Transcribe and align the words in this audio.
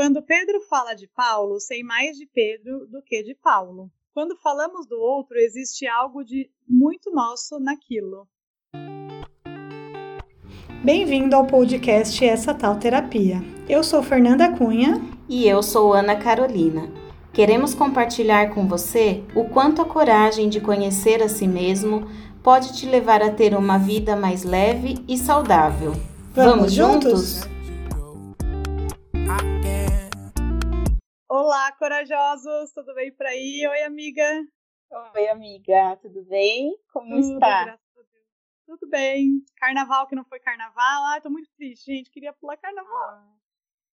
Quando 0.00 0.22
Pedro 0.22 0.62
fala 0.62 0.94
de 0.94 1.06
Paulo, 1.08 1.60
sei 1.60 1.82
mais 1.82 2.16
de 2.16 2.24
Pedro 2.24 2.86
do 2.86 3.02
que 3.02 3.22
de 3.22 3.34
Paulo. 3.34 3.90
Quando 4.14 4.34
falamos 4.34 4.86
do 4.86 4.98
outro, 4.98 5.36
existe 5.36 5.86
algo 5.86 6.24
de 6.24 6.50
muito 6.66 7.10
nosso 7.10 7.60
naquilo. 7.60 8.26
Bem-vindo 10.82 11.36
ao 11.36 11.46
podcast 11.46 12.24
Essa 12.24 12.54
Tal 12.54 12.78
Terapia. 12.78 13.42
Eu 13.68 13.84
sou 13.84 14.02
Fernanda 14.02 14.50
Cunha. 14.56 15.02
E 15.28 15.46
eu 15.46 15.62
sou 15.62 15.92
Ana 15.92 16.16
Carolina. 16.16 16.90
Queremos 17.30 17.74
compartilhar 17.74 18.54
com 18.54 18.66
você 18.66 19.22
o 19.34 19.50
quanto 19.50 19.82
a 19.82 19.84
coragem 19.84 20.48
de 20.48 20.62
conhecer 20.62 21.22
a 21.22 21.28
si 21.28 21.46
mesmo 21.46 22.08
pode 22.42 22.74
te 22.74 22.86
levar 22.86 23.20
a 23.22 23.30
ter 23.30 23.54
uma 23.54 23.76
vida 23.76 24.16
mais 24.16 24.44
leve 24.44 24.94
e 25.06 25.18
saudável. 25.18 25.92
Vamos, 26.32 26.34
Vamos 26.34 26.72
juntos? 26.72 27.59
Olá, 31.50 31.72
corajosos, 31.72 32.70
tudo 32.72 32.94
bem 32.94 33.10
por 33.10 33.26
aí? 33.26 33.66
Oi, 33.66 33.82
amiga. 33.82 34.46
Oi, 35.16 35.28
amiga, 35.30 35.96
tudo 35.96 36.22
bem? 36.26 36.78
Como 36.92 37.16
tudo, 37.16 37.34
está? 37.34 37.76
Tudo 38.64 38.88
bem. 38.88 39.44
Carnaval 39.56 40.06
que 40.06 40.14
não 40.14 40.24
foi 40.24 40.38
carnaval. 40.38 41.02
Ai, 41.06 41.20
tô 41.20 41.28
muito 41.28 41.50
triste, 41.56 41.86
gente. 41.86 42.08
Queria 42.08 42.32
pular 42.32 42.56
carnaval. 42.56 43.08
Ah, 43.08 43.34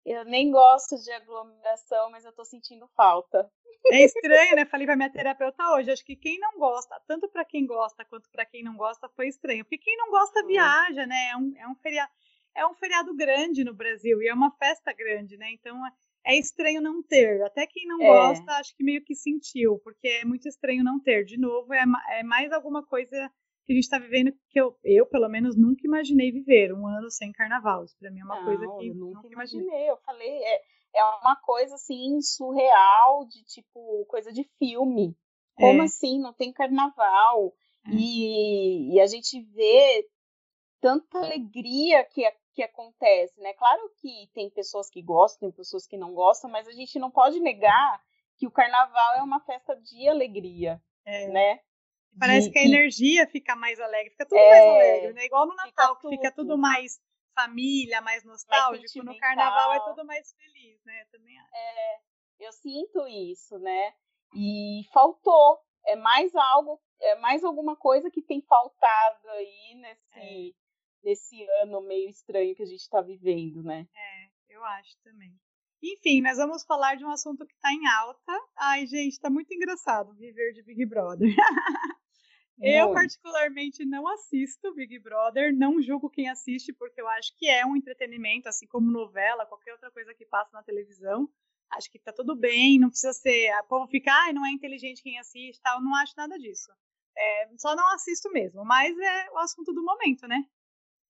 eu 0.06 0.24
nem 0.24 0.52
gosto 0.52 0.98
de 0.98 1.12
aglomeração, 1.12 2.12
mas 2.12 2.26
eu 2.26 2.32
tô 2.32 2.46
sentindo 2.46 2.88
falta. 2.90 3.52
É 3.92 4.06
estranho, 4.06 4.56
né? 4.56 4.64
Falei 4.64 4.86
pra 4.86 4.96
minha 4.96 5.12
terapeuta 5.12 5.68
hoje. 5.72 5.90
Acho 5.90 6.06
que 6.06 6.16
quem 6.16 6.38
não 6.38 6.60
gosta, 6.60 7.02
tanto 7.08 7.28
para 7.28 7.44
quem 7.44 7.66
gosta 7.66 8.06
quanto 8.06 8.30
para 8.30 8.46
quem 8.46 8.64
não 8.64 8.78
gosta, 8.78 9.10
foi 9.10 9.30
estranho. 9.30 9.66
Porque 9.66 9.80
quem 9.80 9.98
não 9.98 10.12
gosta 10.12 10.46
viaja, 10.46 11.08
né? 11.08 11.30
É 11.32 11.36
um, 11.36 11.54
é 11.58 11.68
um 11.68 11.74
feriado. 11.74 12.12
É 12.54 12.68
um 12.68 12.76
feriado 12.76 13.16
grande 13.16 13.64
no 13.64 13.74
Brasil 13.74 14.22
e 14.22 14.28
é 14.28 14.34
uma 14.34 14.52
festa 14.52 14.94
grande, 14.94 15.38
né? 15.38 15.50
Então 15.52 15.84
é 16.26 16.38
estranho 16.38 16.82
não 16.82 17.02
ter. 17.04 17.42
Até 17.44 17.66
quem 17.68 17.86
não 17.88 18.02
é. 18.02 18.06
gosta, 18.06 18.52
acho 18.54 18.76
que 18.76 18.84
meio 18.84 19.04
que 19.04 19.16
sentiu, 19.16 19.80
porque 19.84 20.08
é 20.08 20.26
muito 20.26 20.48
estranho 20.48 20.84
não 20.84 21.00
ter. 21.00 21.24
De 21.24 21.38
novo, 21.38 21.74
é, 21.74 21.84
é 22.20 22.24
mais 22.24 22.52
alguma 22.52 22.86
coisa 22.86 23.32
que 23.66 23.74
a 23.74 23.76
gente 23.76 23.84
está 23.84 24.00
vivendo 24.00 24.32
que 24.50 24.60
eu, 24.60 24.78
eu, 24.84 25.06
pelo 25.06 25.28
menos, 25.28 25.58
nunca 25.58 25.82
imaginei 25.86 26.32
viver 26.32 26.74
um 26.74 26.88
ano 26.88 27.12
sem 27.12 27.32
carnaval. 27.32 27.84
Isso 27.84 27.98
para 28.00 28.10
mim 28.10 28.22
é 28.22 28.24
uma 28.24 28.38
não, 28.38 28.46
coisa 28.46 28.66
que 28.78 28.88
eu 28.88 28.96
nunca, 28.96 29.22
nunca 29.22 29.34
imaginei. 29.34 29.68
imaginei. 29.68 29.90
Eu 29.90 29.98
falei, 29.98 30.44
é, 30.44 30.62
é 30.96 31.04
uma 31.22 31.36
coisa 31.36 31.76
assim 31.76 32.22
surreal, 32.22 33.26
de 33.26 33.44
tipo, 33.46 34.06
coisa 34.08 34.32
de 34.32 34.44
filme. 34.58 35.16
Como 35.56 35.82
é. 35.82 35.86
assim? 35.86 36.20
Não 36.20 36.34
tem 36.34 36.54
carnaval. 36.54 37.54
É. 37.86 37.90
E, 37.92 38.96
e 38.96 39.00
a 39.02 39.08
gente 39.08 39.42
vê 39.54 40.08
tanta 40.80 41.20
alegria 41.20 42.04
que, 42.06 42.24
que 42.58 42.64
acontece, 42.64 43.40
né? 43.40 43.54
Claro 43.54 43.88
que 44.02 44.28
tem 44.34 44.50
pessoas 44.50 44.90
que 44.90 45.00
gostam, 45.00 45.48
tem 45.48 45.56
pessoas 45.56 45.86
que 45.86 45.96
não 45.96 46.12
gostam, 46.16 46.50
mas 46.50 46.68
a 46.68 46.72
gente 46.72 46.98
não 46.98 47.12
pode 47.12 47.40
negar 47.40 48.04
que 48.36 48.48
o 48.48 48.52
carnaval 48.52 49.18
é 49.18 49.22
uma 49.22 49.40
festa 49.42 49.76
de 49.76 50.10
alegria, 50.10 50.82
é. 51.06 51.28
né? 51.28 51.60
Parece 52.20 52.48
de, 52.48 52.54
que 52.54 52.58
a 52.58 52.66
energia 52.66 53.28
fica 53.28 53.56
mais 53.56 53.80
alegre, 53.80 54.10
fica 54.10 54.26
tudo 54.26 54.40
é, 54.40 54.50
mais 54.50 54.70
alegre, 54.70 55.14
né? 55.14 55.26
Igual 55.26 55.46
no 55.46 55.54
Natal, 55.54 55.98
fica 55.98 56.10
que 56.10 56.16
fica 56.16 56.32
tudo 56.32 56.58
mais 56.58 57.00
família, 57.36 58.02
mais 58.02 58.24
nostálgico, 58.24 59.06
mais 59.06 59.16
no 59.16 59.20
carnaval 59.20 59.74
é 59.74 59.80
tudo 59.82 60.04
mais 60.04 60.34
feliz, 60.34 60.84
né? 60.84 61.06
Também 61.12 61.38
acho. 61.38 61.50
É, 61.54 62.00
eu 62.40 62.52
sinto 62.54 63.08
isso, 63.08 63.60
né? 63.60 63.94
E 64.34 64.82
faltou. 64.92 65.60
É 65.86 65.96
mais 65.96 66.36
algo, 66.36 66.82
é 67.00 67.16
mais 67.18 67.44
alguma 67.44 67.76
coisa 67.76 68.10
que 68.10 68.24
tem 68.24 68.42
faltado 68.42 69.30
aí 69.30 69.76
nesse, 69.76 70.56
desse 71.08 71.42
ano 71.62 71.80
meio 71.82 72.10
estranho 72.10 72.54
que 72.54 72.64
a 72.64 72.66
gente 72.66 72.82
está 72.82 73.02
vivendo, 73.02 73.64
né? 73.64 73.88
É, 73.96 74.30
eu 74.50 74.62
acho 74.66 74.98
também. 75.02 75.34
Enfim, 75.82 76.22
nós 76.22 76.36
vamos 76.36 76.66
falar 76.66 76.96
de 76.96 77.06
um 77.06 77.10
assunto 77.10 77.46
que 77.46 77.54
está 77.54 77.72
em 77.72 77.88
alta. 77.88 78.34
Ai, 78.58 78.86
gente, 78.86 79.14
está 79.14 79.30
muito 79.30 79.54
engraçado 79.54 80.14
viver 80.16 80.52
de 80.52 80.64
Big 80.64 80.86
Brother. 80.86 81.30
eu, 82.60 82.92
particularmente, 82.92 83.86
não 83.86 84.06
assisto 84.06 84.74
Big 84.74 85.00
Brother, 85.00 85.56
não 85.56 85.82
julgo 85.82 86.10
quem 86.10 86.28
assiste, 86.28 86.74
porque 86.74 87.00
eu 87.00 87.08
acho 87.08 87.34
que 87.38 87.48
é 87.48 87.66
um 87.66 87.78
entretenimento, 87.78 88.50
assim 88.50 88.68
como 88.68 88.92
novela, 88.92 89.46
qualquer 89.46 89.72
outra 89.72 89.90
coisa 89.92 90.14
que 90.14 90.26
passa 90.26 90.52
na 90.52 90.64
televisão. 90.64 91.30
Acho 91.70 91.90
que 91.90 92.00
tá 92.00 92.12
tudo 92.12 92.36
bem, 92.36 92.80
não 92.80 92.90
precisa 92.90 93.14
ser. 93.14 93.50
A 93.52 93.64
povo 93.64 93.88
fica, 93.88 94.12
ai, 94.12 94.34
não 94.34 94.46
é 94.46 94.52
inteligente 94.52 95.02
quem 95.02 95.18
assiste, 95.20 95.62
tal. 95.62 95.82
Não 95.82 95.96
acho 95.96 96.14
nada 96.18 96.38
disso. 96.38 96.70
É, 97.16 97.50
só 97.58 97.76
não 97.78 97.94
assisto 97.94 98.30
mesmo, 98.30 98.66
mas 98.66 98.98
é 98.98 99.32
o 99.32 99.38
assunto 99.38 99.74
do 99.74 99.84
momento, 99.84 100.28
né? 100.28 100.44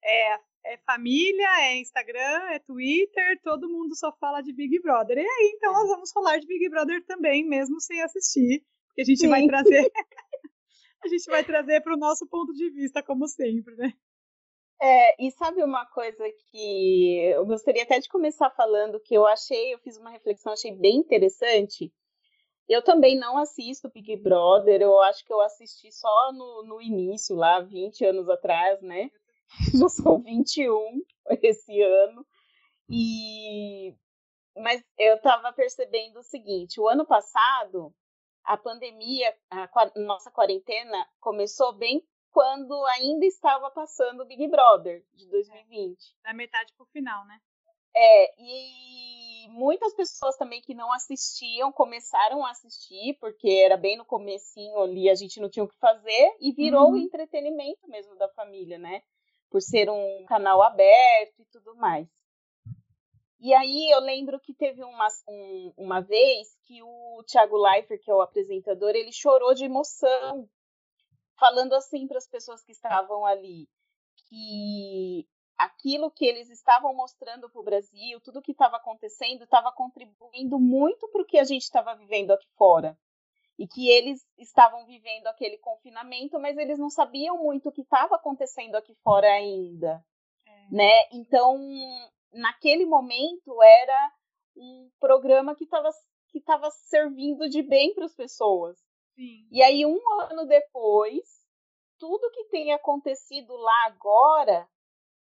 É, 0.03 0.39
é 0.73 0.77
família, 0.85 1.47
é 1.61 1.79
Instagram, 1.79 2.51
é 2.51 2.59
Twitter, 2.59 3.39
todo 3.43 3.69
mundo 3.69 3.95
só 3.95 4.11
fala 4.19 4.41
de 4.41 4.53
Big 4.53 4.79
Brother. 4.81 5.17
E 5.17 5.21
aí, 5.21 5.53
então, 5.55 5.73
nós 5.73 5.87
vamos 5.87 6.11
falar 6.11 6.39
de 6.39 6.47
Big 6.47 6.69
Brother 6.69 7.03
também, 7.05 7.47
mesmo 7.47 7.79
sem 7.79 8.01
assistir, 8.01 8.63
porque 8.87 9.01
a 9.01 9.05
gente 9.05 9.21
Sim. 9.21 9.29
vai 9.29 9.45
trazer. 9.45 9.91
a 11.03 11.07
gente 11.07 11.25
vai 11.29 11.43
trazer 11.43 11.81
para 11.81 11.93
o 11.93 11.99
nosso 11.99 12.27
ponto 12.27 12.53
de 12.53 12.69
vista, 12.69 13.03
como 13.03 13.27
sempre, 13.27 13.75
né? 13.75 13.93
É, 14.79 15.25
e 15.25 15.31
sabe 15.31 15.63
uma 15.63 15.85
coisa 15.87 16.23
que 16.51 17.19
eu 17.33 17.45
gostaria 17.45 17.81
até 17.81 17.99
de 17.99 18.07
começar 18.09 18.51
falando 18.51 18.99
que 18.99 19.15
eu 19.15 19.25
achei, 19.25 19.73
eu 19.73 19.79
fiz 19.79 19.97
uma 19.97 20.11
reflexão, 20.11 20.53
achei 20.53 20.71
bem 20.71 20.97
interessante. 20.97 21.91
Eu 22.69 22.83
também 22.83 23.17
não 23.17 23.37
assisto 23.37 23.89
Big 23.89 24.17
Brother, 24.17 24.81
eu 24.81 24.99
acho 25.01 25.25
que 25.25 25.33
eu 25.33 25.41
assisti 25.41 25.91
só 25.91 26.31
no, 26.31 26.63
no 26.63 26.81
início, 26.81 27.35
lá, 27.35 27.59
20 27.61 28.05
anos 28.05 28.29
atrás, 28.29 28.79
né? 28.81 29.09
Já 29.73 29.89
são 29.89 30.21
21 30.21 31.01
esse 31.41 31.81
ano. 31.81 32.25
E 32.89 33.93
mas 34.55 34.83
eu 34.97 35.15
estava 35.15 35.53
percebendo 35.53 36.17
o 36.19 36.23
seguinte, 36.23 36.79
o 36.79 36.87
ano 36.87 37.05
passado 37.05 37.93
a 38.47 38.57
pandemia, 38.57 39.35
a 39.51 39.69
nossa 39.97 40.31
quarentena 40.31 41.05
começou 41.19 41.73
bem 41.73 42.01
quando 42.31 42.73
ainda 42.85 43.25
estava 43.25 43.69
passando 43.69 44.21
o 44.21 44.25
Big 44.25 44.47
Brother 44.47 45.03
de 45.13 45.27
2020. 45.27 46.15
Da 46.23 46.33
metade 46.33 46.73
para 46.75 46.83
o 46.83 46.87
final, 46.87 47.25
né? 47.25 47.39
É, 47.93 48.33
e 48.37 49.49
muitas 49.49 49.93
pessoas 49.95 50.37
também 50.37 50.61
que 50.61 50.73
não 50.73 50.93
assistiam 50.93 51.71
começaram 51.73 52.45
a 52.45 52.51
assistir, 52.51 53.17
porque 53.19 53.49
era 53.49 53.75
bem 53.75 53.97
no 53.97 54.05
comecinho 54.05 54.79
ali, 54.79 55.09
a 55.09 55.15
gente 55.15 55.39
não 55.41 55.49
tinha 55.49 55.63
o 55.63 55.67
que 55.67 55.77
fazer, 55.77 56.37
e 56.39 56.53
virou 56.53 56.89
uhum. 56.89 56.93
o 56.93 56.97
entretenimento 56.97 57.87
mesmo 57.87 58.15
da 58.15 58.29
família, 58.29 58.77
né? 58.77 59.01
Por 59.49 59.61
ser 59.61 59.89
um 59.89 60.25
canal 60.25 60.61
aberto 60.61 61.41
e 61.41 61.45
tudo 61.45 61.75
mais. 61.75 62.07
E 63.39 63.53
aí 63.53 63.91
eu 63.91 63.99
lembro 63.99 64.39
que 64.39 64.53
teve 64.53 64.83
uma, 64.83 65.07
um, 65.27 65.73
uma 65.77 66.01
vez 66.01 66.57
que 66.63 66.81
o 66.81 67.23
Thiago 67.27 67.55
Leifert, 67.55 68.01
que 68.01 68.09
é 68.09 68.13
o 68.13 68.21
apresentador, 68.21 68.89
ele 68.89 69.11
chorou 69.11 69.53
de 69.53 69.65
emoção, 69.65 70.49
falando 71.39 71.73
assim 71.73 72.07
para 72.07 72.17
as 72.17 72.27
pessoas 72.27 72.63
que 72.63 72.71
estavam 72.71 73.25
ali, 73.25 73.69
que 74.27 75.27
aquilo 75.55 76.09
que 76.09 76.25
eles 76.25 76.49
estavam 76.49 76.93
mostrando 76.95 77.49
para 77.49 77.61
o 77.61 77.63
Brasil, 77.63 78.19
tudo 78.21 78.41
que 78.41 78.51
estava 78.51 78.77
acontecendo, 78.77 79.43
estava 79.43 79.71
contribuindo 79.71 80.59
muito 80.59 81.07
para 81.09 81.21
o 81.21 81.25
que 81.25 81.37
a 81.37 81.43
gente 81.43 81.63
estava 81.63 81.95
vivendo 81.95 82.31
aqui 82.31 82.47
fora 82.57 82.97
e 83.57 83.67
que 83.67 83.89
eles 83.89 84.25
estavam 84.37 84.85
vivendo 84.85 85.27
aquele 85.27 85.57
confinamento, 85.57 86.39
mas 86.39 86.57
eles 86.57 86.77
não 86.77 86.89
sabiam 86.89 87.37
muito 87.37 87.69
o 87.69 87.71
que 87.71 87.81
estava 87.81 88.15
acontecendo 88.15 88.75
aqui 88.75 88.93
fora 89.03 89.27
ainda, 89.27 90.03
é. 90.45 90.75
né? 90.75 91.07
Então, 91.11 91.57
naquele 92.31 92.85
momento 92.85 93.61
era 93.61 94.11
um 94.55 94.89
programa 94.99 95.55
que 95.55 95.63
estava 95.63 95.89
que 96.29 96.39
estava 96.39 96.69
servindo 96.69 97.49
de 97.49 97.63
bem 97.63 97.93
para 97.93 98.05
as 98.05 98.13
pessoas. 98.13 98.77
Sim. 99.15 99.47
E 99.49 99.63
aí 99.63 99.85
um 99.85 99.99
ano 100.29 100.45
depois, 100.45 101.25
tudo 101.97 102.29
que 102.31 102.45
tem 102.45 102.73
acontecido 102.73 103.55
lá 103.55 103.85
agora 103.85 104.67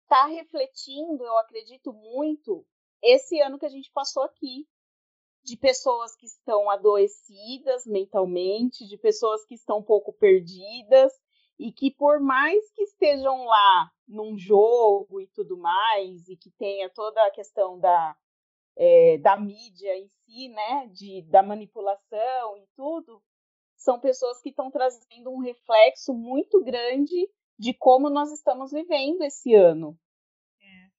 está 0.03 0.27
refletindo, 0.27 1.25
eu 1.25 1.39
acredito 1.39 1.93
muito, 1.93 2.65
esse 3.03 3.41
ano 3.41 3.59
que 3.59 3.67
a 3.67 3.71
gente 3.71 3.91
passou 3.91 4.23
aqui 4.23 4.67
de 5.45 5.57
pessoas 5.57 6.15
que 6.15 6.27
estão 6.27 6.71
adoecidas 6.71 7.87
mentalmente, 7.87 8.87
de 8.87 8.97
pessoas 8.97 9.45
que 9.45 9.55
estão 9.55 9.79
um 9.79 9.83
pouco 9.83 10.13
perdidas 10.13 11.13
e 11.59 11.73
que 11.73 11.91
por 11.91 12.21
mais 12.21 12.71
que 12.73 12.83
estejam 12.83 13.45
lá 13.45 13.91
num 14.07 14.37
jogo 14.39 15.21
e 15.21 15.27
tudo 15.29 15.57
mais 15.57 16.29
e 16.29 16.37
que 16.37 16.51
tenha 16.53 16.89
toda 16.91 17.25
a 17.27 17.31
questão 17.31 17.79
da 17.79 18.17
é, 18.77 19.19
da 19.19 19.37
mídia 19.37 19.97
em 19.99 20.09
si, 20.09 20.49
né, 20.49 20.89
de 20.93 21.23
da 21.23 21.43
manipulação 21.43 22.57
e 22.57 22.67
tudo, 22.75 23.23
são 23.77 24.01
pessoas 24.01 24.41
que 24.41 24.49
estão 24.49 24.71
trazendo 24.71 25.31
um 25.31 25.41
reflexo 25.41 26.15
muito 26.15 26.63
grande 26.63 27.29
de 27.59 27.75
como 27.75 28.09
nós 28.09 28.33
estamos 28.33 28.73
vivendo 28.73 29.23
esse 29.23 29.55
ano, 29.55 29.99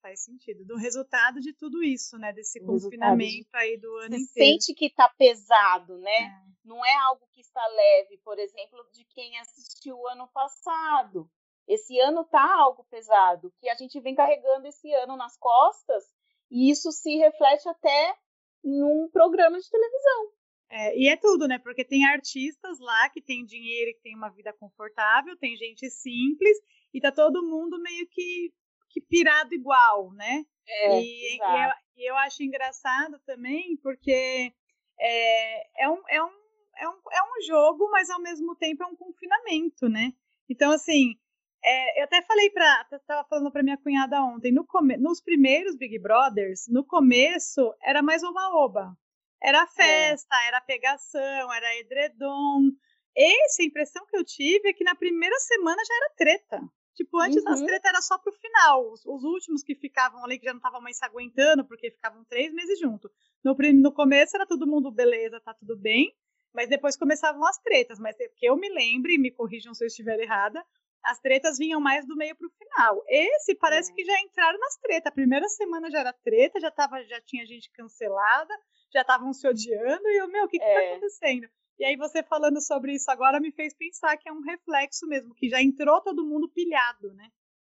faz 0.04 0.26
sentido. 0.26 0.66
Do 0.66 0.76
resultado 0.76 1.40
de 1.40 1.54
tudo 1.54 1.82
isso, 1.82 2.18
né? 2.18 2.34
Desse 2.34 2.60
o 2.62 2.66
confinamento 2.66 3.50
de... 3.50 3.58
aí 3.58 3.78
do 3.78 3.96
ano 3.98 4.18
Você 4.18 4.24
inteiro. 4.24 4.62
sente 4.62 4.74
que 4.78 4.88
está 4.88 5.08
pesado, 5.08 5.98
né? 5.98 6.12
É. 6.12 6.54
Não 6.66 6.86
é 6.86 6.94
algo 7.08 7.26
que 7.32 7.40
está 7.40 7.66
leve, 7.66 8.20
por 8.24 8.38
exemplo, 8.38 8.86
de 8.92 9.06
quem 9.06 9.40
assistiu 9.40 9.98
o 9.98 10.08
ano 10.10 10.28
passado. 10.34 11.30
Esse 11.68 11.98
ano 12.00 12.26
tá 12.26 12.44
algo 12.60 12.84
pesado, 12.92 13.54
que 13.58 13.70
a 13.70 13.76
gente 13.76 14.00
vem 14.02 14.14
carregando 14.14 14.68
esse 14.68 14.94
ano 14.96 15.16
nas 15.16 15.38
costas, 15.38 16.04
e 16.52 16.70
isso 16.70 16.92
se 16.92 17.16
reflete 17.18 17.68
até 17.70 18.16
num 18.62 19.10
programa 19.12 19.58
de 19.58 19.70
televisão. 19.70 20.32
É, 20.70 20.98
e 20.98 21.08
é 21.08 21.16
tudo, 21.16 21.48
né? 21.48 21.60
Porque 21.60 21.86
tem 21.86 22.06
artistas 22.06 22.80
lá 22.80 23.10
que 23.10 23.22
tem 23.22 23.46
dinheiro 23.46 23.92
e 23.92 23.94
que 23.94 24.02
tem 24.02 24.16
uma 24.16 24.30
vida 24.30 24.52
confortável, 24.54 25.38
tem 25.38 25.56
gente 25.56 25.90
simples, 25.90 26.58
e 26.94 27.00
tá 27.00 27.12
todo 27.12 27.48
mundo 27.48 27.80
meio 27.82 28.08
que, 28.10 28.52
que 28.94 29.02
pirado 29.02 29.54
igual, 29.56 30.14
né? 30.14 30.46
É, 30.68 31.02
e, 31.02 31.36
e, 31.36 31.40
eu, 31.40 32.10
eu 32.10 32.18
acho 32.18 32.44
engraçado 32.44 33.20
também, 33.26 33.76
porque 33.82 34.54
é, 35.00 35.84
é, 35.84 35.90
um, 35.90 36.02
é, 36.08 36.24
um, 36.24 36.32
é, 36.78 36.88
um, 36.88 37.02
é 37.12 37.24
um 37.24 37.42
jogo, 37.46 37.90
mas 37.90 38.10
ao 38.10 38.22
mesmo 38.22 38.56
tempo 38.56 38.84
é 38.84 38.86
um 38.86 38.96
confinamento, 38.96 39.90
né? 39.90 40.14
Então, 40.48 40.72
assim, 40.72 41.16
é, 41.64 42.02
eu 42.02 42.04
até 42.06 42.22
falei 42.22 42.50
para, 42.52 42.88
estava 42.92 43.28
falando 43.28 43.52
para 43.52 43.64
minha 43.64 43.78
cunhada 43.78 44.22
ontem, 44.22 44.52
no 44.52 44.66
come, 44.66 44.96
nos 44.98 45.20
primeiros 45.20 45.76
Big 45.76 45.98
Brothers, 45.98 46.68
no 46.68 46.86
começo 46.86 47.74
era 47.82 48.02
mais 48.04 48.24
oba-oba. 48.24 48.96
Era 49.42 49.64
é. 49.64 49.68
festa, 49.68 50.36
é. 50.44 50.48
era 50.48 50.62
pegação, 50.62 51.54
era 51.54 51.78
edredom. 51.80 52.70
Essa 53.16 53.62
a 53.62 53.66
impressão 53.66 54.06
que 54.08 54.18
eu 54.18 54.24
tive 54.24 54.70
é 54.70 54.74
que 54.74 54.84
na 54.84 54.96
primeira 54.96 55.38
semana 55.40 55.82
já 55.86 55.96
era 55.96 56.14
treta. 56.16 56.62
Tipo, 56.96 57.20
antes 57.20 57.44
uhum. 57.44 57.52
as 57.52 57.62
tretas 57.62 57.90
era 57.90 58.02
só 58.02 58.18
pro 58.18 58.32
final. 58.32 58.92
Os, 58.92 59.06
os, 59.06 59.24
últimos 59.24 59.64
que 59.64 59.76
ficavam 59.76 60.24
ali, 60.24 60.38
que 60.38 60.46
já 60.46 60.52
não 60.52 60.60
estavam 60.60 60.82
mais 60.82 60.98
se 60.98 61.06
aguentando, 61.06 61.66
porque 61.66 61.92
ficavam 61.92 62.24
três 62.26 62.54
meses 62.54 62.80
junto. 62.80 63.10
No, 63.44 63.56
no 63.74 63.92
começo 63.92 64.36
era 64.36 64.46
todo 64.46 64.68
mundo 64.68 64.92
beleza, 64.92 65.42
tá 65.42 65.54
tudo 65.54 65.76
bem. 65.78 66.16
Mas 66.54 66.70
depois 66.70 66.96
começavam 66.96 67.44
as 67.46 67.58
tretas. 67.58 68.00
Mas 68.00 68.20
é 68.20 68.28
que 68.28 68.46
eu 68.46 68.56
me 68.56 68.70
lembre, 68.70 69.18
me 69.18 69.32
corrijam 69.32 69.74
se 69.74 69.84
eu 69.84 69.88
estiver 69.88 70.20
errada, 70.20 70.64
as 71.04 71.20
tretas 71.20 71.58
vinham 71.58 71.82
mais 71.82 72.06
do 72.06 72.16
meio 72.16 72.36
pro 72.36 72.50
final. 72.52 73.04
Esse 73.08 73.56
parece 73.56 73.92
é. 73.92 73.96
que 73.96 74.06
já 74.06 74.22
entraram 74.22 74.60
nas 74.60 74.78
tretas. 74.78 75.08
A 75.08 75.16
primeira 75.16 75.48
semana 75.50 75.90
já 75.90 76.00
era 76.00 76.14
treta, 76.14 76.60
já, 76.60 76.72
tava, 76.72 77.04
já 77.04 77.20
tinha 77.22 77.46
gente 77.46 77.72
cancelada, 77.72 78.54
já 78.94 79.02
estavam 79.02 79.34
se 79.34 79.48
odiando, 79.48 80.08
e 80.08 80.18
eu, 80.18 80.28
meu, 80.28 80.46
o 80.46 80.48
que, 80.48 80.60
que 80.60 80.66
tá 80.66 80.72
é. 80.72 80.82
tá 80.82 80.92
acontecendo? 80.92 81.50
E 81.80 81.86
aí 81.86 81.96
você 81.98 82.24
falando 82.24 82.62
sobre 82.62 82.94
isso 82.94 83.10
agora 83.10 83.40
me 83.40 83.52
fez 83.52 83.74
pensar 83.74 84.16
que 84.18 84.30
é 84.30 84.32
um 84.32 84.42
reflexo 84.42 85.08
mesmo, 85.08 85.34
que 85.34 85.50
já 85.50 85.62
entrou 85.62 86.02
todo 86.02 86.26
mundo 86.26 86.50
pilhado, 86.50 87.14
né? 87.14 87.30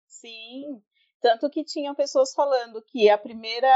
Sim. 0.06 0.82
Tanto 1.20 1.50
que 1.50 1.64
tinham 1.64 1.94
pessoas 1.94 2.32
falando 2.32 2.82
que 2.82 3.10
a 3.10 3.18
primeira. 3.18 3.68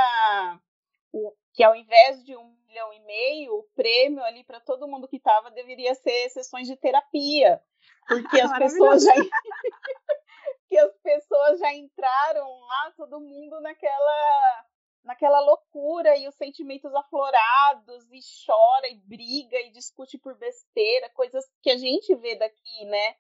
Que 1.53 1.63
ao 1.63 1.75
invés 1.75 2.25
de 2.25 2.37
um 2.37 2.57
milhão 2.67 2.93
e 2.93 3.01
meio, 3.01 3.55
o 3.55 3.69
prêmio 3.75 4.23
ali 4.25 4.45
para 4.45 4.61
todo 4.61 4.89
mundo 4.89 5.09
que 5.09 5.17
estava 5.17 5.51
deveria 5.51 5.95
ser 5.95 6.31
sessões 6.31 6.67
de 6.67 6.77
terapia. 6.77 7.61
Porque 8.07 8.41
as 8.41 8.59
pessoas 8.59 9.05
já. 9.05 9.13
que 10.69 10.79
as 10.79 10.97
pessoas 11.03 11.59
já 11.59 11.75
entraram 11.75 12.49
lá, 12.61 12.93
todo 12.97 13.21
mundo 13.21 13.61
naquela 13.61 14.67
naquela 15.05 15.41
loucura 15.41 16.17
e 16.17 16.29
os 16.29 16.35
sentimentos 16.35 16.95
aflorados 16.95 18.11
e 18.11 18.21
chora 18.47 18.89
e 18.89 18.97
briga 18.97 19.59
e 19.61 19.71
discute 19.71 20.19
por 20.19 20.37
besteira, 20.37 21.11
coisas 21.11 21.45
que 21.61 21.71
a 21.71 21.77
gente 21.77 22.15
vê 22.17 22.37
daqui, 22.37 22.85
né? 22.87 23.17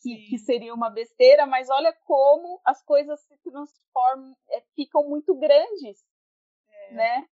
Que, 0.00 0.28
que 0.28 0.38
seria 0.38 0.74
uma 0.74 0.90
besteira, 0.90 1.46
mas 1.46 1.70
olha 1.70 1.92
como 2.04 2.60
as 2.64 2.82
coisas 2.82 3.20
se 3.20 3.36
transformam, 3.38 4.36
é, 4.50 4.60
ficam 4.74 5.08
muito 5.08 5.34
grandes, 5.34 6.04
é. 6.68 6.94
né? 6.94 7.28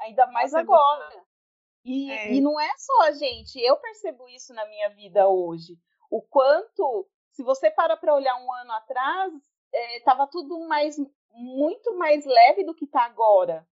Ainda 0.00 0.26
mais 0.26 0.52
Nossa, 0.52 0.58
é 0.58 0.62
agora. 0.62 1.24
E, 1.84 2.10
é. 2.10 2.32
e 2.32 2.40
não 2.40 2.58
é 2.58 2.72
só 2.78 3.02
a 3.04 3.12
gente, 3.12 3.58
eu 3.60 3.76
percebo 3.76 4.28
isso 4.28 4.54
na 4.54 4.66
minha 4.66 4.88
vida 4.90 5.28
hoje. 5.28 5.78
O 6.10 6.22
quanto, 6.22 7.08
se 7.30 7.42
você 7.42 7.70
para 7.70 7.96
para 7.96 8.14
olhar 8.14 8.36
um 8.36 8.52
ano 8.52 8.72
atrás, 8.72 9.32
estava 9.96 10.24
é, 10.24 10.28
tudo 10.30 10.66
mais 10.66 10.96
muito 11.34 11.96
mais 11.96 12.24
leve 12.24 12.64
do 12.64 12.74
que 12.74 12.84
está 12.84 13.04
agora. 13.04 13.66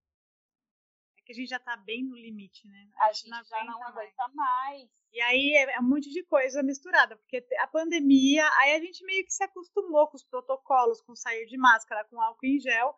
É 1.18 1.22
que 1.22 1.32
a 1.32 1.34
gente 1.34 1.48
já 1.48 1.56
está 1.56 1.76
bem 1.76 2.04
no 2.04 2.16
limite, 2.16 2.66
né? 2.68 2.88
A, 2.96 3.06
a 3.06 3.12
gente, 3.12 3.28
gente 3.28 3.48
já 3.48 3.64
não 3.64 3.82
aguenta 3.82 4.28
mais. 4.34 4.80
mais. 4.80 4.90
E 5.12 5.20
aí 5.20 5.54
é, 5.56 5.76
é 5.76 5.80
um 5.80 5.88
monte 5.88 6.10
de 6.10 6.24
coisa 6.24 6.62
misturada, 6.62 7.16
porque 7.16 7.46
a 7.58 7.66
pandemia, 7.66 8.44
aí 8.60 8.72
a 8.72 8.80
gente 8.80 9.04
meio 9.04 9.24
que 9.24 9.32
se 9.32 9.44
acostumou 9.44 10.08
com 10.08 10.16
os 10.16 10.24
protocolos, 10.24 11.02
com 11.02 11.14
sair 11.14 11.46
de 11.46 11.58
máscara, 11.58 12.04
com 12.06 12.20
álcool 12.20 12.46
em 12.46 12.58
gel, 12.58 12.96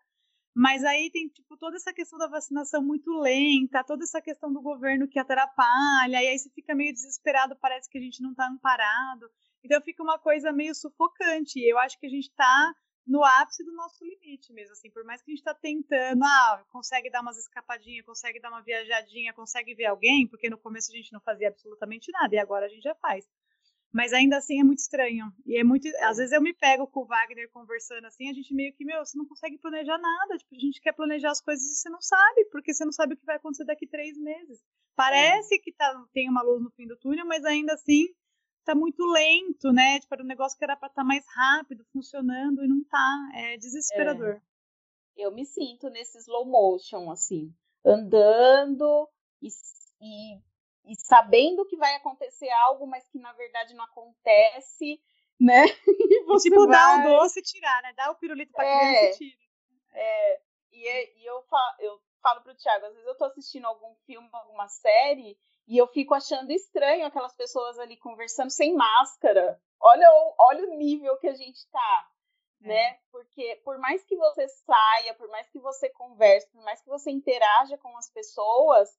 mas 0.54 0.84
aí 0.84 1.10
tem, 1.10 1.28
tipo, 1.28 1.56
toda 1.56 1.76
essa 1.76 1.92
questão 1.92 2.16
da 2.16 2.28
vacinação 2.28 2.80
muito 2.80 3.10
lenta, 3.18 3.82
toda 3.82 4.04
essa 4.04 4.22
questão 4.22 4.52
do 4.52 4.62
governo 4.62 5.08
que 5.08 5.18
atrapalha, 5.18 6.22
e 6.22 6.28
aí 6.28 6.38
você 6.38 6.48
fica 6.50 6.76
meio 6.76 6.92
desesperado, 6.92 7.56
parece 7.60 7.90
que 7.90 7.98
a 7.98 8.00
gente 8.00 8.22
não 8.22 8.30
está 8.30 8.46
amparado. 8.46 9.28
Então 9.64 9.82
fica 9.82 10.00
uma 10.00 10.18
coisa 10.18 10.52
meio 10.52 10.74
sufocante. 10.74 11.58
Eu 11.58 11.76
acho 11.78 11.98
que 11.98 12.06
a 12.06 12.10
gente 12.10 12.28
está 12.28 12.74
no 13.06 13.22
ápice 13.22 13.62
do 13.64 13.72
nosso 13.72 14.04
limite 14.04 14.52
mesmo, 14.52 14.72
assim, 14.72 14.90
por 14.90 15.04
mais 15.04 15.22
que 15.22 15.30
a 15.30 15.32
gente 15.32 15.40
está 15.40 15.54
tentando, 15.54 16.22
ah, 16.24 16.64
consegue 16.70 17.10
dar 17.10 17.20
umas 17.20 17.36
escapadinhas, 17.36 18.06
consegue 18.06 18.40
dar 18.40 18.50
uma 18.50 18.62
viajadinha, 18.62 19.32
consegue 19.32 19.74
ver 19.74 19.86
alguém, 19.86 20.26
porque 20.26 20.48
no 20.48 20.58
começo 20.58 20.90
a 20.90 20.96
gente 20.96 21.12
não 21.12 21.20
fazia 21.20 21.48
absolutamente 21.48 22.10
nada, 22.12 22.34
e 22.34 22.38
agora 22.38 22.66
a 22.66 22.68
gente 22.68 22.82
já 22.82 22.94
faz. 22.94 23.28
Mas 23.94 24.12
ainda 24.12 24.38
assim 24.38 24.58
é 24.58 24.64
muito 24.64 24.80
estranho. 24.80 25.32
E 25.46 25.56
é 25.56 25.62
muito. 25.62 25.86
Às 26.00 26.16
vezes 26.16 26.32
eu 26.32 26.42
me 26.42 26.52
pego 26.52 26.84
com 26.84 27.02
o 27.02 27.06
Wagner 27.06 27.48
conversando 27.52 28.04
assim, 28.06 28.28
a 28.28 28.32
gente 28.32 28.52
meio 28.52 28.74
que, 28.74 28.84
meu, 28.84 28.98
você 29.06 29.16
não 29.16 29.24
consegue 29.24 29.56
planejar 29.56 29.96
nada. 29.98 30.36
Tipo, 30.36 30.56
a 30.56 30.58
gente 30.58 30.80
quer 30.80 30.92
planejar 30.92 31.30
as 31.30 31.40
coisas 31.40 31.64
e 31.64 31.76
você 31.76 31.88
não 31.88 32.00
sabe, 32.00 32.44
porque 32.46 32.74
você 32.74 32.84
não 32.84 32.90
sabe 32.90 33.14
o 33.14 33.16
que 33.16 33.24
vai 33.24 33.36
acontecer 33.36 33.64
daqui 33.64 33.86
três 33.86 34.18
meses. 34.18 34.58
Parece 34.96 35.54
é. 35.54 35.58
que 35.58 35.72
tá, 35.72 36.04
tem 36.12 36.28
uma 36.28 36.42
luz 36.42 36.60
no 36.60 36.72
fim 36.72 36.88
do 36.88 36.96
túnel, 36.96 37.24
mas 37.24 37.44
ainda 37.44 37.74
assim 37.74 38.08
tá 38.64 38.74
muito 38.74 39.04
lento, 39.04 39.72
né? 39.72 40.00
Tipo, 40.00 40.14
era 40.14 40.22
um 40.22 40.26
negócio 40.26 40.58
que 40.58 40.64
era 40.64 40.76
para 40.76 40.88
estar 40.88 41.02
tá 41.02 41.06
mais 41.06 41.24
rápido, 41.28 41.84
funcionando, 41.92 42.64
e 42.64 42.68
não 42.68 42.82
tá. 42.84 43.30
É 43.34 43.56
desesperador. 43.56 44.34
É. 44.36 44.42
Eu 45.16 45.30
me 45.30 45.44
sinto 45.44 45.88
nesse 45.90 46.18
slow 46.18 46.44
motion, 46.44 47.10
assim, 47.10 47.54
andando 47.84 49.08
e, 49.40 49.48
e, 50.00 50.40
e, 50.86 50.96
sabendo 50.96 51.64
que 51.66 51.76
vai 51.76 51.94
acontecer 51.94 52.50
algo, 52.50 52.86
mas 52.86 53.06
que 53.08 53.18
na 53.18 53.32
verdade 53.32 53.74
não 53.74 53.84
acontece, 53.84 55.00
né? 55.38 55.64
E 56.14 56.24
você 56.24 56.48
tipo, 56.48 56.66
vai... 56.66 56.70
dar 56.70 57.06
o 57.06 57.18
doce 57.18 57.40
e 57.40 57.42
tirar, 57.42 57.82
né? 57.82 57.92
Dá 57.92 58.10
o 58.10 58.16
pirulito 58.16 58.52
pra 58.52 58.64
é, 58.64 58.78
criança 58.78 59.04
e 59.04 59.28
tira. 59.28 59.44
É, 59.92 60.40
e, 60.72 60.88
é, 60.88 61.18
e 61.18 61.26
eu, 61.26 61.42
falo, 61.42 61.74
eu 61.78 62.00
falo 62.20 62.40
pro 62.42 62.54
Thiago, 62.54 62.86
às 62.86 62.92
vezes 62.92 63.06
eu 63.06 63.16
tô 63.16 63.24
assistindo 63.26 63.66
algum 63.66 63.94
filme, 64.06 64.28
alguma 64.32 64.68
série, 64.68 65.38
e 65.66 65.78
eu 65.78 65.86
fico 65.88 66.14
achando 66.14 66.50
estranho 66.50 67.06
aquelas 67.06 67.34
pessoas 67.34 67.78
ali 67.78 67.96
conversando 67.96 68.50
sem 68.50 68.74
máscara. 68.74 69.60
Olha 69.80 70.08
o, 70.10 70.34
olha 70.38 70.64
o 70.64 70.76
nível 70.76 71.16
que 71.18 71.28
a 71.28 71.34
gente 71.34 71.66
tá, 71.70 72.08
é. 72.62 72.68
né? 72.68 72.98
Porque 73.10 73.60
por 73.64 73.78
mais 73.78 74.02
que 74.04 74.16
você 74.16 74.46
saia, 74.48 75.14
por 75.14 75.28
mais 75.28 75.48
que 75.48 75.58
você 75.58 75.88
converse, 75.90 76.50
por 76.50 76.62
mais 76.62 76.80
que 76.80 76.88
você 76.88 77.10
interaja 77.10 77.78
com 77.78 77.96
as 77.96 78.10
pessoas, 78.10 78.90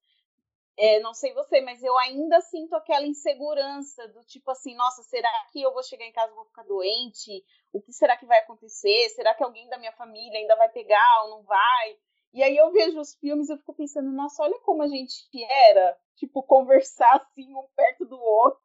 é, 0.77 0.99
não 0.99 1.13
sei 1.13 1.33
você, 1.33 1.61
mas 1.61 1.81
eu 1.83 1.97
ainda 1.99 2.41
sinto 2.41 2.75
aquela 2.75 3.05
insegurança 3.05 4.07
do 4.09 4.23
tipo 4.25 4.51
assim, 4.51 4.75
nossa, 4.75 5.03
será 5.03 5.31
que 5.51 5.61
eu 5.61 5.73
vou 5.73 5.83
chegar 5.83 6.05
em 6.05 6.11
casa 6.11 6.31
e 6.31 6.35
vou 6.35 6.45
ficar 6.45 6.63
doente? 6.63 7.43
O 7.71 7.81
que 7.81 7.93
será 7.93 8.17
que 8.17 8.25
vai 8.25 8.39
acontecer? 8.39 9.09
Será 9.09 9.33
que 9.33 9.43
alguém 9.43 9.69
da 9.69 9.77
minha 9.77 9.93
família 9.93 10.37
ainda 10.37 10.55
vai 10.55 10.69
pegar 10.69 11.23
ou 11.23 11.29
não 11.29 11.43
vai? 11.43 11.97
E 12.35 12.43
aí 12.43 12.57
eu 12.57 12.69
vejo 12.69 12.99
os 12.99 13.15
filmes 13.15 13.47
e 13.47 13.53
eu 13.53 13.57
fico 13.57 13.73
pensando, 13.73 14.11
nossa, 14.11 14.43
olha 14.43 14.59
como 14.59 14.83
a 14.83 14.87
gente 14.87 15.25
era, 15.69 15.97
tipo, 16.17 16.43
conversar 16.43 17.15
assim, 17.15 17.55
um 17.55 17.65
perto 17.73 18.05
do 18.05 18.19
outro. 18.19 18.61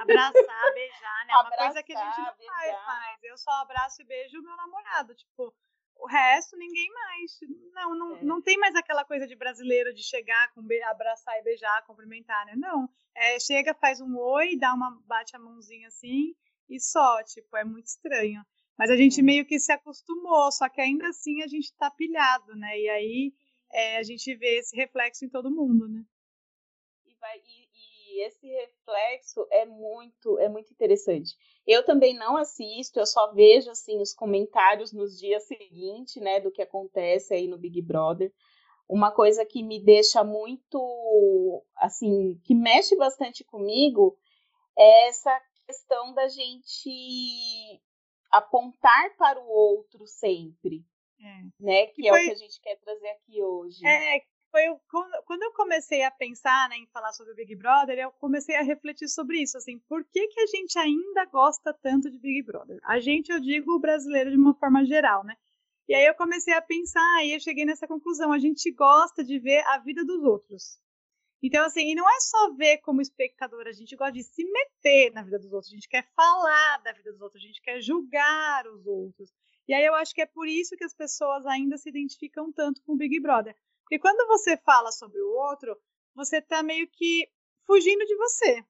Abraçar, 0.00 0.32
beijar, 0.72 1.26
né? 1.26 1.32
É 1.32 1.36
uma 1.38 1.50
coisa 1.50 1.82
que 1.82 1.92
a 1.92 1.96
gente 1.98 2.18
não 2.18 2.36
beijar. 2.36 2.54
faz 2.54 2.86
mais. 2.86 3.22
Eu 3.24 3.36
só 3.36 3.50
abraço 3.62 4.00
e 4.00 4.04
beijo 4.04 4.38
o 4.38 4.42
meu 4.44 4.56
namorado, 4.56 5.12
tipo, 5.12 5.52
o 5.96 6.06
resto 6.06 6.56
ninguém 6.56 6.88
mais. 6.92 7.40
Não, 7.74 7.94
não, 7.96 8.16
é. 8.16 8.22
não 8.22 8.40
tem 8.40 8.56
mais 8.56 8.76
aquela 8.76 9.04
coisa 9.04 9.26
de 9.26 9.34
brasileiro 9.34 9.92
de 9.92 10.04
chegar, 10.04 10.52
com 10.54 10.64
abraçar 10.84 11.36
e 11.40 11.42
beijar, 11.42 11.84
cumprimentar, 11.84 12.46
né? 12.46 12.54
Não. 12.54 12.88
É, 13.12 13.40
chega, 13.40 13.74
faz 13.74 14.00
um 14.00 14.16
oi, 14.16 14.56
dá 14.56 14.72
uma, 14.72 15.02
bate 15.04 15.34
a 15.34 15.38
mãozinha 15.40 15.88
assim 15.88 16.32
e 16.68 16.78
só, 16.78 17.24
tipo, 17.24 17.56
é 17.56 17.64
muito 17.64 17.86
estranho. 17.86 18.46
Mas 18.78 18.90
a 18.90 18.96
gente 18.96 19.20
é. 19.20 19.22
meio 19.22 19.46
que 19.46 19.58
se 19.58 19.72
acostumou, 19.72 20.50
só 20.50 20.68
que 20.68 20.80
ainda 20.80 21.08
assim 21.08 21.42
a 21.42 21.46
gente 21.46 21.72
tá 21.74 21.90
pilhado, 21.90 22.54
né? 22.56 22.78
E 22.78 22.88
aí 22.88 23.32
é, 23.72 23.96
a 23.98 24.02
gente 24.02 24.34
vê 24.34 24.58
esse 24.58 24.76
reflexo 24.76 25.24
em 25.24 25.28
todo 25.28 25.50
mundo, 25.50 25.88
né? 25.88 26.04
E, 27.06 27.14
vai, 27.20 27.38
e, 27.38 27.68
e, 27.74 28.26
esse 28.26 28.46
reflexo 28.46 29.46
é 29.50 29.64
muito, 29.64 30.38
é 30.38 30.48
muito 30.48 30.72
interessante. 30.72 31.34
Eu 31.66 31.84
também 31.84 32.14
não 32.14 32.36
assisto, 32.36 32.98
eu 32.98 33.06
só 33.06 33.32
vejo 33.32 33.70
assim 33.70 34.00
os 34.00 34.12
comentários 34.12 34.92
nos 34.92 35.18
dias 35.18 35.44
seguintes, 35.44 36.16
né, 36.16 36.40
do 36.40 36.50
que 36.50 36.60
acontece 36.60 37.34
aí 37.34 37.46
no 37.46 37.58
Big 37.58 37.80
Brother. 37.80 38.32
Uma 38.88 39.10
coisa 39.10 39.46
que 39.46 39.62
me 39.62 39.82
deixa 39.82 40.22
muito, 40.22 41.64
assim, 41.76 42.38
que 42.44 42.54
mexe 42.54 42.94
bastante 42.96 43.42
comigo 43.44 44.18
é 44.76 45.08
essa 45.08 45.40
questão 45.66 46.12
da 46.12 46.28
gente 46.28 46.90
apontar 48.32 49.16
para 49.16 49.38
o 49.38 49.48
outro 49.48 50.06
sempre. 50.06 50.84
É. 51.20 51.42
Né? 51.60 51.86
Que, 51.88 52.02
que 52.02 52.08
foi, 52.08 52.20
é 52.20 52.22
o 52.22 52.26
que 52.26 52.32
a 52.32 52.46
gente 52.46 52.60
quer 52.60 52.76
trazer 52.76 53.08
aqui 53.10 53.42
hoje. 53.42 53.86
É, 53.86 54.20
foi 54.50 54.64
quando 55.24 55.42
eu 55.42 55.52
comecei 55.52 56.02
a 56.02 56.10
pensar 56.10 56.68
né, 56.68 56.76
em 56.76 56.86
falar 56.88 57.12
sobre 57.12 57.32
o 57.32 57.36
Big 57.36 57.56
Brother, 57.56 57.98
eu 57.98 58.12
comecei 58.12 58.54
a 58.54 58.62
refletir 58.62 59.08
sobre 59.08 59.40
isso, 59.40 59.56
assim, 59.56 59.78
por 59.88 60.04
que, 60.04 60.28
que 60.28 60.40
a 60.40 60.46
gente 60.46 60.78
ainda 60.78 61.24
gosta 61.24 61.72
tanto 61.72 62.10
de 62.10 62.18
Big 62.18 62.42
Brother? 62.42 62.78
A 62.84 63.00
gente, 63.00 63.32
eu 63.32 63.40
digo 63.40 63.72
o 63.72 63.80
brasileiro 63.80 64.30
de 64.30 64.36
uma 64.36 64.54
forma 64.54 64.84
geral, 64.84 65.24
né? 65.24 65.36
E 65.88 65.94
aí 65.94 66.04
eu 66.06 66.14
comecei 66.14 66.54
a 66.54 66.62
pensar 66.62 67.24
e 67.24 67.34
eu 67.34 67.40
cheguei 67.40 67.64
nessa 67.64 67.88
conclusão. 67.88 68.32
A 68.32 68.38
gente 68.38 68.70
gosta 68.70 69.24
de 69.24 69.38
ver 69.38 69.64
a 69.66 69.78
vida 69.78 70.04
dos 70.04 70.22
outros. 70.22 70.78
Então, 71.42 71.64
assim, 71.64 71.90
e 71.90 71.94
não 71.94 72.08
é 72.08 72.20
só 72.20 72.54
ver 72.54 72.78
como 72.78 73.02
espectador, 73.02 73.66
a 73.66 73.72
gente 73.72 73.96
gosta 73.96 74.12
de 74.12 74.22
se 74.22 74.44
meter 74.44 75.12
na 75.12 75.22
vida 75.22 75.38
dos 75.40 75.52
outros, 75.52 75.72
a 75.72 75.74
gente 75.74 75.88
quer 75.88 76.08
falar 76.14 76.78
da 76.84 76.92
vida 76.92 77.10
dos 77.10 77.20
outros, 77.20 77.42
a 77.42 77.46
gente 77.46 77.60
quer 77.60 77.80
julgar 77.80 78.66
os 78.68 78.86
outros. 78.86 79.32
E 79.66 79.74
aí 79.74 79.84
eu 79.84 79.94
acho 79.94 80.14
que 80.14 80.22
é 80.22 80.26
por 80.26 80.46
isso 80.46 80.76
que 80.76 80.84
as 80.84 80.94
pessoas 80.94 81.44
ainda 81.46 81.76
se 81.76 81.88
identificam 81.88 82.52
tanto 82.52 82.80
com 82.82 82.92
o 82.92 82.96
Big 82.96 83.18
Brother. 83.18 83.56
Porque 83.82 83.98
quando 83.98 84.26
você 84.28 84.56
fala 84.56 84.92
sobre 84.92 85.20
o 85.20 85.30
outro, 85.34 85.76
você 86.14 86.40
tá 86.40 86.62
meio 86.62 86.88
que 86.88 87.28
fugindo 87.66 88.04
de 88.04 88.16
você. 88.16 88.64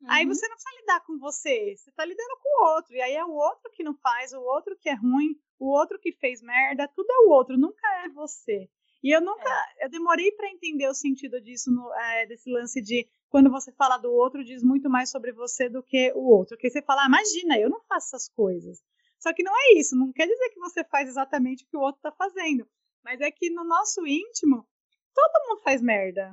Uhum. 0.00 0.10
Aí 0.10 0.26
você 0.26 0.48
não 0.48 0.56
precisa 0.56 0.80
lidar 0.80 1.00
com 1.04 1.18
você, 1.18 1.76
você 1.76 1.92
tá 1.92 2.04
lidando 2.04 2.38
com 2.42 2.48
o 2.48 2.74
outro. 2.74 2.94
E 2.94 3.02
aí 3.02 3.14
é 3.14 3.24
o 3.24 3.32
outro 3.32 3.70
que 3.72 3.84
não 3.84 3.94
faz, 3.98 4.32
o 4.32 4.40
outro 4.40 4.76
que 4.78 4.88
é 4.88 4.94
ruim, 4.94 5.38
o 5.58 5.66
outro 5.66 5.98
que 5.98 6.12
fez 6.12 6.40
merda, 6.40 6.88
tudo 6.88 7.10
é 7.10 7.18
o 7.26 7.30
outro, 7.30 7.58
nunca 7.58 7.86
é 8.04 8.08
você. 8.08 8.70
E 9.02 9.14
eu 9.14 9.20
nunca, 9.20 9.48
é. 9.78 9.86
eu 9.86 9.90
demorei 9.90 10.30
para 10.32 10.50
entender 10.50 10.86
o 10.86 10.94
sentido 10.94 11.40
disso, 11.40 11.70
no, 11.70 11.92
é, 11.94 12.26
desse 12.26 12.50
lance 12.50 12.82
de 12.82 13.08
quando 13.30 13.50
você 13.50 13.72
fala 13.72 13.96
do 13.96 14.12
outro, 14.12 14.44
diz 14.44 14.62
muito 14.62 14.90
mais 14.90 15.10
sobre 15.10 15.32
você 15.32 15.68
do 15.68 15.82
que 15.82 16.12
o 16.14 16.28
outro. 16.28 16.56
Porque 16.56 16.68
você 16.68 16.82
fala, 16.82 17.04
ah, 17.04 17.06
imagina, 17.06 17.58
eu 17.58 17.70
não 17.70 17.80
faço 17.82 18.08
essas 18.08 18.28
coisas. 18.28 18.82
Só 19.18 19.32
que 19.32 19.42
não 19.42 19.52
é 19.54 19.78
isso, 19.78 19.96
não 19.96 20.12
quer 20.12 20.26
dizer 20.26 20.48
que 20.50 20.58
você 20.58 20.82
faz 20.84 21.08
exatamente 21.08 21.64
o 21.64 21.66
que 21.68 21.76
o 21.76 21.80
outro 21.80 22.00
tá 22.02 22.10
fazendo. 22.12 22.66
Mas 23.04 23.20
é 23.20 23.30
que 23.30 23.50
no 23.50 23.64
nosso 23.64 24.06
íntimo, 24.06 24.66
todo 25.14 25.48
mundo 25.48 25.62
faz 25.62 25.80
merda. 25.80 26.32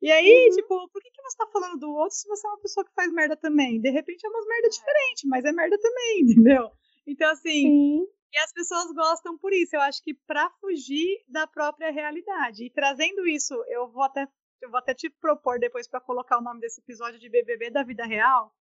E 0.00 0.10
aí, 0.10 0.48
uhum. 0.48 0.54
tipo, 0.54 0.88
por 0.90 1.02
que, 1.02 1.10
que 1.10 1.22
você 1.22 1.36
tá 1.36 1.46
falando 1.52 1.78
do 1.78 1.90
outro 1.90 2.16
se 2.16 2.28
você 2.28 2.46
é 2.46 2.50
uma 2.50 2.60
pessoa 2.60 2.84
que 2.84 2.94
faz 2.94 3.12
merda 3.12 3.36
também? 3.36 3.80
De 3.80 3.90
repente 3.90 4.24
é 4.24 4.28
umas 4.28 4.46
merda 4.46 4.66
é. 4.68 4.70
diferente, 4.70 5.26
mas 5.26 5.44
é 5.44 5.52
merda 5.52 5.78
também, 5.78 6.20
entendeu? 6.22 6.70
Então, 7.06 7.30
assim, 7.30 7.62
Sim. 7.62 8.06
E 8.32 8.38
as 8.38 8.52
pessoas 8.52 8.92
gostam 8.92 9.38
por 9.38 9.52
isso. 9.52 9.74
Eu 9.74 9.80
acho 9.80 10.02
que 10.02 10.14
para 10.14 10.50
fugir 10.60 11.24
da 11.28 11.46
própria 11.46 11.90
realidade. 11.90 12.64
E 12.64 12.70
trazendo 12.70 13.26
isso, 13.26 13.54
eu 13.68 13.88
vou 13.88 14.02
até, 14.02 14.26
eu 14.60 14.70
vou 14.70 14.78
até 14.78 14.94
te 14.94 15.08
propor 15.08 15.58
depois 15.58 15.88
para 15.88 16.00
colocar 16.00 16.38
o 16.38 16.42
nome 16.42 16.60
desse 16.60 16.80
episódio 16.80 17.18
de 17.18 17.28
BBB 17.28 17.70
da 17.70 17.82
vida 17.82 18.04
real. 18.04 18.54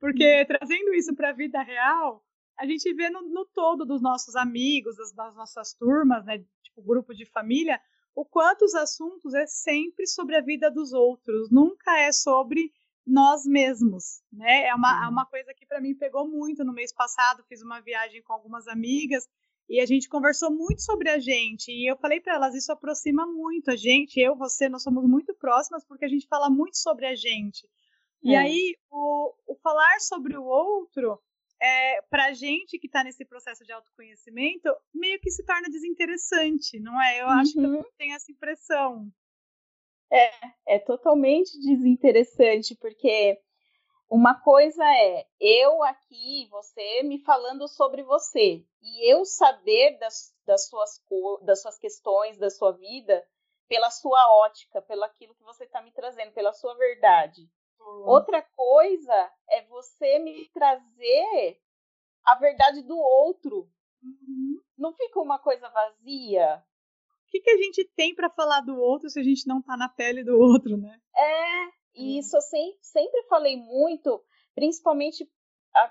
Porque 0.00 0.40
uhum. 0.40 0.46
trazendo 0.46 0.94
isso 0.94 1.14
para 1.14 1.30
a 1.30 1.32
vida 1.32 1.62
real, 1.62 2.24
a 2.58 2.66
gente 2.66 2.92
vê 2.94 3.08
no, 3.08 3.22
no 3.22 3.46
todo 3.46 3.84
dos 3.84 4.02
nossos 4.02 4.34
amigos, 4.34 4.96
das, 4.96 5.12
das, 5.12 5.36
nossas 5.36 5.74
turmas, 5.74 6.24
né, 6.24 6.38
tipo 6.62 6.82
grupo 6.82 7.14
de 7.14 7.24
família, 7.24 7.80
o 8.14 8.24
quanto 8.24 8.64
os 8.64 8.74
assuntos 8.74 9.32
é 9.34 9.46
sempre 9.46 10.06
sobre 10.06 10.36
a 10.36 10.40
vida 10.40 10.70
dos 10.70 10.92
outros, 10.92 11.50
nunca 11.50 11.98
é 11.98 12.12
sobre 12.12 12.72
nós 13.06 13.44
mesmos, 13.44 14.22
né? 14.32 14.68
É 14.68 14.74
uma, 14.74 15.04
é 15.04 15.08
uma 15.08 15.26
coisa 15.26 15.52
que 15.54 15.66
para 15.66 15.80
mim 15.80 15.94
pegou 15.94 16.28
muito 16.28 16.64
no 16.64 16.72
mês 16.72 16.92
passado. 16.92 17.44
Fiz 17.48 17.62
uma 17.62 17.80
viagem 17.80 18.22
com 18.22 18.32
algumas 18.32 18.68
amigas 18.68 19.28
e 19.68 19.80
a 19.80 19.86
gente 19.86 20.08
conversou 20.08 20.50
muito 20.50 20.82
sobre 20.82 21.08
a 21.08 21.18
gente. 21.18 21.70
E 21.70 21.90
eu 21.90 21.96
falei 21.96 22.20
para 22.20 22.34
elas: 22.34 22.54
isso 22.54 22.70
aproxima 22.70 23.26
muito 23.26 23.70
a 23.70 23.76
gente. 23.76 24.20
Eu, 24.20 24.36
você, 24.36 24.68
nós 24.68 24.82
somos 24.82 25.04
muito 25.04 25.34
próximas 25.34 25.84
porque 25.84 26.04
a 26.04 26.08
gente 26.08 26.26
fala 26.28 26.48
muito 26.48 26.76
sobre 26.76 27.06
a 27.06 27.14
gente. 27.14 27.66
É. 28.24 28.28
E 28.28 28.36
aí, 28.36 28.76
o, 28.90 29.34
o, 29.46 29.56
falar 29.56 29.98
sobre 30.00 30.36
o 30.36 30.44
outro, 30.44 31.18
é, 31.60 32.02
para 32.02 32.26
a 32.26 32.32
gente 32.32 32.78
que 32.78 32.86
está 32.86 33.02
nesse 33.02 33.24
processo 33.24 33.64
de 33.64 33.72
autoconhecimento, 33.72 34.68
meio 34.94 35.20
que 35.20 35.30
se 35.30 35.44
torna 35.44 35.68
desinteressante, 35.68 36.78
não 36.78 37.00
é? 37.02 37.20
Eu 37.20 37.26
uhum. 37.26 37.32
acho 37.32 37.52
que 37.52 37.58
eu 37.58 37.70
uhum. 37.70 37.84
tenho 37.98 38.14
essa 38.14 38.30
impressão. 38.30 39.10
É, 40.12 40.74
é 40.74 40.78
totalmente 40.78 41.58
desinteressante, 41.58 42.76
porque 42.76 43.40
uma 44.10 44.34
coisa 44.34 44.84
é 44.84 45.26
eu 45.40 45.82
aqui, 45.82 46.46
você 46.50 47.02
me 47.02 47.18
falando 47.20 47.66
sobre 47.66 48.02
você, 48.02 48.62
e 48.82 49.10
eu 49.10 49.24
saber 49.24 49.96
das, 49.98 50.34
das, 50.44 50.68
suas, 50.68 51.00
das 51.40 51.62
suas 51.62 51.78
questões, 51.78 52.36
da 52.36 52.50
sua 52.50 52.72
vida, 52.72 53.26
pela 53.66 53.90
sua 53.90 54.20
ótica, 54.44 54.82
pelo 54.82 55.02
aquilo 55.02 55.34
que 55.34 55.42
você 55.42 55.64
está 55.64 55.80
me 55.80 55.90
trazendo, 55.92 56.32
pela 56.32 56.52
sua 56.52 56.74
verdade. 56.74 57.48
Uhum. 57.80 58.08
Outra 58.08 58.42
coisa 58.54 59.32
é 59.48 59.62
você 59.62 60.18
me 60.18 60.46
trazer 60.50 61.58
a 62.26 62.34
verdade 62.34 62.82
do 62.82 62.98
outro. 62.98 63.66
Uhum. 64.02 64.60
Não 64.76 64.92
fica 64.92 65.20
uma 65.20 65.38
coisa 65.38 65.70
vazia? 65.70 66.62
Que, 67.32 67.40
que 67.40 67.50
a 67.50 67.56
gente 67.56 67.90
tem 67.96 68.14
para 68.14 68.28
falar 68.28 68.60
do 68.60 68.76
outro 68.76 69.08
se 69.08 69.18
a 69.18 69.22
gente 69.22 69.48
não 69.48 69.62
tá 69.62 69.74
na 69.74 69.88
pele 69.88 70.22
do 70.22 70.38
outro, 70.38 70.76
né? 70.76 71.00
É, 71.16 71.66
e 71.94 72.18
isso 72.18 72.36
eu 72.36 72.42
sempre, 72.42 72.78
sempre 72.82 73.22
falei 73.24 73.56
muito, 73.56 74.22
principalmente 74.54 75.26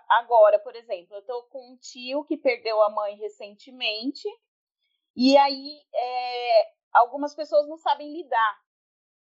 agora, 0.10 0.60
por 0.60 0.76
exemplo, 0.76 1.16
eu 1.16 1.24
tô 1.24 1.44
com 1.50 1.74
um 1.74 1.78
tio 1.78 2.24
que 2.26 2.38
perdeu 2.38 2.80
a 2.84 2.92
mãe 2.92 3.16
recentemente, 3.16 4.28
e 5.16 5.36
aí 5.36 5.82
é, 5.94 6.72
algumas 6.94 7.34
pessoas 7.34 7.68
não 7.68 7.78
sabem 7.78 8.14
lidar. 8.14 8.62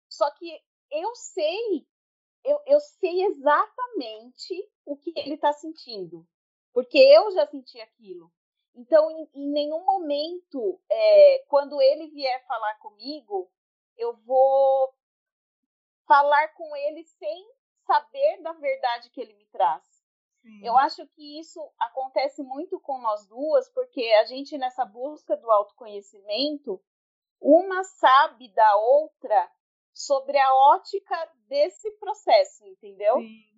Só 0.08 0.30
que 0.36 0.60
eu 0.92 1.14
sei, 1.16 1.84
eu, 2.44 2.60
eu 2.66 2.78
sei 2.78 3.24
exatamente 3.24 4.70
o 4.86 4.96
que 4.96 5.12
ele 5.16 5.36
tá 5.36 5.52
sentindo. 5.52 6.24
Porque 6.72 6.98
eu 6.98 7.30
já 7.32 7.46
senti 7.46 7.80
aquilo. 7.80 8.32
Então, 8.74 9.10
em, 9.10 9.30
em 9.34 9.50
nenhum 9.50 9.84
momento, 9.84 10.80
é, 10.90 11.44
quando 11.48 11.80
ele 11.80 12.08
vier 12.08 12.44
falar 12.46 12.74
comigo, 12.78 13.50
eu 13.96 14.14
vou 14.24 14.92
falar 16.06 16.48
com 16.54 16.74
ele 16.76 17.04
sem 17.04 17.48
saber 17.86 18.42
da 18.42 18.52
verdade 18.52 19.10
que 19.10 19.20
ele 19.20 19.34
me 19.34 19.46
traz. 19.46 19.84
Sim. 20.42 20.66
Eu 20.66 20.76
acho 20.76 21.06
que 21.08 21.40
isso 21.40 21.60
acontece 21.78 22.42
muito 22.42 22.78
com 22.80 23.00
nós 23.00 23.26
duas, 23.26 23.68
porque 23.70 24.02
a 24.20 24.24
gente, 24.24 24.58
nessa 24.58 24.84
busca 24.84 25.36
do 25.36 25.50
autoconhecimento, 25.50 26.82
uma 27.40 27.82
sabe 27.84 28.48
da 28.48 28.76
outra 28.76 29.50
sobre 29.92 30.36
a 30.36 30.54
ótica 30.72 31.32
desse 31.46 31.90
processo, 31.92 32.66
entendeu? 32.66 33.18
Sim. 33.18 33.54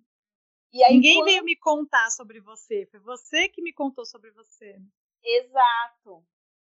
E 0.71 0.83
aí, 0.83 0.93
Ninguém 0.93 1.15
quando... 1.15 1.25
veio 1.25 1.43
me 1.43 1.55
contar 1.55 2.09
sobre 2.11 2.39
você, 2.39 2.85
foi 2.91 2.99
você 2.99 3.49
que 3.49 3.61
me 3.61 3.73
contou 3.73 4.05
sobre 4.05 4.31
você. 4.31 4.79
Exato. 5.23 6.23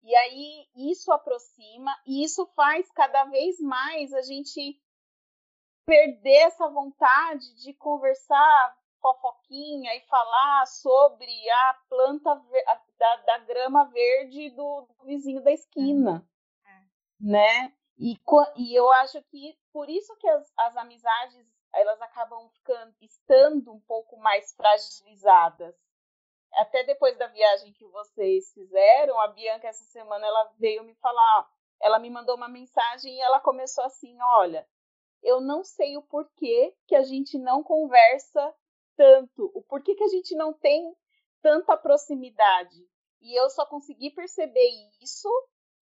E 0.04 0.16
aí 0.16 0.68
isso 0.76 1.12
aproxima 1.12 1.92
e 2.06 2.24
isso 2.24 2.46
faz 2.56 2.90
cada 2.92 3.26
vez 3.26 3.60
mais 3.60 4.14
a 4.14 4.22
gente 4.22 4.82
perder 5.86 6.46
essa 6.46 6.68
vontade 6.70 7.56
de 7.62 7.74
conversar 7.74 8.78
fofoquinha 9.02 9.96
e 9.96 10.02
falar 10.08 10.66
sobre 10.66 11.50
a 11.50 11.74
planta 11.90 12.36
da, 12.98 13.16
da 13.18 13.38
grama 13.40 13.86
verde 13.86 14.50
do, 14.52 14.82
do, 14.82 15.06
vizinho 15.06 15.42
da 15.42 15.52
esquina, 15.52 16.28
é. 16.66 16.70
É. 16.70 16.84
né? 17.20 17.74
E, 17.98 18.20
e 18.58 18.76
eu 18.76 18.92
acho 18.94 19.22
que 19.24 19.58
por 19.72 19.90
isso 19.90 20.16
que 20.18 20.28
as, 20.28 20.52
as 20.58 20.78
amizades 20.78 21.48
elas 21.74 22.02
acabam 22.02 22.50
ficando 22.50 22.96
estando 23.02 23.72
um 23.72 23.80
pouco 23.82 24.18
mais 24.18 24.54
fragilizadas 24.56 25.76
até 26.54 26.84
depois 26.84 27.18
da 27.18 27.28
viagem 27.28 27.74
que 27.74 27.86
vocês 27.86 28.52
fizeram, 28.54 29.20
a 29.20 29.28
Bianca 29.28 29.68
essa 29.68 29.84
semana 29.86 30.26
ela 30.26 30.54
veio 30.58 30.84
me 30.84 30.96
falar, 30.96 31.50
ela 31.82 32.00
me 32.00 32.10
mandou 32.10 32.36
uma 32.36 32.48
mensagem 32.48 33.16
e 33.16 33.22
ela 33.22 33.40
começou 33.40 33.84
assim, 33.84 34.18
olha, 34.36 34.68
eu 35.24 35.42
não 35.42 35.64
sei 35.64 35.98
o 35.98 36.02
porquê 36.02 36.76
que 36.88 36.96
a 36.96 37.04
gente 37.04 37.38
não 37.38 37.64
conversa 37.64 38.54
tanto, 38.96 39.52
o 39.54 39.62
porquê 39.62 39.96
que 39.96 40.04
a 40.04 40.08
gente 40.08 40.36
não 40.36 40.54
tem 40.54 40.96
tanta 41.42 41.78
proximidade. 41.78 42.88
E 43.22 43.40
eu 43.40 43.50
só 43.50 43.66
consegui 43.66 44.12
perceber 44.12 44.70
isso 45.02 45.30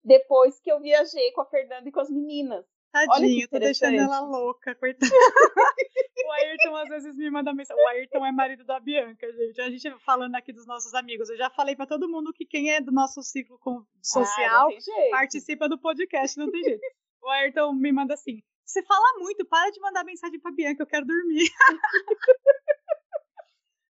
depois 0.02 0.58
que 0.60 0.70
eu 0.70 0.80
viajei 0.80 1.32
com 1.32 1.40
a 1.40 1.46
Fernanda 1.46 1.88
e 1.88 1.92
com 1.92 2.00
as 2.00 2.10
meninas. 2.10 2.66
Tadinho, 2.92 3.48
tô 3.48 3.58
deixando 3.58 3.96
ela 3.96 4.20
louca, 4.20 4.74
coitada. 4.74 5.12
o 6.26 6.32
Ayrton 6.32 6.76
às 6.76 6.88
vezes 6.88 7.16
me 7.16 7.30
manda 7.30 7.52
mensagem. 7.54 7.82
O 7.82 7.88
Ayrton 7.88 8.26
é 8.26 8.32
marido 8.32 8.64
da 8.64 8.80
Bianca, 8.80 9.30
gente. 9.32 9.60
A 9.60 9.70
gente 9.70 9.90
falando 10.04 10.34
aqui 10.34 10.52
dos 10.52 10.66
nossos 10.66 10.94
amigos. 10.94 11.28
Eu 11.28 11.36
já 11.36 11.50
falei 11.50 11.76
para 11.76 11.86
todo 11.86 12.08
mundo 12.08 12.32
que 12.32 12.44
quem 12.44 12.70
é 12.70 12.80
do 12.80 12.92
nosso 12.92 13.22
ciclo 13.22 13.58
social 14.02 14.68
ah, 14.68 15.10
participa 15.10 15.68
do 15.68 15.78
podcast, 15.78 16.38
não 16.38 16.50
tem 16.50 16.62
jeito. 16.62 16.80
O 17.22 17.28
Ayrton 17.28 17.72
me 17.74 17.92
manda 17.92 18.14
assim: 18.14 18.42
você 18.64 18.82
fala 18.82 19.18
muito, 19.18 19.44
para 19.46 19.70
de 19.70 19.80
mandar 19.80 20.04
mensagem 20.04 20.40
pra 20.40 20.52
Bianca, 20.52 20.82
eu 20.82 20.86
quero 20.86 21.06
dormir. 21.06 21.48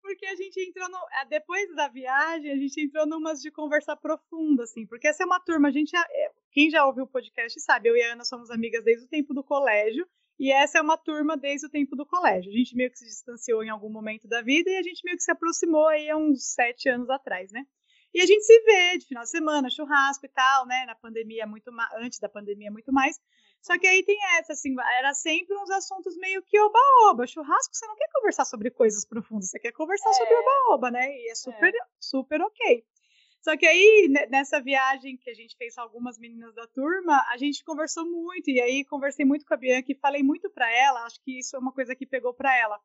porque 0.09 0.25
a 0.25 0.35
gente 0.35 0.59
entrou 0.67 0.89
no. 0.89 0.97
Eh, 0.97 1.25
depois 1.29 1.75
da 1.75 1.87
viagem, 1.87 2.51
a 2.51 2.55
gente 2.55 2.81
entrou 2.81 3.05
numas 3.05 3.39
de 3.41 3.51
conversa 3.51 3.95
profunda, 3.95 4.63
assim, 4.63 4.87
porque 4.87 5.07
essa 5.07 5.21
é 5.21 5.25
uma 5.25 5.39
turma, 5.39 5.67
a 5.67 5.71
gente. 5.71 5.95
Eh, 5.95 6.31
quem 6.51 6.67
já 6.71 6.83
ouviu 6.83 7.03
o 7.03 7.07
podcast 7.07 7.59
sabe, 7.61 7.89
eu 7.89 7.95
e 7.95 8.01
a 8.01 8.13
Ana 8.13 8.25
somos 8.25 8.49
amigas 8.49 8.83
desde 8.83 9.05
o 9.05 9.07
tempo 9.07 9.35
do 9.35 9.43
colégio, 9.43 10.07
e 10.39 10.51
essa 10.51 10.79
é 10.79 10.81
uma 10.81 10.97
turma 10.97 11.37
desde 11.37 11.67
o 11.67 11.69
tempo 11.69 11.95
do 11.95 12.07
colégio. 12.07 12.51
A 12.51 12.55
gente 12.55 12.75
meio 12.75 12.89
que 12.89 12.97
se 12.97 13.05
distanciou 13.05 13.63
em 13.63 13.69
algum 13.69 13.89
momento 13.89 14.27
da 14.27 14.41
vida 14.41 14.71
e 14.71 14.77
a 14.77 14.81
gente 14.81 15.01
meio 15.05 15.15
que 15.15 15.23
se 15.23 15.31
aproximou 15.31 15.87
aí 15.87 16.09
há 16.09 16.17
uns 16.17 16.53
sete 16.53 16.89
anos 16.89 17.09
atrás, 17.09 17.51
né? 17.51 17.63
E 18.11 18.21
a 18.21 18.25
gente 18.25 18.41
se 18.41 18.59
vê 18.63 18.97
de 18.97 19.05
final 19.05 19.23
de 19.23 19.29
semana, 19.29 19.69
churrasco 19.69 20.25
e 20.25 20.29
tal, 20.29 20.65
né? 20.65 20.85
Na 20.87 20.95
pandemia, 20.95 21.45
muito 21.45 21.69
antes 21.97 22.17
da 22.19 22.27
pandemia, 22.27 22.71
muito 22.71 22.91
mais. 22.91 23.19
Só 23.61 23.77
que 23.77 23.85
aí 23.85 24.03
tem 24.03 24.17
essa, 24.39 24.53
assim, 24.53 24.73
era 24.97 25.13
sempre 25.13 25.55
uns 25.57 25.69
assuntos 25.69 26.17
meio 26.17 26.41
que 26.43 26.59
oba-oba. 26.59 27.27
Churrasco, 27.27 27.75
você 27.75 27.85
não 27.85 27.95
quer 27.95 28.09
conversar 28.13 28.45
sobre 28.45 28.71
coisas 28.71 29.05
profundas, 29.05 29.49
você 29.49 29.59
quer 29.59 29.73
conversar 29.73 30.09
é. 30.09 30.13
sobre 30.13 30.33
oba-oba, 30.33 30.91
né? 30.91 31.09
E 31.11 31.29
é 31.29 31.35
super, 31.35 31.73
é. 31.73 31.79
super 31.99 32.41
ok. 32.41 32.85
Só 33.41 33.55
que 33.55 33.65
aí, 33.65 34.09
nessa 34.29 34.61
viagem 34.61 35.17
que 35.17 35.29
a 35.29 35.33
gente 35.33 35.55
fez 35.55 35.75
com 35.75 35.81
algumas 35.81 36.17
meninas 36.17 36.53
da 36.53 36.67
turma, 36.67 37.25
a 37.31 37.37
gente 37.37 37.63
conversou 37.63 38.05
muito, 38.05 38.49
e 38.49 38.59
aí 38.59 38.83
conversei 38.83 39.25
muito 39.25 39.45
com 39.45 39.53
a 39.53 39.57
Bianca 39.57 39.91
e 39.91 39.95
falei 39.95 40.21
muito 40.21 40.49
para 40.49 40.69
ela, 40.69 41.05
acho 41.05 41.21
que 41.23 41.39
isso 41.39 41.55
é 41.55 41.59
uma 41.59 41.71
coisa 41.71 41.95
que 41.95 42.05
pegou 42.05 42.33
para 42.33 42.55
ela. 42.57 42.77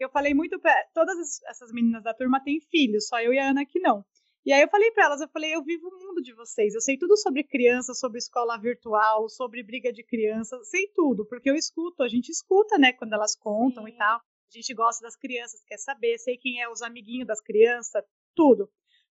Eu 0.00 0.10
falei 0.10 0.34
muito 0.34 0.58
para 0.58 0.74
todas 0.92 1.40
essas 1.46 1.70
meninas 1.72 2.02
da 2.02 2.12
turma 2.12 2.42
têm 2.42 2.60
filhos, 2.60 3.06
só 3.06 3.20
eu 3.20 3.32
e 3.32 3.38
a 3.38 3.50
Ana 3.50 3.64
que 3.64 3.78
não. 3.78 4.04
E 4.44 4.52
aí 4.52 4.60
eu 4.60 4.68
falei 4.68 4.90
para 4.90 5.04
elas, 5.04 5.20
eu 5.20 5.28
falei, 5.28 5.54
eu 5.54 5.62
vivo 5.62 5.86
o 5.88 5.98
mundo 6.04 6.20
de 6.20 6.34
vocês, 6.34 6.74
eu 6.74 6.80
sei 6.80 6.98
tudo 6.98 7.16
sobre 7.16 7.44
criança, 7.44 7.94
sobre 7.94 8.18
escola 8.18 8.58
virtual, 8.58 9.28
sobre 9.28 9.62
briga 9.62 9.92
de 9.92 10.02
criança, 10.02 10.58
sei 10.64 10.88
tudo, 10.94 11.24
porque 11.26 11.48
eu 11.48 11.54
escuto, 11.54 12.02
a 12.02 12.08
gente 12.08 12.28
escuta, 12.28 12.76
né, 12.76 12.92
quando 12.92 13.12
elas 13.12 13.36
contam 13.36 13.84
Sim. 13.84 13.90
e 13.92 13.96
tal. 13.96 14.16
A 14.16 14.52
gente 14.52 14.74
gosta 14.74 15.02
das 15.02 15.16
crianças, 15.16 15.62
quer 15.64 15.78
saber, 15.78 16.18
sei 16.18 16.36
quem 16.36 16.60
é 16.60 16.68
os 16.68 16.82
amiguinhos 16.82 17.26
das 17.26 17.40
crianças, 17.40 18.04
tudo. 18.34 18.68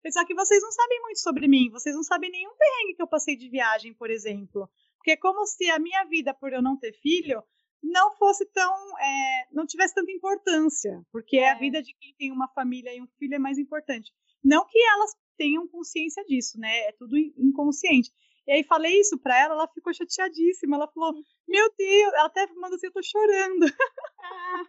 Só 0.09 0.25
que 0.25 0.33
vocês 0.33 0.61
não 0.61 0.71
sabem 0.71 1.01
muito 1.01 1.19
sobre 1.19 1.47
mim, 1.47 1.69
vocês 1.71 1.95
não 1.95 2.03
sabem 2.03 2.29
nenhum 2.29 2.55
perrengue 2.57 2.95
que 2.95 3.01
eu 3.01 3.07
passei 3.07 3.35
de 3.35 3.49
viagem, 3.49 3.93
por 3.93 4.09
exemplo. 4.09 4.69
Porque 4.97 5.11
é 5.11 5.17
como 5.17 5.45
se 5.45 5.69
a 5.69 5.79
minha 5.79 6.03
vida, 6.05 6.33
por 6.33 6.51
eu 6.51 6.61
não 6.61 6.77
ter 6.77 6.93
filho, 6.93 7.43
não 7.83 8.15
fosse 8.15 8.45
tão. 8.51 8.73
É, 8.99 9.47
não 9.51 9.65
tivesse 9.65 9.93
tanta 9.93 10.11
importância. 10.11 11.03
Porque 11.11 11.37
é. 11.37 11.51
a 11.51 11.55
vida 11.55 11.81
de 11.81 11.93
quem 11.95 12.15
tem 12.15 12.31
uma 12.31 12.47
família 12.47 12.95
e 12.95 13.01
um 13.01 13.07
filho 13.19 13.35
é 13.35 13.39
mais 13.39 13.59
importante. 13.59 14.11
Não 14.43 14.65
que 14.65 14.79
elas 14.79 15.15
tenham 15.41 15.67
consciência 15.67 16.23
disso, 16.25 16.59
né? 16.59 16.71
É 16.89 16.91
tudo 16.91 17.17
inconsciente. 17.17 18.11
E 18.45 18.51
aí 18.51 18.63
falei 18.63 18.99
isso 18.99 19.17
pra 19.17 19.35
ela, 19.39 19.55
ela 19.55 19.67
ficou 19.67 19.91
chateadíssima. 19.91 20.75
Ela 20.75 20.87
falou: 20.87 21.15
Meu 21.47 21.73
Deus, 21.75 22.13
ela 22.13 22.25
até 22.25 22.45
mandou 22.53 22.75
assim: 22.75 22.87
Eu 22.87 22.93
tô 22.93 23.01
chorando. 23.01 23.65
Ah. 24.23 24.63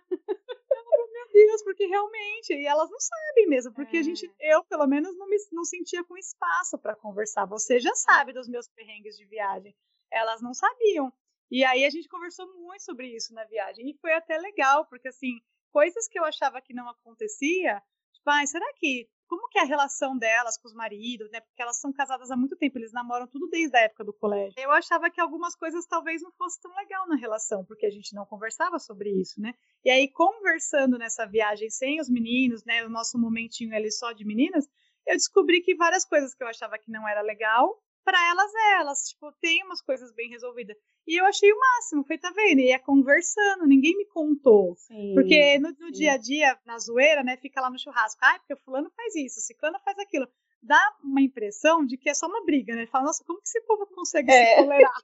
Meu 1.13 1.29
Deus, 1.31 1.63
porque 1.63 1.85
realmente, 1.85 2.55
e 2.55 2.67
elas 2.67 2.91
não 2.91 2.99
sabem 2.99 3.49
mesmo, 3.49 3.73
porque 3.75 3.99
é. 3.99 4.01
a 4.01 4.03
gente, 4.03 4.33
eu 4.41 4.65
pelo 4.65 4.87
menos 4.87 5.15
não 5.19 5.29
me 5.29 5.37
não 5.53 5.63
sentia 5.63 6.03
com 6.05 6.17
espaço 6.17 6.79
para 6.79 6.97
conversar. 6.97 7.45
Você 7.45 7.79
já 7.79 7.95
sabe 7.95 8.33
dos 8.33 8.49
meus 8.49 8.67
perrengues 8.67 9.15
de 9.15 9.27
viagem. 9.27 9.77
Elas 10.11 10.41
não 10.41 10.55
sabiam. 10.55 11.13
E 11.51 11.65
aí 11.65 11.85
a 11.85 11.91
gente 11.91 12.09
conversou 12.09 12.47
muito 12.55 12.83
sobre 12.83 13.15
isso 13.15 13.35
na 13.35 13.45
viagem. 13.45 13.91
E 13.91 13.99
foi 13.99 14.15
até 14.15 14.39
legal, 14.39 14.87
porque 14.87 15.09
assim, 15.09 15.39
coisas 15.71 16.09
que 16.09 16.19
eu 16.19 16.25
achava 16.25 16.63
que 16.63 16.73
não 16.73 16.89
acontecia, 16.89 17.83
tipo, 18.15 18.31
ah, 18.31 18.47
será 18.47 18.67
que 18.79 19.07
como 19.33 19.49
que 19.49 19.59
é 19.59 19.63
a 19.63 19.65
relação 19.65 20.19
delas 20.19 20.59
com 20.59 20.69
os 20.69 20.75
maridos, 20.75 21.31
né? 21.31 21.41
Porque 21.41 21.63
elas 21.63 21.81
são 21.81 21.91
casadas 21.91 22.31
há 22.31 22.37
muito 22.37 22.55
tempo, 22.55 22.77
eles 22.77 22.93
namoram 22.93 23.27
tudo 23.27 23.49
desde 23.49 23.75
a 23.75 23.81
época 23.81 24.05
do 24.05 24.13
colégio. 24.13 24.53
Eu 24.59 24.71
achava 24.71 25.09
que 25.09 25.19
algumas 25.19 25.57
coisas 25.57 25.87
talvez 25.87 26.21
não 26.21 26.31
fossem 26.33 26.61
tão 26.61 26.75
legal 26.77 27.09
na 27.09 27.17
relação, 27.17 27.65
porque 27.65 27.87
a 27.87 27.91
gente 27.91 28.15
não 28.15 28.27
conversava 28.27 28.79
sobre 28.79 29.09
isso, 29.11 29.41
né? 29.41 29.55
E 29.83 29.91
aí, 29.91 30.07
conversando 30.11 30.99
nessa 30.99 31.25
viagem 31.25 31.71
sem 31.71 31.99
os 31.99 32.11
meninos, 32.11 32.63
né? 32.67 32.85
O 32.85 32.91
nosso 32.91 33.19
momentinho 33.19 33.75
ali 33.75 33.91
só 33.91 34.13
de 34.13 34.23
meninas, 34.23 34.69
eu 35.07 35.17
descobri 35.17 35.63
que 35.63 35.75
várias 35.75 36.05
coisas 36.05 36.35
que 36.35 36.45
eu 36.45 36.49
achava 36.49 36.77
que 36.77 36.91
não 36.91 37.09
era 37.09 37.23
legal, 37.23 37.81
para 38.05 38.19
elas 38.29 38.55
é, 38.55 38.81
elas, 38.81 39.09
tipo, 39.09 39.33
tem 39.41 39.63
umas 39.65 39.81
coisas 39.81 40.13
bem 40.13 40.29
resolvidas. 40.31 40.77
E 41.07 41.21
eu 41.21 41.27
achei 41.27 41.53
o 41.53 41.59
máximo, 41.59 42.05
foi, 42.05 42.19
tá 42.19 42.31
vendo? 42.31 42.61
E 42.61 42.71
é 42.71 42.79
conversando, 42.79 43.67
ninguém 43.67 43.97
me 43.97 44.07
contou. 44.07 44.75
Sim, 44.77 45.15
porque 45.15 45.59
no, 45.59 45.71
no 45.79 45.91
dia 45.91 46.13
a 46.13 46.17
dia, 46.17 46.59
na 46.65 46.79
zoeira, 46.79 47.23
né, 47.23 47.37
fica 47.37 47.61
lá 47.61 47.71
no 47.71 47.79
churrasco, 47.79 48.21
ah, 48.23 48.39
porque 48.39 48.55
o 48.55 48.65
fulano 48.65 48.91
faz 48.97 49.15
isso, 49.17 49.39
o 49.39 49.43
ciclano 49.43 49.79
faz 49.85 49.99
aquilo. 49.99 50.29
Dá 50.63 50.81
uma 51.03 51.21
impressão 51.21 51.85
de 51.85 51.97
que 51.97 52.09
é 52.09 52.15
só 52.15 52.27
uma 52.27 52.45
briga, 52.45 52.77
né? 52.77 52.87
Fala, 52.87 53.07
nossa, 53.07 53.25
como 53.25 53.41
que 53.41 53.49
esse 53.49 53.61
povo 53.63 53.87
consegue 53.89 54.31
é. 54.31 54.47
se 54.47 54.57
tolerar? 54.63 55.03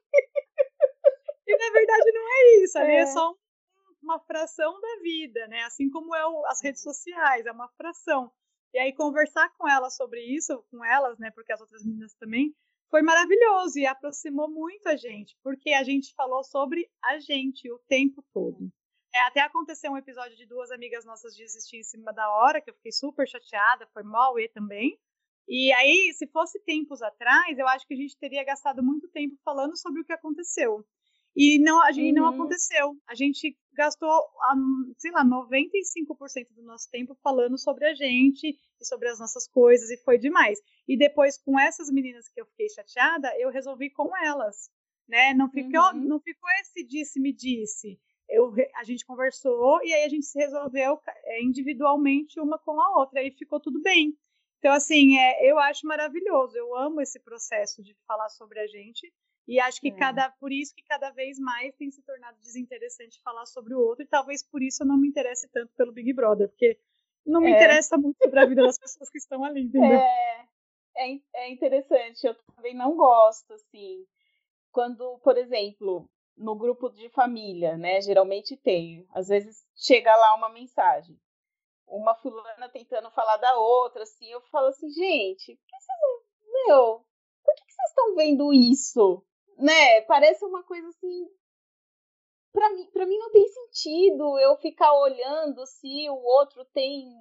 e 1.47 1.57
na 1.57 1.71
verdade 1.71 2.11
não 2.13 2.27
é 2.27 2.63
isso, 2.63 2.77
ali 2.77 2.91
é, 2.91 2.99
é 2.99 3.05
só 3.07 3.31
um, 3.31 3.35
uma 4.01 4.19
fração 4.19 4.79
da 4.79 5.01
vida, 5.01 5.47
né? 5.47 5.63
Assim 5.63 5.89
como 5.89 6.15
é 6.15 6.25
o, 6.25 6.45
as 6.45 6.63
redes 6.63 6.81
sociais, 6.81 7.45
é 7.45 7.51
uma 7.51 7.67
fração. 7.69 8.31
E 8.73 8.79
aí 8.79 8.93
conversar 8.93 9.49
com 9.57 9.67
elas 9.67 9.95
sobre 9.95 10.21
isso, 10.21 10.63
com 10.69 10.85
elas, 10.85 11.17
né? 11.17 11.31
Porque 11.31 11.51
as 11.51 11.59
outras 11.59 11.83
meninas 11.83 12.13
também, 12.15 12.55
foi 12.89 13.01
maravilhoso 13.01 13.77
e 13.79 13.85
aproximou 13.85 14.49
muito 14.49 14.87
a 14.87 14.95
gente, 14.95 15.37
porque 15.43 15.71
a 15.71 15.83
gente 15.83 16.13
falou 16.15 16.43
sobre 16.43 16.89
a 17.03 17.19
gente 17.19 17.71
o 17.71 17.79
tempo 17.87 18.23
todo. 18.33 18.71
É, 19.13 19.21
até 19.21 19.41
aconteceu 19.41 19.91
um 19.91 19.97
episódio 19.97 20.37
de 20.37 20.45
duas 20.45 20.71
amigas 20.71 21.05
nossas 21.05 21.35
desistir 21.35 21.77
em 21.77 21.83
cima 21.83 22.13
da 22.13 22.29
hora, 22.31 22.61
que 22.61 22.69
eu 22.69 22.75
fiquei 22.75 22.91
super 22.91 23.27
chateada, 23.27 23.87
foi 23.93 24.03
mal 24.03 24.39
e 24.39 24.47
também. 24.49 24.99
E 25.47 25.73
aí, 25.73 26.13
se 26.13 26.27
fosse 26.27 26.59
tempos 26.59 27.01
atrás, 27.01 27.57
eu 27.57 27.67
acho 27.67 27.87
que 27.87 27.95
a 27.95 27.97
gente 27.97 28.15
teria 28.17 28.43
gastado 28.43 28.83
muito 28.83 29.07
tempo 29.07 29.35
falando 29.43 29.75
sobre 29.75 30.01
o 30.01 30.05
que 30.05 30.13
aconteceu. 30.13 30.85
E 31.35 31.59
não, 31.59 31.81
a 31.83 31.91
gente 31.91 32.17
uhum. 32.17 32.25
não 32.25 32.33
aconteceu. 32.33 32.95
A 33.07 33.15
gente 33.15 33.57
gastou, 33.73 34.11
sei 34.97 35.11
lá, 35.11 35.23
95% 35.23 36.53
do 36.53 36.63
nosso 36.63 36.89
tempo 36.91 37.15
falando 37.23 37.57
sobre 37.57 37.85
a 37.85 37.93
gente 37.93 38.57
e 38.79 38.85
sobre 38.85 39.07
as 39.07 39.19
nossas 39.19 39.47
coisas, 39.47 39.89
e 39.89 39.97
foi 40.03 40.17
demais. 40.17 40.59
E 40.87 40.97
depois, 40.97 41.37
com 41.37 41.59
essas 41.59 41.89
meninas 41.89 42.27
que 42.27 42.41
eu 42.41 42.45
fiquei 42.47 42.67
chateada, 42.69 43.31
eu 43.39 43.49
resolvi 43.49 43.89
com 43.89 44.09
elas, 44.17 44.69
né? 45.07 45.33
Não 45.33 45.49
ficou, 45.49 45.81
uhum. 45.93 46.01
não 46.01 46.19
ficou 46.19 46.49
esse 46.61 46.85
disse-me-disse. 46.85 47.99
Eu, 48.27 48.53
a 48.75 48.83
gente 48.83 49.05
conversou 49.05 49.79
e 49.83 49.93
aí 49.93 50.03
a 50.03 50.09
gente 50.09 50.25
se 50.25 50.37
resolveu 50.37 50.99
é, 51.25 51.41
individualmente 51.41 52.39
uma 52.39 52.59
com 52.59 52.79
a 52.79 52.99
outra, 52.99 53.23
e 53.23 53.31
ficou 53.31 53.59
tudo 53.59 53.81
bem. 53.81 54.13
Então, 54.59 54.73
assim, 54.73 55.17
é, 55.17 55.49
eu 55.49 55.57
acho 55.57 55.87
maravilhoso, 55.87 56.57
eu 56.57 56.75
amo 56.75 57.01
esse 57.01 57.19
processo 57.21 57.81
de 57.81 57.95
falar 58.05 58.27
sobre 58.29 58.59
a 58.59 58.67
gente, 58.67 59.11
e 59.49 59.59
acho 59.59 59.81
que 59.81 59.87
é. 59.87 59.91
cada, 59.91 60.29
por 60.39 60.51
isso 60.51 60.75
que 60.75 60.83
cada 60.83 61.09
vez 61.09 61.39
mais 61.39 61.75
tem 61.75 61.89
se 61.89 62.03
tornado 62.03 62.37
desinteressante 62.39 63.19
falar 63.23 63.47
sobre 63.47 63.73
o 63.73 63.79
outro, 63.79 64.03
e 64.03 64.07
talvez 64.07 64.43
por 64.43 64.61
isso 64.61 64.83
eu 64.83 64.87
não 64.87 64.95
me 64.95 65.07
interesse 65.07 65.49
tanto 65.49 65.73
pelo 65.75 65.91
Big 65.91 66.13
Brother, 66.13 66.47
porque 66.49 66.79
não 67.25 67.41
me 67.41 67.51
é. 67.51 67.55
interessa 67.55 67.97
muito 67.97 68.15
sobre 68.21 68.39
a 68.39 68.45
vida 68.45 68.61
das 68.61 68.77
pessoas 68.77 69.09
que 69.09 69.17
estão 69.17 69.43
ali, 69.43 69.63
entendeu? 69.63 69.97
É, 69.97 70.47
é, 70.97 71.19
é 71.33 71.51
interessante, 71.51 72.27
eu 72.27 72.35
também 72.55 72.75
não 72.75 72.95
gosto, 72.95 73.51
assim, 73.55 74.05
quando, 74.71 75.17
por 75.23 75.35
exemplo, 75.35 76.07
no 76.37 76.55
grupo 76.55 76.87
de 76.87 77.09
família, 77.09 77.75
né, 77.75 78.01
geralmente 78.01 78.55
tem, 78.55 79.07
às 79.15 79.29
vezes 79.29 79.65
chega 79.75 80.15
lá 80.15 80.35
uma 80.35 80.49
mensagem, 80.49 81.19
uma 81.87 82.13
fulana 82.13 82.69
tentando 82.69 83.09
falar 83.09 83.37
da 83.37 83.57
outra, 83.57 84.03
assim, 84.03 84.29
eu 84.29 84.41
falo 84.51 84.67
assim, 84.67 84.91
gente, 84.91 85.55
por 85.55 85.65
que 85.65 85.75
vocês 85.75 85.97
não, 86.03 86.67
meu, 86.67 87.05
por 87.43 87.55
que 87.55 87.63
vocês 87.73 87.89
estão 87.89 88.15
vendo 88.15 88.53
isso? 88.53 89.25
Né? 89.59 90.01
Parece 90.01 90.43
uma 90.45 90.63
coisa 90.63 90.87
assim. 90.87 91.29
Para 92.51 92.69
mim, 92.71 92.85
para 92.91 93.05
mim 93.05 93.17
não 93.17 93.31
tem 93.31 93.47
sentido 93.47 94.39
eu 94.39 94.57
ficar 94.57 94.91
olhando 94.93 95.65
se 95.67 96.09
o 96.09 96.15
outro 96.15 96.65
tem 96.73 97.13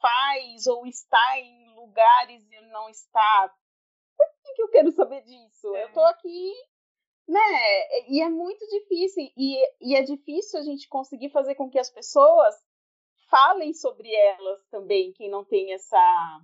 faz 0.00 0.66
ou 0.66 0.86
está 0.86 1.38
em 1.38 1.74
lugares 1.74 2.44
e 2.50 2.60
não 2.68 2.88
está. 2.88 3.54
Por 4.16 4.26
que, 4.42 4.54
que 4.54 4.62
eu 4.62 4.68
quero 4.68 4.90
saber 4.90 5.22
disso? 5.22 5.74
É. 5.76 5.84
Eu 5.84 5.92
tô 5.92 6.00
aqui, 6.00 6.52
né? 7.28 8.08
E 8.08 8.20
é 8.20 8.28
muito 8.28 8.66
difícil 8.66 9.30
e, 9.36 9.56
e 9.80 9.94
é 9.94 10.02
difícil 10.02 10.58
a 10.58 10.62
gente 10.62 10.88
conseguir 10.88 11.30
fazer 11.30 11.54
com 11.54 11.70
que 11.70 11.78
as 11.78 11.90
pessoas 11.90 12.54
falem 13.30 13.72
sobre 13.72 14.12
elas 14.12 14.66
também, 14.66 15.12
quem 15.12 15.30
não 15.30 15.44
tem 15.44 15.72
essa 15.72 16.40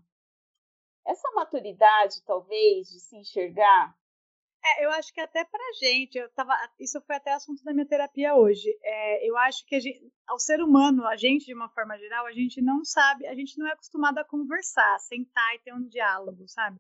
essa 1.07 1.31
maturidade 1.33 2.23
talvez 2.25 2.89
de 2.89 3.01
se 3.01 3.17
enxergar 3.17 3.97
é, 4.63 4.85
eu 4.85 4.91
acho 4.91 5.13
que 5.13 5.21
até 5.21 5.43
pra 5.45 5.61
gente, 5.81 6.19
eu 6.19 6.29
tava, 6.31 6.55
isso 6.79 7.01
foi 7.03 7.17
até 7.17 7.33
assunto 7.33 7.65
da 7.65 7.73
minha 7.73 7.87
terapia 7.87 8.35
hoje. 8.35 8.69
É, 8.83 9.29
eu 9.29 9.37
acho 9.39 9.65
que 9.67 9.75
a 9.75 9.81
gente, 9.81 10.01
ao 10.27 10.39
ser 10.39 10.61
humano, 10.61 11.07
a 11.07 11.17
gente 11.17 11.47
de 11.47 11.55
uma 11.55 11.71
forma 11.71 11.97
geral, 11.99 12.27
a 12.27 12.33
gente 12.33 12.61
não 12.61 12.85
sabe, 12.85 13.27
a 13.27 13.35
gente 13.35 13.59
não 13.59 13.67
é 13.67 13.73
acostumado 13.73 14.19
a 14.19 14.25
conversar, 14.25 14.99
sentar 15.01 15.55
e 15.55 15.61
ter 15.61 15.75
um 15.75 15.87
diálogo, 15.89 16.47
sabe? 16.47 16.79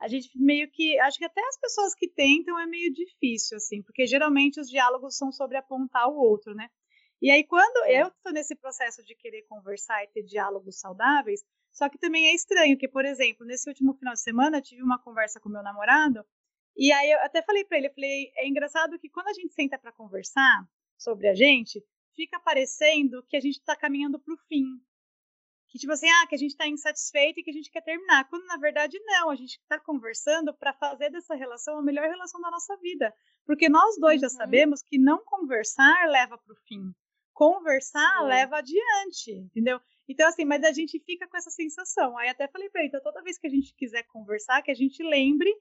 A 0.00 0.08
gente 0.08 0.30
meio 0.34 0.68
que, 0.70 0.98
acho 0.98 1.18
que 1.18 1.24
até 1.24 1.40
as 1.46 1.58
pessoas 1.60 1.94
que 1.94 2.08
tentam 2.08 2.58
é 2.58 2.66
meio 2.66 2.92
difícil, 2.92 3.58
assim, 3.58 3.82
porque 3.82 4.06
geralmente 4.06 4.58
os 4.58 4.68
diálogos 4.68 5.16
são 5.16 5.30
sobre 5.30 5.56
apontar 5.56 6.08
o 6.08 6.16
outro, 6.16 6.54
né? 6.54 6.68
E 7.22 7.30
aí, 7.30 7.44
quando 7.44 7.84
é. 7.84 8.02
eu 8.02 8.08
estou 8.08 8.32
nesse 8.32 8.56
processo 8.56 9.04
de 9.04 9.14
querer 9.14 9.42
conversar 9.42 10.02
e 10.02 10.08
ter 10.08 10.22
diálogos 10.22 10.80
saudáveis, 10.80 11.42
só 11.70 11.88
que 11.88 11.98
também 11.98 12.26
é 12.28 12.34
estranho 12.34 12.78
que, 12.78 12.88
por 12.88 13.04
exemplo, 13.04 13.46
nesse 13.46 13.68
último 13.68 13.94
final 13.94 14.14
de 14.14 14.22
semana, 14.22 14.56
eu 14.56 14.62
tive 14.62 14.82
uma 14.82 14.98
conversa 14.98 15.38
com 15.38 15.48
meu 15.48 15.62
namorado 15.62 16.24
e 16.80 16.90
aí 16.90 17.10
eu 17.10 17.18
até 17.20 17.42
falei 17.42 17.62
para 17.62 17.76
ele, 17.76 17.88
eu 17.88 17.92
falei, 17.92 18.32
é 18.36 18.48
engraçado 18.48 18.98
que 18.98 19.10
quando 19.10 19.28
a 19.28 19.34
gente 19.34 19.52
senta 19.52 19.78
para 19.78 19.92
conversar 19.92 20.66
sobre 20.96 21.28
a 21.28 21.34
gente, 21.34 21.84
fica 22.16 22.40
parecendo 22.40 23.22
que 23.28 23.36
a 23.36 23.40
gente 23.40 23.58
está 23.58 23.76
caminhando 23.76 24.18
para 24.18 24.32
o 24.32 24.38
fim. 24.48 24.64
Que 25.68 25.78
tipo 25.78 25.92
assim, 25.92 26.08
ah, 26.08 26.26
que 26.26 26.34
a 26.34 26.38
gente 26.38 26.52
está 26.52 26.66
insatisfeito 26.66 27.38
e 27.38 27.42
que 27.42 27.50
a 27.50 27.52
gente 27.52 27.70
quer 27.70 27.82
terminar. 27.82 28.26
Quando 28.30 28.46
na 28.46 28.56
verdade 28.56 28.98
não, 29.04 29.28
a 29.28 29.36
gente 29.36 29.58
está 29.58 29.78
conversando 29.78 30.54
para 30.54 30.72
fazer 30.72 31.10
dessa 31.10 31.34
relação 31.34 31.76
a 31.76 31.82
melhor 31.82 32.08
relação 32.08 32.40
da 32.40 32.50
nossa 32.50 32.74
vida. 32.78 33.14
Porque 33.44 33.68
nós 33.68 33.98
dois 33.98 34.22
uhum. 34.22 34.28
já 34.28 34.30
sabemos 34.30 34.82
que 34.82 34.96
não 34.96 35.22
conversar 35.22 36.08
leva 36.08 36.38
para 36.38 36.54
o 36.54 36.56
fim. 36.66 36.94
Conversar 37.34 38.22
leva 38.24 38.56
adiante, 38.56 39.32
entendeu? 39.32 39.78
Então, 40.08 40.26
assim, 40.26 40.46
mas 40.46 40.64
a 40.64 40.72
gente 40.72 40.98
fica 41.00 41.28
com 41.28 41.36
essa 41.36 41.50
sensação. 41.50 42.16
Aí 42.16 42.30
até 42.30 42.48
falei 42.48 42.70
para 42.70 42.80
ele, 42.80 42.88
então 42.88 43.02
toda 43.02 43.22
vez 43.22 43.36
que 43.36 43.46
a 43.46 43.50
gente 43.50 43.74
quiser 43.74 44.02
conversar, 44.04 44.62
que 44.62 44.70
a 44.70 44.74
gente 44.74 45.02
lembre 45.02 45.54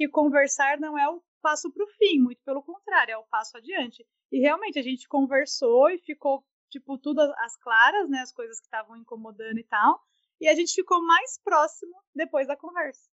que 0.00 0.08
conversar 0.08 0.80
não 0.80 0.98
é 0.98 1.06
o 1.10 1.22
passo 1.42 1.70
para 1.70 1.84
o 1.84 1.88
fim, 1.88 2.18
muito 2.18 2.42
pelo 2.42 2.62
contrário, 2.62 3.12
é 3.12 3.18
o 3.18 3.26
passo 3.26 3.58
adiante. 3.58 4.02
E 4.32 4.40
realmente 4.40 4.78
a 4.78 4.82
gente 4.82 5.06
conversou 5.06 5.90
e 5.90 5.98
ficou, 5.98 6.42
tipo, 6.70 6.96
tudo 6.96 7.20
às 7.20 7.54
claras, 7.58 8.08
né? 8.08 8.20
As 8.20 8.32
coisas 8.32 8.58
que 8.58 8.66
estavam 8.66 8.96
incomodando 8.96 9.58
e 9.58 9.64
tal. 9.64 10.00
E 10.40 10.48
a 10.48 10.54
gente 10.54 10.72
ficou 10.72 11.04
mais 11.04 11.38
próximo 11.44 11.94
depois 12.14 12.46
da 12.46 12.56
conversa. 12.56 13.10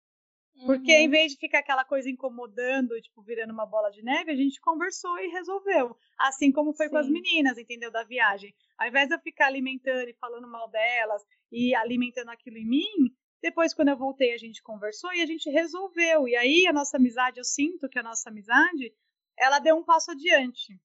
Porque 0.65 0.91
uhum. 0.91 1.03
em 1.03 1.09
vez 1.09 1.31
de 1.31 1.37
ficar 1.37 1.59
aquela 1.59 1.85
coisa 1.85 2.09
incomodando, 2.09 3.01
tipo, 3.01 3.23
virando 3.23 3.53
uma 3.53 3.65
bola 3.65 3.89
de 3.89 4.03
neve, 4.03 4.31
a 4.31 4.35
gente 4.35 4.59
conversou 4.59 5.17
e 5.19 5.27
resolveu. 5.29 5.95
Assim 6.19 6.51
como 6.51 6.73
foi 6.73 6.87
Sim. 6.87 6.91
com 6.91 6.97
as 6.97 7.09
meninas, 7.09 7.57
entendeu? 7.57 7.89
Da 7.91 8.03
viagem. 8.03 8.53
Ao 8.77 8.87
invés 8.89 9.07
de 9.07 9.15
eu 9.15 9.19
ficar 9.19 9.47
alimentando 9.47 10.09
e 10.09 10.13
falando 10.15 10.47
mal 10.49 10.69
delas 10.69 11.23
e 11.49 11.73
alimentando 11.75 12.29
aquilo 12.29 12.57
em 12.57 12.67
mim, 12.67 13.15
depois, 13.43 13.73
quando 13.73 13.89
eu 13.89 13.97
voltei, 13.97 14.33
a 14.33 14.37
gente 14.37 14.63
conversou 14.63 15.13
e 15.13 15.21
a 15.21 15.25
gente 15.25 15.49
resolveu. 15.49 16.29
E 16.29 16.35
aí, 16.37 16.65
a 16.65 16.71
nossa 16.71 16.95
amizade, 16.95 17.39
eu 17.39 17.43
sinto 17.43 17.89
que 17.89 17.99
a 17.99 18.03
nossa 18.03 18.29
amizade, 18.29 18.95
ela 19.37 19.59
deu 19.59 19.75
um 19.75 19.83
passo 19.83 20.11
adiante. 20.11 20.79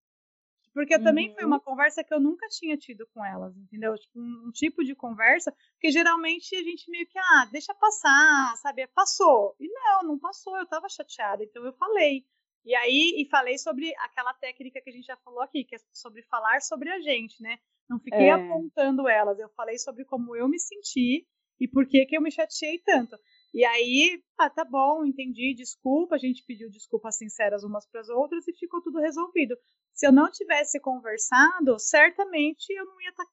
Porque 0.75 0.97
uhum. 0.97 1.05
também 1.05 1.33
foi 1.33 1.44
uma 1.44 1.59
uhum. 1.59 1.62
conversa 1.62 2.03
que 2.03 2.12
eu 2.12 2.18
nunca 2.18 2.49
tinha 2.49 2.77
tido 2.77 3.07
com 3.14 3.25
elas, 3.25 3.57
entendeu? 3.57 3.97
Tipo, 3.97 4.18
um, 4.18 4.49
um, 4.49 4.51
tipo 4.51 4.83
de 4.83 4.92
conversa, 4.97 5.55
porque 5.75 5.92
geralmente 5.92 6.57
a 6.57 6.62
gente 6.64 6.90
meio 6.90 7.07
que, 7.07 7.16
ah, 7.16 7.49
deixa 7.53 7.73
passar, 7.75 8.57
sabe? 8.57 8.88
Passou. 8.88 9.55
E 9.61 9.68
não, 9.68 10.03
não 10.03 10.18
passou, 10.18 10.57
eu 10.59 10.66
tava 10.66 10.88
chateada, 10.88 11.44
então 11.44 11.64
eu 11.64 11.73
falei. 11.75 12.27
E 12.64 12.75
aí, 12.75 13.14
e 13.18 13.29
falei 13.31 13.57
sobre 13.57 13.94
aquela 13.99 14.35
técnica 14.35 14.81
que 14.81 14.90
a 14.90 14.92
gente 14.92 15.07
já 15.07 15.16
falou 15.18 15.42
aqui, 15.42 15.62
que 15.62 15.77
é 15.77 15.79
sobre 15.92 16.23
falar 16.25 16.61
sobre 16.61 16.90
a 16.90 16.99
gente, 17.01 17.40
né? 17.40 17.57
Não 17.88 18.01
fiquei 18.01 18.27
é. 18.27 18.33
apontando 18.33 19.09
elas, 19.09 19.38
eu 19.38 19.49
falei 19.51 19.79
sobre 19.79 20.05
como 20.05 20.35
eu 20.35 20.49
me 20.49 20.59
senti 20.59 21.25
e 21.61 21.66
por 21.66 21.87
que 21.87 22.07
que 22.07 22.16
eu 22.16 22.23
me 22.23 22.31
chateei 22.31 22.79
tanto. 22.81 23.16
E 23.53 23.64
aí, 23.64 24.23
ah, 24.38 24.51
tá 24.51 24.64
bom, 24.64 25.05
entendi, 25.05 25.55
desculpa, 25.55 26.16
a 26.16 26.18
gente 26.18 26.44
pediu 26.47 26.71
desculpas 26.71 27.16
sinceras 27.16 27.64
umas 27.64 27.87
para 27.87 28.01
as 28.01 28.09
outras 28.09 28.47
e 28.47 28.53
ficou 28.53 28.83
tudo 28.83 29.01
resolvido. 29.01 29.57
Se 29.94 30.07
eu 30.07 30.12
não 30.12 30.31
tivesse 30.31 30.79
conversado, 30.81 31.79
certamente 31.79 32.71
eu 32.71 32.85
não 32.85 33.01
ia 33.01 33.11
estar 33.11 33.25
tá 33.25 33.31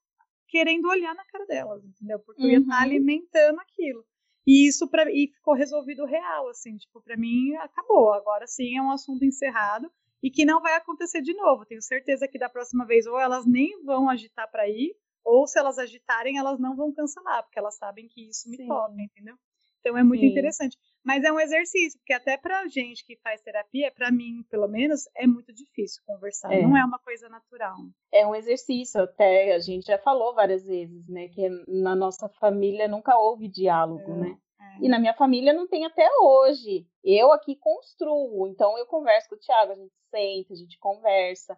querendo 0.48 0.88
olhar 0.88 1.14
na 1.14 1.26
cara 1.26 1.46
delas, 1.46 1.84
entendeu? 1.84 2.20
Porque 2.20 2.42
uhum. 2.42 2.48
eu 2.48 2.54
ia 2.54 2.60
estar 2.60 2.78
tá 2.78 2.82
alimentando 2.82 3.60
aquilo. 3.60 4.06
E 4.48 4.68
isso 4.68 4.88
para 4.88 5.12
e 5.12 5.28
ficou 5.28 5.56
resolvido 5.56 6.06
real, 6.06 6.48
assim, 6.50 6.78
tipo, 6.78 7.02
para 7.02 7.18
mim 7.18 7.54
acabou. 7.56 8.14
Agora 8.14 8.46
sim 8.48 8.78
é 8.78 8.82
um 8.82 8.92
assunto 8.92 9.26
encerrado 9.26 9.92
e 10.22 10.30
que 10.30 10.46
não 10.46 10.62
vai 10.62 10.76
acontecer 10.76 11.22
de 11.22 11.34
novo. 11.34 11.66
Tenho 11.66 11.82
certeza 11.82 12.28
que 12.28 12.40
da 12.40 12.50
próxima 12.50 12.86
vez 12.86 13.06
ou 13.06 13.20
elas 13.20 13.46
nem 13.46 13.84
vão 13.84 14.10
agitar 14.10 14.50
para 14.50 14.70
ir, 14.70 14.96
ou 15.26 15.48
se 15.48 15.58
elas 15.58 15.80
agitarem, 15.80 16.38
elas 16.38 16.60
não 16.60 16.76
vão 16.76 16.94
cancelar, 16.94 17.44
porque 17.44 17.58
elas 17.58 17.76
sabem 17.76 18.08
que 18.08 18.30
isso 18.30 18.48
me 18.48 18.58
Sim. 18.58 18.68
toca, 18.68 19.02
entendeu? 19.02 19.36
Então 19.80 19.98
é 19.98 20.04
muito 20.04 20.22
Sim. 20.22 20.28
interessante. 20.28 20.78
Mas 21.04 21.24
é 21.24 21.32
um 21.32 21.40
exercício, 21.40 22.00
porque 22.00 22.14
até 22.14 22.38
pra 22.38 22.68
gente 22.68 23.06
que 23.06 23.18
faz 23.18 23.42
terapia, 23.42 23.92
para 23.92 24.12
mim, 24.12 24.44
pelo 24.50 24.68
menos, 24.68 25.04
é 25.16 25.28
muito 25.28 25.54
difícil 25.54 26.02
conversar. 26.06 26.52
É. 26.52 26.62
Não 26.62 26.76
é 26.76 26.84
uma 26.84 26.98
coisa 26.98 27.30
natural. 27.30 27.76
É 28.12 28.26
um 28.26 28.34
exercício, 28.34 29.02
até 29.02 29.54
a 29.54 29.60
gente 29.60 29.86
já 29.86 30.00
falou 30.00 30.34
várias 30.34 30.64
vezes, 30.66 31.08
né? 31.08 31.28
Que 31.28 31.50
na 31.68 31.96
nossa 31.96 32.28
família 32.30 32.88
nunca 32.88 33.16
houve 33.18 33.48
diálogo, 33.48 34.12
é. 34.14 34.18
né? 34.18 34.38
É. 34.60 34.86
E 34.86 34.90
na 34.90 34.98
minha 34.98 35.14
família 35.14 35.54
não 35.54 35.68
tem 35.68 35.86
até 35.86 36.08
hoje. 36.20 36.88
Eu 37.04 37.32
aqui 37.32 37.56
construo, 37.56 38.48
então 38.48 38.76
eu 38.80 38.88
converso 38.88 39.30
com 39.30 39.36
o 39.36 39.40
Thiago, 39.40 39.72
a 39.72 39.76
gente 39.76 39.94
senta, 40.10 40.54
a 40.54 40.58
gente 40.58 40.80
conversa. 40.80 41.58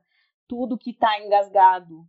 Tudo 0.49 0.77
que 0.77 0.93
tá 0.93 1.19
engasgado 1.21 2.05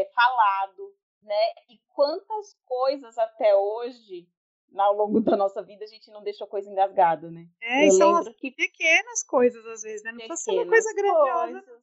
é 0.00 0.04
falado, 0.06 0.94
né? 1.22 1.52
E 1.68 1.78
quantas 1.94 2.54
coisas 2.64 3.16
até 3.18 3.54
hoje 3.54 4.28
ao 4.76 4.94
longo 4.94 5.20
da 5.20 5.36
nossa 5.36 5.62
vida 5.62 5.84
a 5.84 5.88
gente 5.88 6.10
não 6.10 6.22
deixou 6.22 6.46
coisa 6.46 6.70
engasgada, 6.70 7.30
né? 7.30 7.48
É, 7.60 7.86
eu 7.86 7.92
são 7.92 8.16
as 8.16 8.28
que... 8.28 8.50
pequenas 8.50 9.22
coisas 9.22 9.64
às 9.66 9.82
vezes, 9.82 10.02
né? 10.04 10.12
Não 10.12 10.18
precisa 10.18 10.36
ser 10.36 10.50
uma 10.52 10.66
coisa 10.66 10.94
grandiosa. 10.94 11.82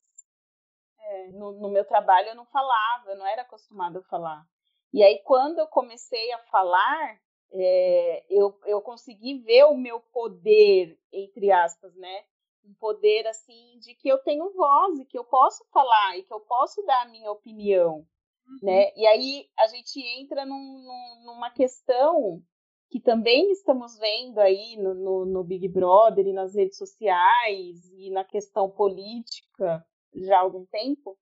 É, 0.99 1.27
no, 1.31 1.51
no, 1.53 1.69
meu 1.69 1.83
trabalho 1.85 2.29
eu 2.29 2.35
não 2.35 2.45
falava, 2.45 3.11
eu 3.11 3.17
não 3.17 3.27
era 3.27 3.41
acostumada 3.41 3.99
a 3.99 4.03
falar. 4.03 4.45
E 4.93 5.03
aí 5.03 5.21
quando 5.23 5.59
eu 5.59 5.67
comecei 5.67 6.31
a 6.31 6.39
falar, 6.45 7.19
é, 7.51 8.25
eu, 8.29 8.57
eu 8.65 8.81
consegui 8.81 9.39
ver 9.39 9.65
o 9.65 9.75
meu 9.75 9.99
poder, 9.99 10.97
entre 11.11 11.51
aspas, 11.51 11.93
né? 11.95 12.23
Um 12.63 12.73
poder 12.75 13.27
assim 13.27 13.77
de 13.79 13.93
que 13.95 14.07
eu 14.07 14.17
tenho 14.19 14.53
voz 14.53 14.99
e 14.99 15.05
que 15.05 15.17
eu 15.17 15.25
posso 15.25 15.65
falar 15.71 16.17
e 16.17 16.23
que 16.23 16.33
eu 16.33 16.39
posso 16.39 16.81
dar 16.83 17.01
a 17.01 17.09
minha 17.09 17.31
opinião. 17.31 18.05
Uhum. 18.47 18.59
Né? 18.61 18.91
E 18.95 19.05
aí 19.07 19.49
a 19.59 19.67
gente 19.67 19.99
entra 20.19 20.45
num, 20.45 20.55
num, 20.57 21.25
numa 21.25 21.49
questão 21.51 22.41
que 22.89 22.99
também 22.99 23.51
estamos 23.51 23.97
vendo 23.97 24.39
aí 24.39 24.77
no, 24.77 24.93
no, 24.93 25.25
no, 25.25 25.43
Big 25.43 25.67
Brother 25.67 26.27
e 26.27 26.33
nas 26.33 26.53
redes 26.53 26.77
sociais 26.77 27.91
e 27.93 28.11
na 28.11 28.23
questão 28.23 28.69
política 28.69 29.83
já 30.13 30.37
há 30.37 30.41
algum 30.41 30.65
tempo, 30.65 31.17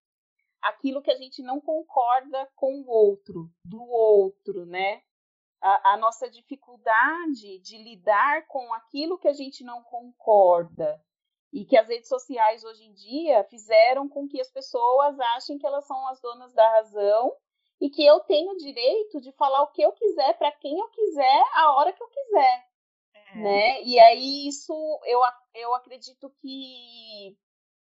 aquilo 0.61 1.01
que 1.01 1.11
a 1.11 1.15
gente 1.15 1.41
não 1.41 1.61
concorda 1.61 2.45
com 2.55 2.81
o 2.81 2.89
outro, 2.89 3.49
do 3.63 3.81
outro, 3.81 4.65
né? 4.65 5.01
A, 5.61 5.93
a 5.93 5.97
nossa 5.97 6.29
dificuldade 6.29 7.59
de 7.59 7.77
lidar 7.77 8.47
com 8.47 8.73
aquilo 8.73 9.17
que 9.17 9.27
a 9.27 9.33
gente 9.33 9.63
não 9.63 9.81
concorda 9.83 11.01
e 11.51 11.65
que 11.65 11.77
as 11.77 11.87
redes 11.87 12.07
sociais 12.07 12.63
hoje 12.63 12.85
em 12.85 12.93
dia 12.93 13.43
fizeram 13.45 14.07
com 14.07 14.27
que 14.27 14.39
as 14.39 14.49
pessoas 14.49 15.19
achem 15.19 15.57
que 15.57 15.65
elas 15.65 15.85
são 15.85 16.07
as 16.07 16.19
donas 16.21 16.53
da 16.53 16.67
razão 16.77 17.35
e 17.79 17.89
que 17.89 18.05
eu 18.05 18.19
tenho 18.21 18.51
o 18.51 18.57
direito 18.57 19.19
de 19.19 19.31
falar 19.33 19.63
o 19.63 19.71
que 19.71 19.81
eu 19.81 19.91
quiser 19.91 20.37
para 20.37 20.51
quem 20.53 20.79
eu 20.79 20.87
quiser 20.89 21.43
a 21.55 21.75
hora 21.75 21.91
que 21.91 22.01
eu 22.01 22.07
quiser, 22.07 22.67
é. 23.13 23.35
né? 23.35 23.83
E 23.83 23.99
aí 23.99 24.47
isso 24.47 24.73
eu, 25.05 25.19
eu 25.55 25.73
acredito 25.73 26.29
que 26.41 27.37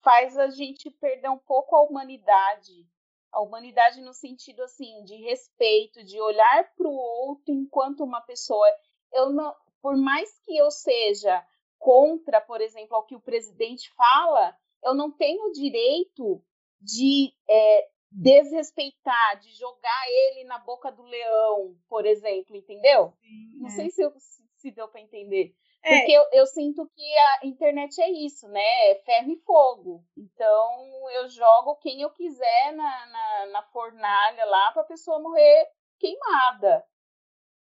faz 0.03 0.37
a 0.37 0.49
gente 0.49 0.91
perder 0.91 1.29
um 1.29 1.37
pouco 1.37 1.75
a 1.75 1.81
humanidade, 1.81 2.87
a 3.31 3.41
humanidade 3.41 4.01
no 4.01 4.13
sentido 4.13 4.61
assim 4.61 5.03
de 5.03 5.15
respeito, 5.15 6.03
de 6.03 6.21
olhar 6.21 6.71
para 6.75 6.87
o 6.87 6.95
outro 6.95 7.53
enquanto 7.53 8.03
uma 8.03 8.21
pessoa. 8.21 8.67
Eu 9.11 9.31
não, 9.31 9.55
por 9.81 9.97
mais 9.97 10.37
que 10.39 10.55
eu 10.55 10.69
seja 10.69 11.43
contra, 11.85 12.41
por 12.41 12.61
exemplo, 12.61 12.95
ao 12.95 13.05
que 13.05 13.15
o 13.15 13.21
presidente 13.21 13.93
fala, 13.93 14.57
eu 14.83 14.95
não 14.95 15.11
tenho 15.11 15.43
o 15.45 15.51
direito 15.51 16.43
de 16.81 17.31
é, 17.47 17.87
desrespeitar, 18.09 19.39
de 19.39 19.51
jogar 19.53 20.03
ele 20.07 20.45
na 20.45 20.57
boca 20.57 20.91
do 20.91 21.03
leão, 21.03 21.77
por 21.87 22.07
exemplo, 22.07 22.55
entendeu? 22.55 23.13
Sim, 23.21 23.59
Não 23.59 23.67
é. 23.67 23.69
sei 23.69 23.91
se, 23.91 24.01
eu, 24.01 24.11
se 24.55 24.71
deu 24.71 24.87
para 24.87 24.99
entender. 24.99 25.53
É. 25.83 25.99
Porque 25.99 26.11
eu, 26.11 26.23
eu, 26.31 26.47
sinto 26.47 26.89
que 26.95 27.17
a 27.17 27.45
internet 27.45 28.01
é 28.01 28.09
isso, 28.09 28.47
né? 28.47 28.89
É 28.89 28.95
ferro 29.05 29.31
e 29.31 29.39
fogo. 29.45 30.03
Então 30.17 31.11
eu 31.11 31.29
jogo 31.29 31.75
quem 31.75 32.01
eu 32.01 32.09
quiser 32.09 32.73
na, 32.73 33.05
na, 33.05 33.45
na 33.51 33.61
fornalha 33.71 34.45
lá 34.45 34.71
para 34.71 34.81
a 34.81 34.87
pessoa 34.87 35.21
morrer 35.21 35.69
queimada. 35.99 36.83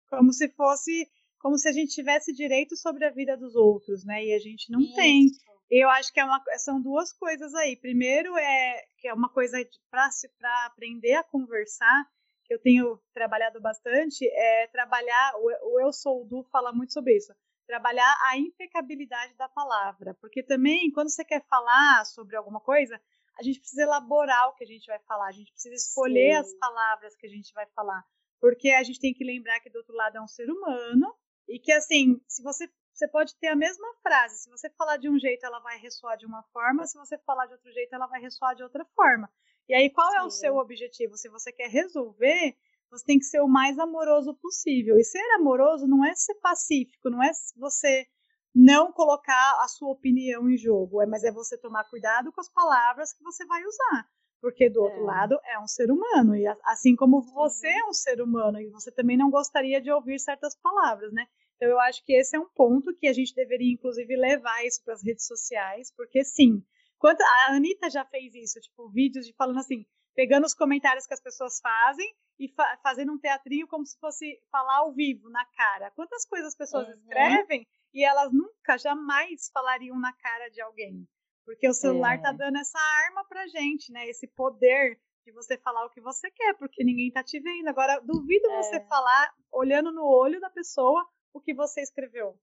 Como 0.09 0.33
se 0.33 0.49
fosse, 0.49 1.09
como 1.39 1.57
se 1.57 1.67
a 1.67 1.71
gente 1.71 1.93
tivesse 1.93 2.33
direito 2.33 2.75
sobre 2.75 3.05
a 3.05 3.09
vida 3.09 3.35
dos 3.35 3.55
outros, 3.55 4.05
né? 4.05 4.23
E 4.23 4.33
a 4.33 4.39
gente 4.39 4.71
não 4.71 4.81
isso. 4.81 4.95
tem. 4.95 5.25
Eu 5.71 5.89
acho 5.89 6.11
que 6.11 6.19
é 6.19 6.25
uma, 6.25 6.43
são 6.57 6.81
duas 6.81 7.13
coisas 7.13 7.53
aí. 7.55 7.75
Primeiro 7.77 8.35
é 8.37 8.83
que 8.97 9.07
é 9.07 9.13
uma 9.13 9.29
coisa 9.29 9.57
para 9.89 10.65
aprender 10.65 11.13
a 11.13 11.23
conversar, 11.23 12.05
que 12.43 12.53
eu 12.53 12.59
tenho 12.59 12.99
trabalhado 13.13 13.61
bastante, 13.61 14.27
é 14.27 14.67
trabalhar, 14.67 15.33
o, 15.37 15.79
Eu 15.79 15.93
Sou 15.93 16.23
o 16.23 16.25
Du 16.25 16.43
fala 16.51 16.73
muito 16.73 16.91
sobre 16.91 17.15
isso, 17.15 17.31
trabalhar 17.67 18.17
a 18.23 18.37
impecabilidade 18.37 19.35
da 19.35 19.47
palavra, 19.47 20.17
porque 20.19 20.41
também 20.41 20.91
quando 20.91 21.09
você 21.09 21.23
quer 21.23 21.45
falar 21.47 22.03
sobre 22.05 22.35
alguma 22.35 22.59
coisa, 22.59 22.99
a 23.37 23.43
gente 23.43 23.59
precisa 23.59 23.83
elaborar 23.83 24.49
o 24.49 24.55
que 24.55 24.63
a 24.63 24.67
gente 24.67 24.87
vai 24.87 24.99
falar, 25.07 25.27
a 25.27 25.31
gente 25.31 25.51
precisa 25.51 25.75
escolher 25.75 26.33
Sim. 26.33 26.39
as 26.39 26.53
palavras 26.55 27.15
que 27.15 27.27
a 27.27 27.29
gente 27.29 27.53
vai 27.53 27.67
falar, 27.67 28.03
porque 28.41 28.71
a 28.71 28.81
gente 28.81 28.99
tem 28.99 29.13
que 29.13 29.23
lembrar 29.23 29.59
que 29.59 29.69
do 29.69 29.77
outro 29.77 29.93
lado 29.93 30.17
é 30.17 30.21
um 30.21 30.27
ser 30.27 30.49
humano 30.49 31.15
e 31.49 31.59
que 31.59 31.71
assim, 31.71 32.21
se 32.27 32.41
você 32.43 32.69
você 32.99 33.07
pode 33.07 33.33
ter 33.37 33.47
a 33.47 33.55
mesma 33.55 33.87
frase. 34.03 34.43
Se 34.43 34.49
você 34.49 34.69
falar 34.71 34.97
de 34.97 35.09
um 35.09 35.17
jeito, 35.17 35.45
ela 35.45 35.59
vai 35.59 35.79
ressoar 35.79 36.17
de 36.17 36.25
uma 36.25 36.43
forma, 36.51 36.85
se 36.85 36.97
você 36.97 37.17
falar 37.19 37.45
de 37.45 37.53
outro 37.53 37.71
jeito, 37.71 37.95
ela 37.95 38.07
vai 38.07 38.19
ressoar 38.19 38.53
de 38.55 38.61
outra 38.61 38.85
forma. 38.93 39.31
E 39.69 39.73
aí, 39.73 39.89
qual 39.89 40.11
Sim. 40.11 40.17
é 40.17 40.23
o 40.23 40.29
seu 40.29 40.57
objetivo? 40.57 41.15
Se 41.15 41.29
você 41.29 41.49
quer 41.51 41.69
resolver, 41.69 42.57
você 42.91 43.05
tem 43.05 43.17
que 43.17 43.23
ser 43.23 43.39
o 43.39 43.47
mais 43.47 43.79
amoroso 43.79 44.35
possível. 44.35 44.97
E 44.97 45.03
ser 45.03 45.23
amoroso 45.35 45.87
não 45.87 46.03
é 46.03 46.13
ser 46.13 46.35
pacífico, 46.35 47.09
não 47.09 47.23
é 47.23 47.31
você 47.55 48.05
não 48.53 48.91
colocar 48.91 49.63
a 49.63 49.67
sua 49.67 49.91
opinião 49.91 50.49
em 50.49 50.57
jogo, 50.57 51.01
é, 51.01 51.05
mas 51.05 51.23
é 51.23 51.31
você 51.31 51.57
tomar 51.57 51.85
cuidado 51.85 52.33
com 52.33 52.41
as 52.41 52.49
palavras 52.49 53.13
que 53.13 53.23
você 53.23 53.45
vai 53.45 53.63
usar. 53.63 54.09
Porque 54.41 54.69
do 54.69 54.81
outro 54.81 55.01
é. 55.01 55.05
lado 55.05 55.39
é 55.43 55.59
um 55.59 55.67
ser 55.67 55.91
humano, 55.91 56.35
e 56.35 56.47
assim 56.63 56.95
como 56.95 57.21
você 57.21 57.67
é 57.67 57.85
um 57.85 57.93
ser 57.93 58.21
humano, 58.21 58.59
e 58.59 58.69
você 58.69 58.91
também 58.91 59.17
não 59.17 59.29
gostaria 59.29 59.81
de 59.81 59.91
ouvir 59.91 60.17
certas 60.19 60.55
palavras, 60.55 61.11
né? 61.11 61.27
Então, 61.59 61.67
eu 61.67 61.79
acho 61.81 62.03
que 62.05 62.13
esse 62.13 62.37
é 62.37 62.39
um 62.39 62.47
ponto 62.47 62.95
que 62.95 63.05
a 63.05 63.11
gente 63.11 63.35
deveria, 63.35 63.73
inclusive, 63.73 64.15
levar 64.15 64.65
isso 64.65 64.81
para 64.81 64.93
as 64.93 65.03
redes 65.03 65.27
sociais, 65.27 65.93
porque 65.93 66.23
sim, 66.23 66.63
quanto, 66.97 67.21
a 67.21 67.51
Anitta 67.51 67.89
já 67.89 68.05
fez 68.05 68.33
isso, 68.33 68.61
tipo, 68.61 68.89
vídeos 68.89 69.25
de 69.25 69.33
falando 69.33 69.59
assim, 69.59 69.85
pegando 70.15 70.45
os 70.45 70.53
comentários 70.53 71.05
que 71.05 71.13
as 71.13 71.21
pessoas 71.21 71.59
fazem 71.59 72.09
e 72.39 72.47
fa 72.47 72.79
fazendo 72.81 73.11
um 73.11 73.19
teatrinho 73.19 73.67
como 73.67 73.85
se 73.85 73.99
fosse 73.99 74.39
falar 74.49 74.77
ao 74.77 74.93
vivo, 74.93 75.29
na 75.29 75.45
cara. 75.47 75.91
Quantas 75.91 76.25
coisas 76.25 76.47
as 76.47 76.55
pessoas 76.55 76.87
uhum. 76.87 76.93
escrevem 76.93 77.67
e 77.93 78.05
elas 78.05 78.31
nunca, 78.31 78.77
jamais 78.77 79.49
falariam 79.53 79.99
na 79.99 80.13
cara 80.13 80.49
de 80.49 80.61
alguém. 80.61 81.05
Porque 81.49 81.67
o 81.67 81.73
celular 81.73 82.21
tá 82.21 82.29
é. 82.29 82.31
tá 82.31 82.37
dando 82.37 82.59
essa 82.59 82.77
arma 83.07 83.25
pra 83.27 83.47
gente, 83.47 83.91
né? 83.91 84.07
Esse 84.07 84.27
poder 84.27 84.99
de 85.25 85.31
você 85.31 85.57
falar 85.57 85.83
o 85.83 85.89
que 85.89 85.99
você 85.99 86.29
quer, 86.29 86.53
porque 86.53 86.83
ninguém 86.83 87.11
tá 87.11 87.23
te 87.23 87.39
vendo. 87.39 87.67
Agora, 87.67 87.99
duvido 88.01 88.51
é. 88.51 88.61
você 88.61 88.79
falar 88.81 89.33
olhando 89.51 89.91
no 89.91 90.05
olho 90.05 90.39
da 90.39 90.51
pessoa 90.51 91.03
o 91.33 91.41
que 91.41 91.51
você 91.55 91.81
escreveu. 91.81 92.37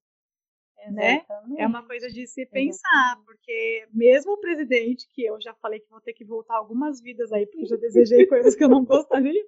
né? 0.90 1.24
É 1.56 1.66
uma 1.68 1.86
coisa 1.86 2.08
de 2.08 2.26
se 2.26 2.44
pensar, 2.46 2.88
Exatamente. 2.88 3.26
porque 3.26 3.88
mesmo 3.92 4.32
o 4.32 4.40
presidente, 4.40 5.08
que 5.12 5.24
eu 5.24 5.40
já 5.40 5.54
falei 5.54 5.78
que 5.78 5.88
vou 5.88 6.00
ter 6.00 6.12
que 6.12 6.24
voltar 6.24 6.56
algumas 6.56 7.00
vidas 7.00 7.32
aí, 7.32 7.46
porque 7.46 7.64
já 7.64 7.76
desejei 7.78 8.26
coisas 8.26 8.56
que 8.56 8.64
eu 8.64 8.68
não 8.68 8.84
gostaria, 8.84 9.46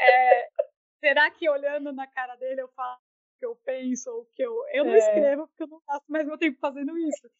é, 0.00 0.48
será 1.00 1.30
que 1.30 1.46
olhando 1.50 1.92
na 1.92 2.06
cara 2.06 2.34
dele 2.36 2.62
eu 2.62 2.68
falo 2.68 2.98
que 3.38 3.46
eu 3.46 3.56
penso 3.64 4.10
ou 4.10 4.26
que 4.34 4.42
eu. 4.42 4.52
Eu 4.72 4.84
não 4.84 4.94
é. 4.94 4.98
escrevo 4.98 5.46
porque 5.48 5.62
eu 5.62 5.68
não 5.68 5.80
gasto 5.86 6.06
mais 6.08 6.26
meu 6.26 6.38
tempo 6.38 6.58
fazendo 6.60 6.96
isso. 6.98 7.30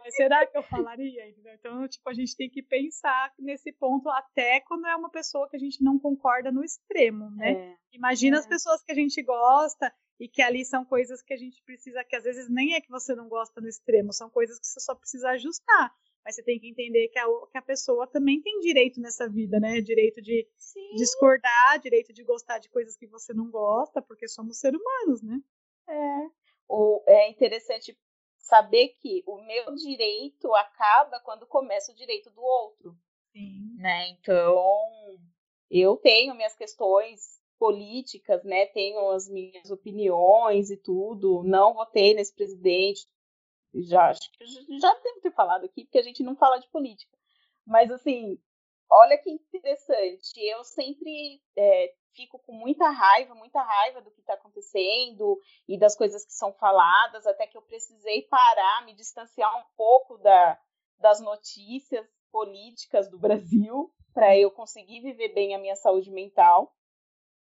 Mas 0.00 0.14
será 0.14 0.46
que 0.46 0.56
eu 0.56 0.62
falaria? 0.62 1.28
Entendeu? 1.28 1.54
Então, 1.54 1.88
tipo, 1.88 2.08
a 2.08 2.14
gente 2.14 2.36
tem 2.36 2.48
que 2.48 2.62
pensar 2.62 3.32
nesse 3.38 3.72
ponto 3.72 4.08
até 4.10 4.60
quando 4.60 4.86
é 4.86 4.94
uma 4.96 5.10
pessoa 5.10 5.48
que 5.48 5.56
a 5.56 5.60
gente 5.60 5.82
não 5.82 5.98
concorda 5.98 6.50
no 6.52 6.64
extremo, 6.64 7.30
né? 7.30 7.52
É. 7.52 7.76
Imagina 7.92 8.36
é. 8.36 8.40
as 8.40 8.46
pessoas 8.46 8.82
que 8.82 8.92
a 8.92 8.94
gente 8.94 9.22
gosta 9.22 9.92
e 10.18 10.28
que 10.28 10.42
ali 10.42 10.64
são 10.64 10.84
coisas 10.84 11.22
que 11.22 11.34
a 11.34 11.36
gente 11.36 11.62
precisa, 11.62 12.04
que 12.04 12.16
às 12.16 12.24
vezes 12.24 12.48
nem 12.48 12.74
é 12.74 12.80
que 12.80 12.90
você 12.90 13.14
não 13.14 13.28
gosta 13.28 13.60
no 13.60 13.68
extremo, 13.68 14.12
são 14.12 14.30
coisas 14.30 14.58
que 14.58 14.66
você 14.66 14.80
só 14.80 14.94
precisa 14.94 15.30
ajustar. 15.30 15.94
Mas 16.26 16.34
você 16.34 16.42
tem 16.42 16.58
que 16.58 16.68
entender 16.68 17.06
que 17.06 17.20
a, 17.20 17.24
que 17.52 17.56
a 17.56 17.62
pessoa 17.62 18.04
também 18.04 18.42
tem 18.42 18.58
direito 18.58 19.00
nessa 19.00 19.28
vida, 19.28 19.60
né? 19.60 19.80
Direito 19.80 20.20
de 20.20 20.44
Sim. 20.56 20.94
discordar, 20.96 21.78
direito 21.80 22.12
de 22.12 22.24
gostar 22.24 22.58
de 22.58 22.68
coisas 22.68 22.96
que 22.96 23.06
você 23.06 23.32
não 23.32 23.48
gosta, 23.48 24.02
porque 24.02 24.26
somos 24.26 24.58
seres 24.58 24.80
humanos, 24.80 25.22
né? 25.22 25.40
É. 25.88 26.30
O, 26.68 27.00
é 27.06 27.30
interessante 27.30 27.96
saber 28.40 28.88
que 29.00 29.22
o 29.24 29.40
meu 29.40 29.72
direito 29.76 30.52
acaba 30.52 31.20
quando 31.20 31.46
começa 31.46 31.92
o 31.92 31.94
direito 31.94 32.28
do 32.30 32.42
outro. 32.42 32.96
Sim. 33.30 33.76
Né? 33.76 34.08
Então, 34.08 34.90
eu 35.70 35.96
tenho 35.96 36.34
minhas 36.34 36.56
questões 36.56 37.40
políticas, 37.56 38.42
né? 38.42 38.66
Tenho 38.66 39.10
as 39.10 39.28
minhas 39.28 39.70
opiniões 39.70 40.70
e 40.70 40.76
tudo. 40.76 41.44
Não 41.44 41.72
votei 41.72 42.14
nesse 42.14 42.34
presidente. 42.34 43.06
Já 43.82 44.10
acho 44.10 44.30
que 44.32 44.78
já 44.78 44.94
devo 44.94 45.20
ter 45.20 45.32
falado 45.32 45.64
aqui, 45.64 45.84
porque 45.84 45.98
a 45.98 46.02
gente 46.02 46.22
não 46.22 46.36
fala 46.36 46.58
de 46.58 46.68
política. 46.68 47.16
Mas 47.66 47.90
assim, 47.90 48.38
olha 48.90 49.18
que 49.18 49.30
interessante. 49.30 50.40
Eu 50.40 50.64
sempre 50.64 51.40
é, 51.56 51.94
fico 52.14 52.38
com 52.38 52.52
muita 52.52 52.88
raiva, 52.88 53.34
muita 53.34 53.62
raiva 53.62 54.00
do 54.00 54.10
que 54.10 54.20
está 54.20 54.34
acontecendo 54.34 55.38
e 55.68 55.78
das 55.78 55.94
coisas 55.94 56.24
que 56.24 56.32
são 56.32 56.52
faladas, 56.54 57.26
até 57.26 57.46
que 57.46 57.56
eu 57.56 57.62
precisei 57.62 58.22
parar, 58.22 58.84
me 58.84 58.94
distanciar 58.94 59.54
um 59.58 59.64
pouco 59.76 60.16
da, 60.18 60.58
das 60.98 61.20
notícias 61.20 62.06
políticas 62.32 63.10
do 63.10 63.18
Brasil 63.18 63.92
para 64.14 64.36
eu 64.36 64.50
conseguir 64.50 65.00
viver 65.00 65.34
bem 65.34 65.54
a 65.54 65.58
minha 65.58 65.76
saúde 65.76 66.10
mental. 66.10 66.72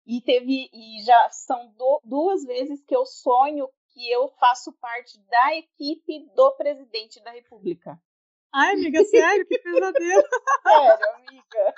E 0.06 0.22
teve 0.22 0.70
e 0.74 1.02
já 1.04 1.30
são 1.30 1.72
do, 1.74 2.02
duas 2.04 2.44
vezes 2.44 2.84
que 2.84 2.96
eu 2.96 3.06
sonho 3.06 3.70
que 3.94 4.10
eu 4.10 4.30
faço 4.40 4.72
parte 4.74 5.20
da 5.28 5.56
equipe 5.56 6.30
do 6.36 6.52
presidente 6.56 7.22
da 7.24 7.32
República. 7.32 8.00
Ai, 8.54 8.74
amiga, 8.74 9.04
sério? 9.06 9.46
Que 9.48 9.60
pesadelo. 9.60 10.24
sério, 10.64 11.16
amiga. 11.16 11.74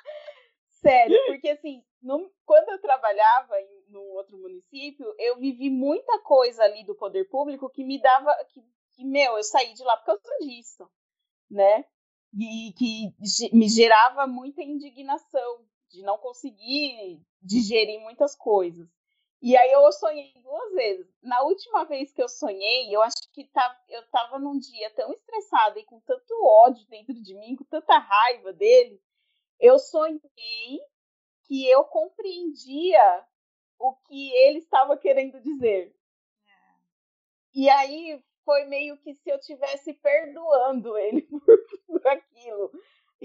Sério, 0.69 1.17
porque 1.27 1.49
assim, 1.49 1.83
no, 2.01 2.31
quando 2.45 2.69
eu 2.69 2.81
trabalhava 2.81 3.59
em 3.59 3.75
no 3.89 4.01
outro 4.01 4.37
município, 4.37 5.05
eu 5.17 5.37
vivi 5.37 5.69
muita 5.69 6.19
coisa 6.19 6.63
ali 6.63 6.83
do 6.83 6.95
poder 6.95 7.25
público 7.29 7.69
que 7.69 7.83
me 7.83 8.01
dava. 8.01 8.33
Que, 8.49 8.61
que 8.93 9.05
meu, 9.05 9.37
eu 9.37 9.43
saí 9.43 9.73
de 9.73 9.83
lá 9.83 9.97
por 9.97 10.05
causa 10.05 10.37
disso, 10.41 10.89
né? 11.49 11.85
E 12.37 12.73
que 12.73 13.13
me 13.53 13.69
gerava 13.69 14.27
muita 14.27 14.61
indignação 14.61 15.65
de 15.89 16.01
não 16.03 16.17
conseguir 16.17 17.21
digerir 17.41 18.01
muitas 18.01 18.35
coisas. 18.35 18.87
E 19.41 19.55
aí 19.55 19.71
eu 19.71 19.91
sonhei 19.91 20.33
duas 20.41 20.73
vezes. 20.73 21.07
Na 21.21 21.41
última 21.43 21.83
vez 21.85 22.11
que 22.11 22.21
eu 22.21 22.27
sonhei, 22.27 22.95
eu 22.95 23.01
acho 23.01 23.29
que 23.31 23.45
tá, 23.45 23.83
eu 23.89 24.01
estava 24.01 24.39
num 24.39 24.57
dia 24.57 24.89
tão 24.91 25.11
estressada 25.11 25.79
e 25.79 25.85
com 25.85 25.99
tanto 26.01 26.33
ódio 26.43 26.85
dentro 26.87 27.13
de 27.13 27.35
mim, 27.35 27.55
com 27.55 27.63
tanta 27.65 27.97
raiva 27.97 28.53
dele, 28.53 28.99
eu 29.59 29.77
sonhei 29.77 30.81
que 31.43 31.67
eu 31.69 31.83
compreendia 31.85 33.25
o 33.77 33.93
que 33.95 34.33
ele 34.33 34.59
estava 34.59 34.97
querendo 34.97 35.39
dizer. 35.41 35.95
E 37.53 37.69
aí 37.69 38.23
foi 38.43 38.65
meio 38.65 38.97
que 38.97 39.13
se 39.13 39.29
eu 39.29 39.39
tivesse 39.39 39.93
perdoando 39.93 40.97
ele 40.97 41.21
por, 41.29 41.41
por 41.87 42.07
aquilo 42.07 42.71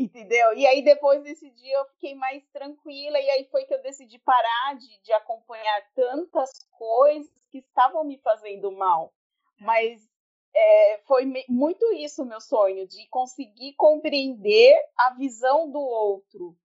entendeu? 0.00 0.54
E 0.54 0.66
aí 0.66 0.82
depois 0.82 1.22
desse 1.22 1.50
dia 1.50 1.76
eu 1.76 1.84
fiquei 1.86 2.14
mais 2.14 2.44
tranquila 2.48 3.18
e 3.18 3.30
aí 3.30 3.44
foi 3.50 3.64
que 3.64 3.74
eu 3.74 3.82
decidi 3.82 4.18
parar 4.18 4.74
de, 4.78 5.02
de 5.02 5.12
acompanhar 5.12 5.82
tantas 5.94 6.50
coisas 6.70 7.30
que 7.50 7.58
estavam 7.58 8.04
me 8.04 8.18
fazendo 8.18 8.72
mal. 8.72 9.12
Mas 9.58 10.08
é, 10.54 10.98
foi 11.06 11.24
muito 11.48 11.92
isso 11.94 12.22
o 12.22 12.26
meu 12.26 12.40
sonho, 12.40 12.86
de 12.86 13.06
conseguir 13.08 13.74
compreender 13.74 14.74
a 14.96 15.14
visão 15.14 15.70
do 15.70 15.78
outro, 15.78 16.56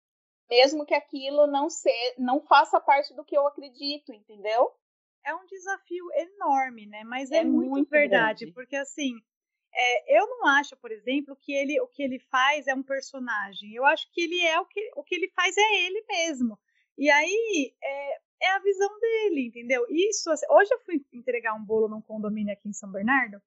mesmo 0.49 0.85
que 0.85 0.93
aquilo 0.93 1.47
não, 1.47 1.69
ser, 1.69 2.15
não 2.17 2.39
faça 2.41 2.79
parte 2.79 3.13
do 3.13 3.23
que 3.23 3.37
eu 3.37 3.45
acredito, 3.47 4.13
entendeu? 4.13 4.71
É 5.25 5.33
um 5.35 5.45
desafio 5.45 6.05
enorme, 6.13 6.85
né? 6.85 7.03
Mas 7.03 7.31
é, 7.31 7.37
é 7.37 7.43
muito, 7.43 7.69
muito, 7.69 7.89
verdade, 7.89 8.45
grande. 8.45 8.53
porque 8.53 8.75
assim, 8.75 9.13
é, 9.75 10.19
eu 10.19 10.27
não 10.27 10.47
acho, 10.47 10.75
por 10.77 10.91
exemplo, 10.91 11.35
que 11.35 11.53
ele, 11.53 11.79
o 11.81 11.87
que 11.87 12.01
ele 12.01 12.19
faz 12.19 12.65
é 12.67 12.73
um 12.73 12.83
personagem. 12.83 13.73
Eu 13.73 13.85
acho 13.85 14.09
que 14.11 14.21
ele 14.21 14.39
é 14.41 14.59
o 14.59 14.65
que, 14.65 14.91
o 14.95 15.03
que 15.03 15.15
ele 15.15 15.29
faz 15.35 15.55
é 15.57 15.85
ele 15.85 16.03
mesmo. 16.07 16.57
E 16.97 17.09
aí 17.09 17.73
é, 17.83 18.19
é 18.43 18.51
a 18.51 18.59
visão 18.59 18.99
dele, 18.99 19.47
entendeu? 19.47 19.85
Isso, 19.89 20.31
assim, 20.31 20.45
hoje 20.49 20.73
eu 20.73 20.79
fui 20.79 21.05
entregar 21.13 21.53
um 21.53 21.63
bolo 21.63 21.89
num 21.89 22.01
condomínio 22.01 22.53
aqui 22.53 22.69
em 22.69 22.73
São 22.73 22.91
Bernardo. 22.91 23.41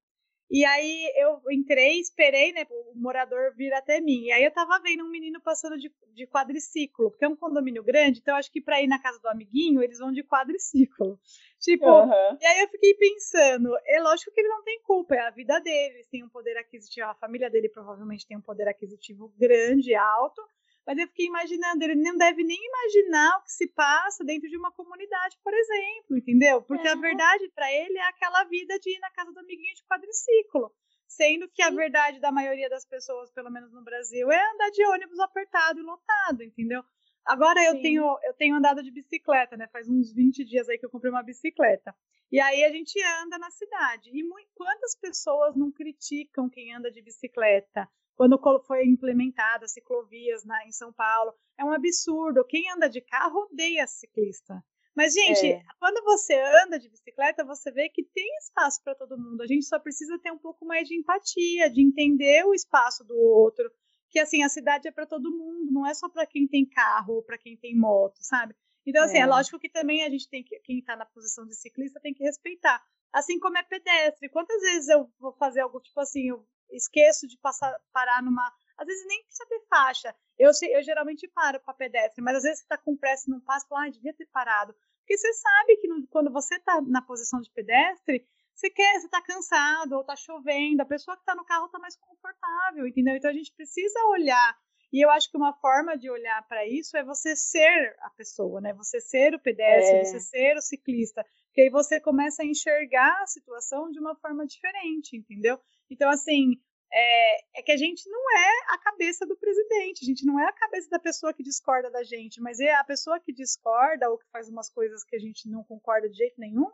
E 0.50 0.64
aí 0.64 1.12
eu 1.16 1.40
entrei, 1.50 2.00
esperei, 2.00 2.52
né, 2.52 2.66
o 2.70 2.94
morador 2.94 3.54
vir 3.54 3.72
até 3.74 4.00
mim. 4.00 4.24
E 4.24 4.32
aí 4.32 4.42
eu 4.42 4.50
tava 4.50 4.80
vendo 4.80 5.04
um 5.04 5.10
menino 5.10 5.40
passando 5.42 5.76
de, 5.76 5.92
de 6.14 6.26
quadriciclo, 6.26 7.10
porque 7.10 7.24
é 7.24 7.28
um 7.28 7.36
condomínio 7.36 7.82
grande, 7.82 8.20
então 8.20 8.34
eu 8.34 8.38
acho 8.38 8.50
que 8.50 8.60
para 8.60 8.80
ir 8.80 8.86
na 8.86 9.00
casa 9.00 9.20
do 9.20 9.28
amiguinho, 9.28 9.82
eles 9.82 9.98
vão 9.98 10.10
de 10.10 10.22
quadriciclo. 10.22 11.18
Tipo, 11.60 11.90
uhum. 11.90 12.38
e 12.40 12.46
aí 12.46 12.60
eu 12.60 12.68
fiquei 12.68 12.94
pensando, 12.94 13.76
é 13.84 14.00
lógico 14.00 14.30
que 14.30 14.40
ele 14.40 14.48
não 14.48 14.62
tem 14.62 14.80
culpa, 14.80 15.16
é 15.16 15.26
a 15.26 15.30
vida 15.30 15.58
dele, 15.58 15.96
eles 15.96 16.06
têm 16.06 16.22
um 16.22 16.28
poder 16.28 16.56
aquisitivo, 16.56 17.08
a 17.08 17.16
família 17.16 17.50
dele 17.50 17.68
provavelmente 17.68 18.24
tem 18.24 18.36
um 18.36 18.40
poder 18.40 18.68
aquisitivo 18.68 19.34
grande, 19.36 19.92
alto, 19.92 20.40
mas 20.88 20.96
eu 20.96 21.06
fiquei 21.08 21.26
imaginando, 21.26 21.84
ele 21.84 21.96
não 21.96 22.16
deve 22.16 22.42
nem 22.42 22.58
imaginar 22.58 23.36
o 23.36 23.42
que 23.42 23.52
se 23.52 23.66
passa 23.68 24.24
dentro 24.24 24.48
de 24.48 24.56
uma 24.56 24.72
comunidade, 24.72 25.36
por 25.44 25.52
exemplo, 25.52 26.16
entendeu? 26.16 26.62
Porque 26.62 26.88
a 26.88 26.94
verdade 26.94 27.46
para 27.54 27.70
ele 27.70 27.98
é 27.98 28.08
aquela 28.08 28.44
vida 28.44 28.78
de 28.78 28.96
ir 28.96 28.98
na 28.98 29.10
casa 29.10 29.30
do 29.30 29.38
amiguinho 29.38 29.74
de 29.74 29.84
quadriciclo. 29.84 30.72
Sendo 31.06 31.46
que 31.50 31.60
a 31.60 31.68
verdade 31.68 32.20
da 32.20 32.32
maioria 32.32 32.70
das 32.70 32.86
pessoas, 32.86 33.30
pelo 33.32 33.50
menos 33.50 33.70
no 33.70 33.84
Brasil, 33.84 34.32
é 34.32 34.50
andar 34.54 34.70
de 34.70 34.82
ônibus 34.86 35.18
apertado 35.20 35.78
e 35.78 35.82
lotado, 35.82 36.42
entendeu? 36.42 36.82
Agora 37.28 37.62
eu 37.62 37.80
tenho, 37.82 38.04
eu 38.24 38.34
tenho 38.34 38.56
andado 38.56 38.82
de 38.82 38.90
bicicleta, 38.90 39.56
né? 39.56 39.68
Faz 39.68 39.88
uns 39.88 40.12
20 40.12 40.44
dias 40.44 40.68
aí 40.68 40.78
que 40.78 40.86
eu 40.86 40.90
comprei 40.90 41.12
uma 41.12 41.22
bicicleta. 41.22 41.94
E 42.32 42.40
aí 42.40 42.64
a 42.64 42.70
gente 42.70 42.98
anda 43.22 43.38
na 43.38 43.50
cidade. 43.50 44.10
E 44.12 44.22
muito, 44.22 44.48
quantas 44.54 44.96
pessoas 44.98 45.54
não 45.54 45.70
criticam 45.70 46.48
quem 46.48 46.74
anda 46.74 46.90
de 46.90 47.02
bicicleta? 47.02 47.88
quando 48.18 48.36
foi 48.66 48.84
implementada 48.84 49.68
ciclovias 49.68 50.44
na, 50.44 50.66
em 50.66 50.72
São 50.72 50.92
Paulo. 50.92 51.32
É 51.56 51.64
um 51.64 51.72
absurdo. 51.72 52.44
Quem 52.44 52.68
anda 52.72 52.88
de 52.88 53.00
carro 53.00 53.48
odeia 53.50 53.86
ciclista. 53.86 54.60
Mas, 54.94 55.14
gente, 55.14 55.46
é. 55.46 55.62
quando 55.78 56.02
você 56.02 56.34
anda 56.64 56.76
de 56.76 56.88
bicicleta, 56.88 57.44
você 57.44 57.70
vê 57.70 57.88
que 57.88 58.02
tem 58.02 58.28
espaço 58.38 58.82
para 58.82 58.96
todo 58.96 59.16
mundo. 59.16 59.40
A 59.40 59.46
gente 59.46 59.64
só 59.64 59.78
precisa 59.78 60.18
ter 60.18 60.32
um 60.32 60.38
pouco 60.38 60.66
mais 60.66 60.88
de 60.88 60.98
empatia, 60.98 61.70
de 61.70 61.80
entender 61.80 62.44
o 62.44 62.52
espaço 62.52 63.04
do 63.04 63.16
outro. 63.16 63.70
Que, 64.10 64.18
assim, 64.18 64.42
a 64.42 64.48
cidade 64.48 64.88
é 64.88 64.90
para 64.90 65.06
todo 65.06 65.30
mundo, 65.30 65.70
não 65.70 65.86
é 65.86 65.94
só 65.94 66.08
para 66.08 66.26
quem 66.26 66.46
tem 66.46 66.64
carro 66.64 67.14
ou 67.14 67.22
para 67.22 67.38
quem 67.38 67.56
tem 67.56 67.76
moto, 67.76 68.16
sabe? 68.20 68.54
Então, 68.86 69.04
assim, 69.04 69.18
é. 69.18 69.20
é 69.20 69.26
lógico 69.26 69.58
que 69.58 69.68
também 69.68 70.02
a 70.02 70.08
gente 70.08 70.28
tem 70.28 70.42
que, 70.42 70.58
quem 70.60 70.78
está 70.78 70.96
na 70.96 71.04
posição 71.04 71.46
de 71.46 71.54
ciclista 71.54 72.00
tem 72.00 72.14
que 72.14 72.24
respeitar. 72.24 72.82
Assim 73.12 73.38
como 73.38 73.58
é 73.58 73.62
pedestre. 73.62 74.28
Quantas 74.28 74.60
vezes 74.62 74.88
eu 74.88 75.10
vou 75.18 75.32
fazer 75.32 75.60
algo 75.60 75.80
tipo 75.80 76.00
assim, 76.00 76.28
eu 76.28 76.46
esqueço 76.70 77.26
de 77.26 77.36
passar, 77.38 77.78
parar 77.92 78.22
numa. 78.22 78.50
Às 78.76 78.86
vezes 78.86 79.06
nem 79.06 79.22
precisa 79.24 79.46
ter 79.48 79.60
faixa. 79.68 80.14
Eu, 80.38 80.50
eu 80.70 80.82
geralmente 80.82 81.26
paro 81.28 81.60
para 81.60 81.74
pedestre, 81.74 82.22
mas 82.22 82.36
às 82.36 82.42
vezes 82.42 82.58
você 82.60 82.64
está 82.64 82.78
com 82.78 82.96
pressa 82.96 83.24
e 83.28 83.30
não 83.32 83.40
passa, 83.40 83.66
fala, 83.66 83.86
ah, 83.86 83.90
devia 83.90 84.14
ter 84.14 84.26
parado. 84.26 84.74
Porque 85.00 85.18
você 85.18 85.32
sabe 85.34 85.76
que 85.78 85.88
no, 85.88 86.06
quando 86.08 86.30
você 86.30 86.56
está 86.56 86.80
na 86.82 87.02
posição 87.02 87.40
de 87.40 87.50
pedestre, 87.50 88.26
você 88.58 88.70
quer, 88.70 88.98
você 88.98 89.06
está 89.06 89.22
cansado 89.22 89.92
ou 89.92 90.00
está 90.00 90.16
chovendo, 90.16 90.82
a 90.82 90.86
pessoa 90.86 91.16
que 91.16 91.22
está 91.22 91.34
no 91.34 91.44
carro 91.44 91.66
está 91.66 91.78
mais 91.78 91.94
confortável, 91.96 92.88
entendeu? 92.88 93.14
Então 93.14 93.30
a 93.30 93.34
gente 93.34 93.52
precisa 93.52 94.04
olhar. 94.06 94.58
E 94.92 95.04
eu 95.04 95.10
acho 95.10 95.30
que 95.30 95.36
uma 95.36 95.52
forma 95.52 95.96
de 95.96 96.10
olhar 96.10 96.42
para 96.48 96.66
isso 96.66 96.96
é 96.96 97.04
você 97.04 97.36
ser 97.36 97.96
a 98.00 98.10
pessoa, 98.10 98.60
né? 98.60 98.72
Você 98.74 99.00
ser 99.00 99.34
o 99.34 99.38
pedestre, 99.38 99.98
é. 99.98 100.04
você 100.04 100.18
ser 100.18 100.56
o 100.56 100.62
ciclista. 100.62 101.24
Porque 101.46 101.60
aí 101.60 101.70
você 101.70 102.00
começa 102.00 102.42
a 102.42 102.46
enxergar 102.46 103.22
a 103.22 103.26
situação 103.26 103.90
de 103.92 104.00
uma 104.00 104.16
forma 104.16 104.44
diferente, 104.44 105.16
entendeu? 105.16 105.60
Então, 105.88 106.10
assim, 106.10 106.54
é, 106.92 107.60
é, 107.60 107.62
que 107.62 107.70
a 107.70 107.76
gente 107.76 108.10
não 108.10 108.38
é 108.38 108.74
a 108.74 108.78
cabeça 108.78 109.24
do 109.24 109.36
presidente, 109.36 110.02
a 110.02 110.06
gente 110.06 110.26
não 110.26 110.40
é 110.40 110.48
a 110.48 110.52
cabeça 110.52 110.88
da 110.90 110.98
pessoa 110.98 111.32
que 111.32 111.44
discorda 111.44 111.90
da 111.90 112.02
gente, 112.02 112.40
mas 112.40 112.58
é 112.58 112.74
a 112.74 112.82
pessoa 112.82 113.20
que 113.20 113.32
discorda 113.32 114.10
ou 114.10 114.18
que 114.18 114.26
faz 114.32 114.48
umas 114.48 114.68
coisas 114.68 115.04
que 115.04 115.14
a 115.14 115.18
gente 115.20 115.48
não 115.48 115.62
concorda 115.62 116.08
de 116.08 116.16
jeito 116.16 116.40
nenhum, 116.40 116.66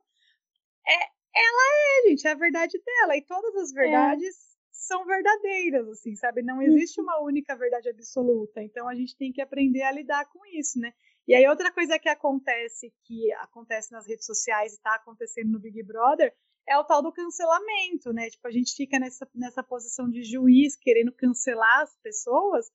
é, 0.87 1.24
Ela 1.37 2.05
é, 2.05 2.09
gente, 2.09 2.27
é 2.27 2.31
a 2.31 2.37
verdade 2.37 2.81
dela. 2.85 3.17
E 3.17 3.23
todas 3.23 3.55
as 3.57 3.71
é. 3.71 3.75
verdades 3.75 4.37
é. 4.37 4.41
são 4.73 5.05
verdadeiras, 5.05 5.89
assim, 5.89 6.15
sabe? 6.17 6.43
Não 6.43 6.63
existe 6.63 7.01
uhum. 7.01 7.07
uma 7.07 7.23
única 7.23 7.57
verdade 7.57 7.89
absoluta. 7.89 8.63
Então 8.63 8.89
a 8.89 8.95
gente 8.95 9.17
tem 9.17 9.33
que 9.33 9.41
aprender 9.41 9.83
a 9.83 9.93
lidar 9.93 10.27
com 10.27 10.41
isso, 10.47 10.79
né? 10.79 10.93
E 11.27 11.35
aí 11.35 11.47
outra 11.49 11.73
coisa 11.73 11.99
que 11.99 12.09
acontece, 12.09 12.93
que 13.05 13.33
acontece 13.35 13.91
nas 13.93 14.07
redes 14.07 14.27
sociais 14.27 14.73
e 14.73 14.77
está 14.77 14.95
acontecendo 14.95 15.51
no 15.51 15.61
Big 15.61 15.83
Brother, 15.83 16.35
é 16.69 16.79
o 16.79 16.85
tal 16.85 17.03
do 17.03 17.13
cancelamento, 17.13 18.13
né? 18.13 18.31
Tipo, 18.31 18.49
a 18.49 18.51
gente 18.51 18.75
fica 18.75 18.99
nessa, 18.99 19.29
nessa 19.35 19.63
posição 19.63 20.09
de 20.09 20.23
juiz 20.23 20.77
querendo 20.77 21.13
cancelar 21.13 21.81
as 21.81 21.97
pessoas 22.03 22.71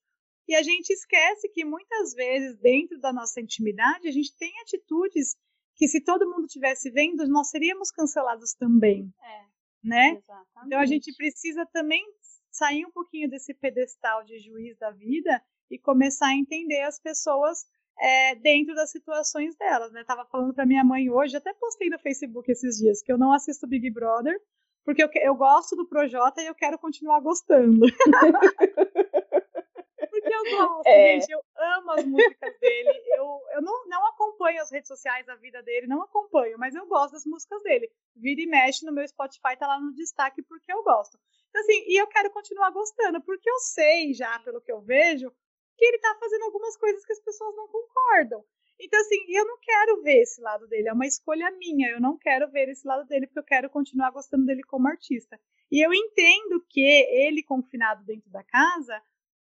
e 0.50 0.54
a 0.56 0.62
gente 0.64 0.90
esquece 0.90 1.48
que 1.50 1.64
muitas 1.64 2.12
vezes, 2.12 2.58
dentro 2.58 2.98
da 2.98 3.12
nossa 3.12 3.40
intimidade, 3.40 4.08
a 4.08 4.10
gente 4.10 4.36
tem 4.36 4.52
atitudes 4.60 5.36
que 5.80 5.88
se 5.88 5.98
todo 5.98 6.28
mundo 6.28 6.46
tivesse 6.46 6.90
vendo, 6.90 7.26
nós 7.26 7.48
seríamos 7.48 7.90
cancelados 7.90 8.52
também. 8.52 9.10
É, 9.22 9.40
né? 9.82 10.10
Exatamente. 10.10 10.66
Então 10.66 10.78
a 10.78 10.84
gente 10.84 11.16
precisa 11.16 11.64
também 11.72 12.04
sair 12.50 12.84
um 12.84 12.90
pouquinho 12.90 13.30
desse 13.30 13.54
pedestal 13.54 14.22
de 14.22 14.38
juiz 14.40 14.76
da 14.76 14.90
vida 14.90 15.42
e 15.70 15.78
começar 15.78 16.26
a 16.26 16.36
entender 16.36 16.82
as 16.82 17.00
pessoas 17.00 17.64
é, 17.98 18.34
dentro 18.34 18.74
das 18.74 18.90
situações 18.90 19.56
delas, 19.56 19.90
né? 19.90 20.04
Tava 20.04 20.26
falando 20.26 20.52
para 20.52 20.66
minha 20.66 20.84
mãe 20.84 21.08
hoje, 21.08 21.38
até 21.38 21.54
postei 21.54 21.88
no 21.88 21.98
Facebook 21.98 22.52
esses 22.52 22.76
dias, 22.76 23.00
que 23.00 23.10
eu 23.10 23.16
não 23.16 23.32
assisto 23.32 23.66
Big 23.66 23.88
Brother, 23.90 24.38
porque 24.84 25.02
eu, 25.02 25.08
eu 25.14 25.34
gosto 25.34 25.74
do 25.76 25.88
Projota 25.88 26.42
e 26.42 26.46
eu 26.46 26.54
quero 26.54 26.78
continuar 26.78 27.20
gostando. 27.20 27.86
porque 30.06 30.32
eu 30.32 30.56
gosto, 30.56 30.86
é. 30.86 31.20
gente, 31.20 31.30
eu 31.30 31.42
amo 31.56 31.90
as 31.92 32.04
músicas 32.04 32.58
dele, 32.58 33.02
eu, 33.16 33.40
eu 33.54 33.62
não, 33.62 33.86
não 33.88 34.06
acompanho 34.06 34.60
as 34.62 34.70
redes 34.70 34.88
sociais, 34.88 35.28
a 35.28 35.34
vida 35.36 35.62
dele, 35.62 35.86
não 35.86 36.02
acompanho, 36.02 36.58
mas 36.58 36.74
eu 36.74 36.86
gosto 36.86 37.12
das 37.12 37.24
músicas 37.24 37.62
dele. 37.62 37.90
Vira 38.14 38.40
e 38.40 38.46
mexe 38.46 38.84
no 38.84 38.92
meu 38.92 39.06
Spotify, 39.06 39.56
tá 39.58 39.66
lá 39.66 39.80
no 39.80 39.94
destaque 39.94 40.42
porque 40.42 40.72
eu 40.72 40.82
gosto. 40.82 41.18
Então, 41.48 41.60
assim, 41.62 41.84
e 41.86 42.00
eu 42.00 42.06
quero 42.06 42.30
continuar 42.30 42.70
gostando, 42.70 43.20
porque 43.22 43.50
eu 43.50 43.58
sei 43.58 44.14
já, 44.14 44.38
pelo 44.40 44.60
que 44.60 44.72
eu 44.72 44.80
vejo, 44.80 45.30
que 45.76 45.84
ele 45.84 45.98
tá 45.98 46.16
fazendo 46.20 46.44
algumas 46.44 46.76
coisas 46.76 47.04
que 47.04 47.12
as 47.12 47.20
pessoas 47.20 47.56
não 47.56 47.66
concordam. 47.68 48.44
Então, 48.78 48.98
assim, 49.00 49.16
eu 49.28 49.44
não 49.46 49.58
quero 49.58 50.02
ver 50.02 50.22
esse 50.22 50.40
lado 50.40 50.66
dele, 50.66 50.88
é 50.88 50.92
uma 50.92 51.06
escolha 51.06 51.50
minha, 51.50 51.90
eu 51.90 52.00
não 52.00 52.16
quero 52.16 52.50
ver 52.50 52.68
esse 52.70 52.86
lado 52.86 53.06
dele, 53.06 53.26
porque 53.26 53.40
eu 53.40 53.44
quero 53.44 53.68
continuar 53.68 54.10
gostando 54.10 54.46
dele 54.46 54.62
como 54.62 54.88
artista. 54.88 55.38
E 55.70 55.84
eu 55.84 55.92
entendo 55.92 56.64
que 56.68 56.80
ele, 56.80 57.42
confinado 57.42 58.04
dentro 58.04 58.30
da 58.30 58.42
casa, 58.42 59.00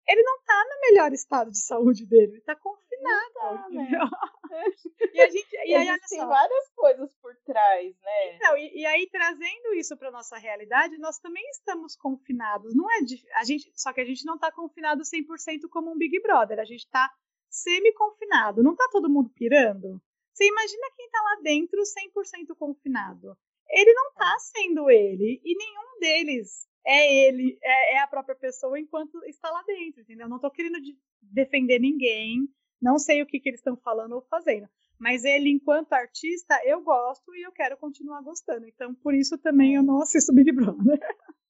ele 0.09 0.23
não 0.23 0.41
tá 0.43 0.65
no 0.65 0.81
melhor 0.81 1.13
estado 1.13 1.51
de 1.51 1.61
saúde 1.61 2.07
dele, 2.07 2.33
ele 2.33 2.41
tá 2.41 2.57
confinado. 2.57 3.35
Tá, 3.35 3.69
né? 3.69 3.91
e 5.13 5.21
a 5.21 5.29
gente. 5.29 5.57
E 5.67 5.75
aí, 5.75 6.01
tem 6.09 6.27
várias 6.27 6.71
coisas 6.75 7.15
por 7.21 7.37
trás, 7.45 7.95
né? 8.01 8.37
Então, 8.37 8.57
e, 8.57 8.81
e 8.81 8.87
aí, 8.87 9.07
trazendo 9.11 9.75
isso 9.75 9.97
para 9.99 10.11
nossa 10.11 10.39
realidade, 10.39 10.97
nós 10.99 11.19
também 11.19 11.47
estamos 11.51 11.95
confinados. 11.95 12.75
Não 12.75 12.91
é 12.91 13.01
a 13.35 13.45
gente, 13.45 13.71
só 13.77 13.93
que 13.93 14.01
a 14.01 14.05
gente 14.05 14.25
não 14.25 14.37
está 14.37 14.51
confinado 14.51 15.03
100% 15.03 15.69
como 15.71 15.93
um 15.93 15.99
Big 15.99 16.21
Brother, 16.23 16.59
a 16.59 16.65
gente 16.65 16.85
está 16.85 17.13
semi-confinado. 17.51 18.63
Não 18.63 18.75
tá 18.75 18.89
todo 18.91 19.11
mundo 19.11 19.31
pirando? 19.35 20.01
Você 20.33 20.47
imagina 20.47 20.91
quem 20.97 21.07
está 21.07 21.21
lá 21.21 21.41
dentro 21.43 21.83
100% 21.83 22.57
confinado. 22.57 23.37
Ele 23.71 23.93
não 23.93 24.09
está 24.11 24.39
sendo 24.39 24.91
ele, 24.91 25.41
e 25.45 25.57
nenhum 25.57 26.01
deles 26.01 26.69
é 26.87 27.27
ele, 27.27 27.59
é, 27.63 27.97
é, 27.97 27.99
a 27.99 28.07
própria 28.07 28.35
pessoa 28.35 28.79
enquanto 28.79 29.23
está 29.25 29.51
lá 29.51 29.63
dentro, 29.63 30.01
entendeu? 30.01 30.29
Não 30.29 30.37
estou 30.37 30.51
querendo 30.51 30.81
de 30.81 30.99
defender 31.21 31.79
ninguém, 31.79 32.49
não 32.81 32.99
sei 32.99 33.23
o 33.23 33.27
que, 33.27 33.39
que 33.41 33.51
eles 33.51 33.61
estão 33.61 33.77
falando 33.77 34.13
ou 34.13 34.23
fazendo. 34.23 34.69
Mas 34.99 35.25
ele, 35.25 35.51
enquanto 35.51 35.93
artista, 35.93 36.61
eu 36.65 36.83
gosto 36.83 37.35
e 37.37 37.43
eu 37.43 37.53
quero 37.53 37.77
continuar 37.77 38.21
gostando. 38.23 38.67
Então, 38.67 38.95
por 38.95 39.15
isso 39.15 39.39
também 39.39 39.75
eu 39.75 39.83
não 39.83 40.01
assisto 40.01 40.35
Big 40.35 40.51
Brother. 40.53 40.99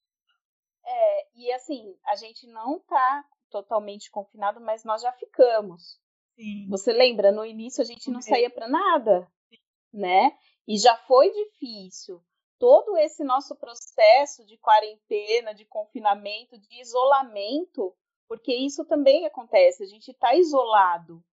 É, 0.91 1.29
e 1.35 1.53
assim, 1.53 1.95
a 2.07 2.17
gente 2.17 2.47
não 2.47 2.81
tá 2.81 3.23
totalmente 3.51 4.11
confinado, 4.11 4.59
mas 4.59 4.85
nós 4.85 5.03
já 5.03 5.13
ficamos. 5.13 6.01
Sim. 6.35 6.67
Você 6.71 6.95
lembra? 6.95 7.31
No 7.31 7.45
início 7.45 7.83
a 7.83 7.85
gente 7.85 8.11
não 8.11 8.23
saía 8.23 8.49
para 8.49 8.67
nada, 8.67 9.31
Sim. 9.51 9.59
né? 9.93 10.33
E 10.69 10.77
já 10.77 10.95
foi 10.99 11.31
difícil 11.31 12.23
todo 12.59 12.99
esse 12.99 13.25
nosso 13.25 13.57
processo 13.57 14.45
de 14.45 14.59
quarentena, 14.59 15.55
de 15.55 15.65
confinamento, 15.65 16.59
de 16.59 16.81
isolamento, 16.83 17.97
porque 18.29 18.55
isso 18.55 18.85
também 18.85 19.25
acontece, 19.25 19.83
a 19.83 19.87
gente 19.87 20.11
está 20.11 20.35
isolado, 20.35 21.25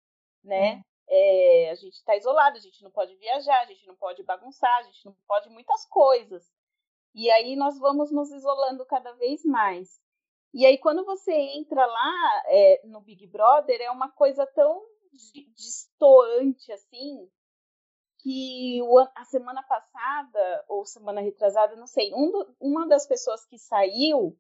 né? 0.42 0.82
É, 1.08 1.70
a 1.70 1.76
gente 1.76 1.96
está 1.96 2.16
isolado, 2.16 2.58
a 2.58 2.62
gente 2.62 2.82
não 2.82 2.90
pode 2.90 3.14
viajar, 3.18 3.60
a 3.60 3.66
gente 3.66 3.86
não 3.86 3.96
pode 3.98 4.24
bagunçar, 4.24 4.74
a 4.78 4.84
gente 4.84 5.06
não 5.06 5.14
pode 5.28 5.50
muitas 5.50 5.86
coisas. 5.88 6.50
E 7.14 7.30
aí 7.30 7.58
nós 7.58 7.78
vamos 7.78 8.12
nos 8.12 8.32
isolando 8.32 8.86
cada 8.86 9.12
vez 9.14 9.44
mais. 9.44 10.00
E 10.54 10.66
aí 10.66 10.78
quando 10.78 11.04
você 11.04 11.34
entra 11.34 11.86
lá 11.86 12.44
é, 12.48 12.82
no 12.86 13.02
Big 13.02 13.28
Brother, 13.28 13.82
é 13.82 13.92
uma 13.92 14.10
coisa 14.10 14.48
tão 14.48 14.82
distoante 15.54 16.72
assim, 16.72 17.30
que 18.26 18.80
a 19.14 19.24
semana 19.26 19.62
passada, 19.62 20.66
ou 20.68 20.84
semana 20.84 21.22
retrasada, 21.22 21.76
não 21.76 21.86
sei, 21.86 22.12
um 22.12 22.32
do, 22.32 22.56
uma 22.60 22.88
das 22.88 23.06
pessoas 23.06 23.46
que 23.46 23.60
saiu, 23.60 24.36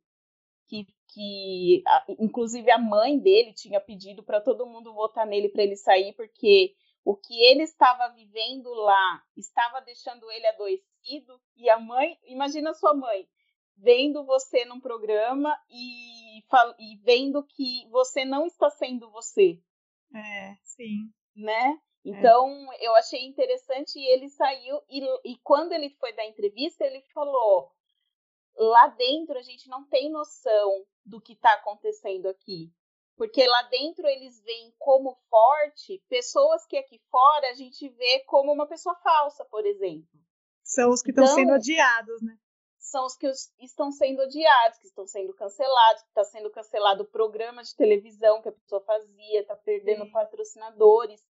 que, 0.68 0.88
que 1.10 1.84
a, 1.86 2.06
inclusive 2.18 2.72
a 2.72 2.80
mãe 2.80 3.20
dele 3.20 3.54
tinha 3.54 3.80
pedido 3.80 4.24
para 4.24 4.42
todo 4.42 4.66
mundo 4.66 4.92
votar 4.92 5.28
nele 5.28 5.50
para 5.50 5.62
ele 5.62 5.76
sair, 5.76 6.14
porque 6.14 6.74
o 7.04 7.16
que 7.16 7.40
ele 7.44 7.62
estava 7.62 8.08
vivendo 8.16 8.74
lá 8.74 9.24
estava 9.38 9.80
deixando 9.82 10.32
ele 10.32 10.48
adoecido, 10.48 11.40
e 11.56 11.70
a 11.70 11.80
mãe, 11.80 12.18
imagina 12.24 12.74
sua 12.74 12.96
mãe, 12.96 13.30
vendo 13.78 14.26
você 14.26 14.66
num 14.66 14.80
programa 14.80 15.56
e, 15.70 16.40
e 16.40 16.98
vendo 17.04 17.44
que 17.44 17.88
você 17.92 18.26
não 18.26 18.48
está 18.48 18.68
sendo 18.72 19.12
você. 19.12 19.62
É, 20.12 20.56
sim. 20.64 21.14
Né? 21.36 21.80
É. 22.06 22.10
Então, 22.10 22.74
é. 22.74 22.88
eu 22.88 22.96
achei 22.96 23.26
interessante 23.26 23.98
e 23.98 24.06
ele 24.14 24.30
saiu, 24.30 24.82
e, 24.90 25.32
e 25.32 25.38
quando 25.38 25.72
ele 25.72 25.90
foi 26.00 26.14
dar 26.14 26.26
entrevista, 26.26 26.86
ele 26.86 27.02
falou: 27.14 27.72
lá 28.56 28.88
dentro 28.90 29.38
a 29.38 29.42
gente 29.42 29.68
não 29.68 29.88
tem 29.88 30.12
noção 30.12 30.86
do 31.04 31.20
que 31.20 31.34
está 31.34 31.54
acontecendo 31.54 32.28
aqui. 32.28 32.72
Porque 33.18 33.48
lá 33.48 33.62
dentro 33.64 34.06
eles 34.08 34.42
veem 34.44 34.74
como 34.78 35.16
forte 35.30 36.04
pessoas 36.10 36.66
que 36.66 36.78
aqui 36.78 37.00
fora 37.10 37.50
a 37.50 37.54
gente 37.54 37.88
vê 37.88 38.20
como 38.26 38.52
uma 38.52 38.68
pessoa 38.68 38.94
falsa, 38.96 39.46
por 39.46 39.66
exemplo. 39.66 40.20
São 40.62 40.90
os 40.90 41.02
que 41.02 41.12
estão 41.12 41.24
então, 41.24 41.36
sendo 41.36 41.54
odiados, 41.54 42.22
né? 42.22 42.38
São 42.78 43.06
os 43.06 43.16
que 43.16 43.32
estão 43.60 43.90
sendo 43.90 44.22
odiados, 44.22 44.80
que 44.80 44.88
estão 44.88 45.08
sendo 45.08 45.34
cancelados, 45.34 46.04
que 46.04 46.10
está 46.10 46.26
sendo 46.26 46.52
cancelado 46.52 47.04
o 47.04 47.08
programa 47.08 47.64
de 47.64 47.74
televisão 47.76 48.42
que 48.42 48.50
a 48.50 48.52
pessoa 48.52 48.82
fazia, 48.82 49.42
está 49.42 49.56
perdendo 49.56 50.06
Sim. 50.06 50.12
patrocinadores 50.12 51.26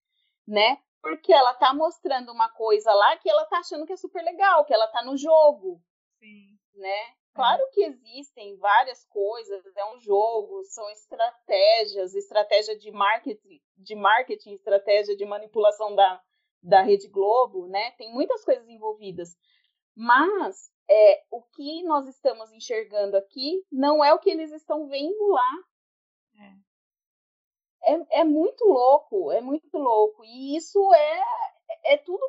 né? 0.47 0.77
Porque 1.01 1.33
ela 1.33 1.53
tá 1.53 1.73
mostrando 1.73 2.31
uma 2.31 2.49
coisa 2.49 2.93
lá 2.93 3.17
que 3.17 3.29
ela 3.29 3.45
tá 3.45 3.59
achando 3.59 3.85
que 3.85 3.93
é 3.93 3.97
super 3.97 4.23
legal, 4.23 4.65
que 4.65 4.73
ela 4.73 4.87
tá 4.87 5.03
no 5.03 5.17
jogo. 5.17 5.81
Sim. 6.19 6.57
Né? 6.75 7.15
Claro 7.33 7.61
é. 7.61 7.67
que 7.71 7.83
existem 7.83 8.55
várias 8.57 9.03
coisas, 9.05 9.65
é 9.75 9.85
um 9.93 9.99
jogo, 9.99 10.63
são 10.65 10.87
estratégias, 10.91 12.13
estratégia 12.13 12.77
de 12.77 12.91
marketing, 12.91 13.59
de 13.75 13.95
marketing, 13.95 14.53
estratégia 14.53 15.15
de 15.15 15.25
manipulação 15.25 15.95
da, 15.95 16.21
da 16.61 16.81
Rede 16.81 17.07
Globo, 17.07 17.67
né? 17.67 17.91
Tem 17.91 18.13
muitas 18.13 18.45
coisas 18.45 18.67
envolvidas. 18.69 19.35
Mas 19.95 20.71
é, 20.89 21.23
o 21.31 21.41
que 21.41 21.83
nós 21.83 22.07
estamos 22.07 22.51
enxergando 22.51 23.17
aqui 23.17 23.63
não 23.71 24.03
é 24.03 24.13
o 24.13 24.19
que 24.19 24.29
eles 24.29 24.51
estão 24.51 24.87
vendo 24.87 25.27
lá. 25.27 25.51
É 27.85 28.21
é, 28.21 28.23
muito 28.23 28.63
louco, 28.65 29.31
é 29.31 29.41
muito 29.41 29.77
louco. 29.77 30.23
E 30.23 30.55
isso 30.55 30.79
é, 30.93 31.23
é 31.93 31.97
tudo, 31.97 32.23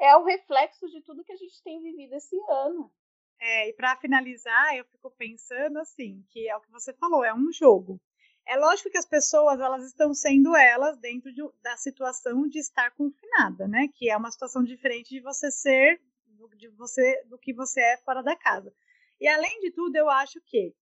é 0.00 0.16
o 0.16 0.24
reflexo 0.24 0.88
de 0.88 1.00
tudo 1.02 1.24
que 1.24 1.32
a 1.32 1.36
gente 1.36 1.62
tem 1.62 1.80
vivido 1.80 2.14
esse 2.14 2.36
ano. 2.48 2.92
É, 3.40 3.68
e 3.68 3.72
para 3.74 3.96
finalizar, 3.96 4.74
eu 4.76 4.84
fico 4.86 5.10
pensando 5.10 5.78
assim, 5.78 6.24
que 6.30 6.48
é 6.48 6.56
o 6.56 6.60
que 6.60 6.70
você 6.70 6.92
falou, 6.94 7.24
é 7.24 7.34
um 7.34 7.52
jogo. 7.52 8.00
É 8.46 8.56
lógico 8.56 8.90
que 8.90 8.98
as 8.98 9.06
pessoas 9.06 9.60
elas 9.60 9.84
estão 9.84 10.14
sendo 10.14 10.54
elas 10.56 10.96
dentro 10.98 11.32
de, 11.32 11.42
da 11.62 11.76
situação 11.76 12.48
de 12.48 12.60
estar 12.60 12.92
confinada, 12.92 13.66
né? 13.66 13.88
Que 13.94 14.08
é 14.08 14.16
uma 14.16 14.30
situação 14.30 14.62
diferente 14.62 15.10
de 15.10 15.20
você 15.20 15.50
ser 15.50 16.00
de 16.56 16.68
você 16.68 17.22
do 17.24 17.38
que 17.38 17.52
você 17.52 17.80
é 17.80 17.96
fora 17.98 18.22
da 18.22 18.36
casa. 18.36 18.72
E 19.20 19.28
além 19.28 19.60
de 19.60 19.70
tudo, 19.70 19.96
eu 19.96 20.08
acho 20.08 20.40
que 20.42 20.74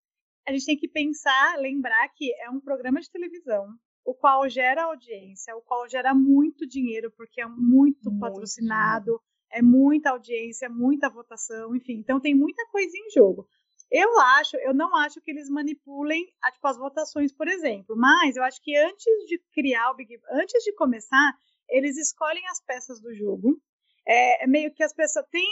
a 0.46 0.52
gente 0.52 0.66
tem 0.66 0.76
que 0.76 0.88
pensar, 0.88 1.58
lembrar 1.58 2.08
que 2.10 2.32
é 2.40 2.50
um 2.50 2.60
programa 2.60 3.00
de 3.00 3.10
televisão, 3.10 3.68
o 4.04 4.14
qual 4.14 4.48
gera 4.48 4.84
audiência, 4.84 5.56
o 5.56 5.62
qual 5.62 5.88
gera 5.88 6.14
muito 6.14 6.66
dinheiro, 6.66 7.10
porque 7.16 7.40
é 7.40 7.46
muito, 7.46 8.10
muito 8.10 8.18
patrocinado, 8.20 9.04
dinheiro. 9.04 9.22
é 9.50 9.62
muita 9.62 10.10
audiência, 10.10 10.68
muita 10.68 11.08
votação, 11.08 11.74
enfim. 11.74 11.94
Então 11.94 12.20
tem 12.20 12.34
muita 12.34 12.66
coisa 12.68 12.92
em 12.96 13.10
jogo. 13.10 13.46
Eu 13.90 14.18
acho, 14.18 14.56
eu 14.58 14.74
não 14.74 14.94
acho 14.96 15.20
que 15.20 15.30
eles 15.30 15.48
manipulem 15.48 16.24
tipo, 16.52 16.66
as 16.66 16.76
votações, 16.76 17.32
por 17.32 17.48
exemplo, 17.48 17.96
mas 17.96 18.36
eu 18.36 18.42
acho 18.42 18.60
que 18.62 18.76
antes 18.76 19.04
de 19.26 19.40
criar 19.52 19.90
o 19.90 19.94
Big 19.94 20.18
antes 20.32 20.64
de 20.64 20.74
começar, 20.74 21.32
eles 21.68 21.96
escolhem 21.96 22.46
as 22.48 22.60
peças 22.60 23.00
do 23.00 23.14
jogo, 23.14 23.60
é, 24.06 24.44
é 24.44 24.46
meio 24.46 24.72
que 24.74 24.82
as 24.82 24.92
pessoas 24.92 25.26
têm, 25.30 25.46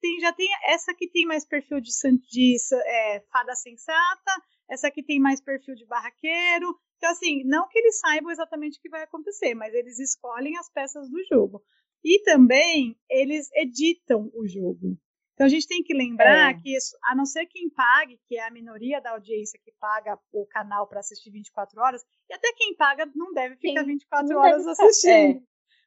tem, 0.00 0.20
já 0.20 0.32
tem 0.32 0.48
essa 0.68 0.94
que 0.94 1.08
tem 1.08 1.26
mais 1.26 1.46
perfil 1.46 1.80
de, 1.80 1.90
de 2.30 2.56
é, 2.84 3.20
fada 3.32 3.54
sensata, 3.54 4.32
essa 4.68 4.88
aqui 4.88 5.02
tem 5.02 5.18
mais 5.18 5.40
perfil 5.40 5.74
de 5.74 5.86
barraqueiro. 5.86 6.76
Então, 6.96 7.10
assim, 7.10 7.44
não 7.44 7.68
que 7.68 7.78
eles 7.78 7.98
saibam 7.98 8.30
exatamente 8.30 8.78
o 8.78 8.82
que 8.82 8.88
vai 8.88 9.02
acontecer, 9.02 9.54
mas 9.54 9.74
eles 9.74 9.98
escolhem 9.98 10.56
as 10.56 10.70
peças 10.70 11.10
do 11.10 11.18
jogo. 11.30 11.62
E 12.04 12.22
também 12.22 12.96
eles 13.10 13.48
editam 13.52 14.30
o 14.34 14.46
jogo. 14.46 14.96
Então 15.34 15.46
a 15.46 15.50
gente 15.50 15.66
tem 15.66 15.82
que 15.82 15.92
lembrar 15.92 16.50
é. 16.50 16.54
que 16.54 16.74
isso, 16.74 16.96
a 17.04 17.14
não 17.14 17.26
ser 17.26 17.44
quem 17.46 17.68
pague, 17.68 18.18
que 18.26 18.38
é 18.38 18.46
a 18.46 18.50
minoria 18.50 19.02
da 19.02 19.10
audiência 19.10 19.60
que 19.62 19.70
paga 19.78 20.18
o 20.32 20.46
canal 20.46 20.88
para 20.88 21.00
assistir 21.00 21.30
24 21.30 21.78
horas, 21.78 22.02
e 22.30 22.34
até 22.34 22.52
quem 22.54 22.74
paga 22.74 23.04
não 23.14 23.34
deve 23.34 23.56
ficar 23.56 23.80
Sim, 23.80 23.86
24 23.86 24.38
horas 24.38 24.66
assistindo. 24.66 25.38
É. 25.38 25.42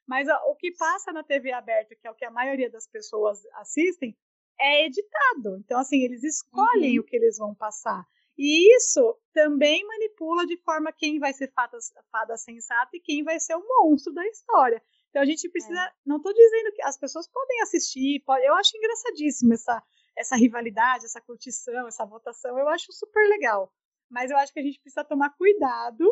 Mas 0.06 0.28
ó, 0.28 0.36
o 0.50 0.56
que 0.56 0.70
passa 0.76 1.12
na 1.12 1.24
TV 1.24 1.52
aberta, 1.52 1.96
que 1.96 2.06
é 2.06 2.10
o 2.10 2.14
que 2.14 2.24
a 2.24 2.30
maioria 2.30 2.70
das 2.70 2.86
pessoas 2.86 3.40
assistem, 3.54 4.16
é 4.60 4.86
editado. 4.86 5.56
Então, 5.64 5.80
assim, 5.80 6.00
eles 6.02 6.22
escolhem 6.22 6.98
uhum. 6.98 7.04
o 7.04 7.06
que 7.06 7.16
eles 7.16 7.36
vão 7.36 7.54
passar. 7.54 8.04
E 8.42 8.74
isso 8.74 9.18
também 9.34 9.86
manipula 9.86 10.46
de 10.46 10.56
forma 10.62 10.90
quem 10.90 11.18
vai 11.18 11.30
ser 11.30 11.52
fada, 11.52 11.76
fada 12.10 12.38
sensata 12.38 12.88
e 12.94 13.00
quem 13.00 13.22
vai 13.22 13.38
ser 13.38 13.54
o 13.54 13.62
monstro 13.68 14.14
da 14.14 14.26
história. 14.26 14.82
Então 15.10 15.20
a 15.20 15.26
gente 15.26 15.46
precisa. 15.50 15.78
É. 15.78 15.92
Não 16.06 16.16
estou 16.16 16.32
dizendo 16.32 16.72
que 16.72 16.82
as 16.82 16.96
pessoas 16.96 17.28
podem 17.28 17.60
assistir, 17.60 18.22
pode, 18.24 18.42
eu 18.46 18.54
acho 18.54 18.74
engraçadíssimo 18.74 19.52
essa, 19.52 19.82
essa 20.16 20.36
rivalidade, 20.36 21.04
essa 21.04 21.20
curtição, 21.20 21.86
essa 21.86 22.06
votação, 22.06 22.58
eu 22.58 22.66
acho 22.68 22.90
super 22.94 23.28
legal. 23.28 23.70
Mas 24.08 24.30
eu 24.30 24.38
acho 24.38 24.54
que 24.54 24.60
a 24.60 24.62
gente 24.62 24.80
precisa 24.80 25.04
tomar 25.04 25.36
cuidado 25.36 26.02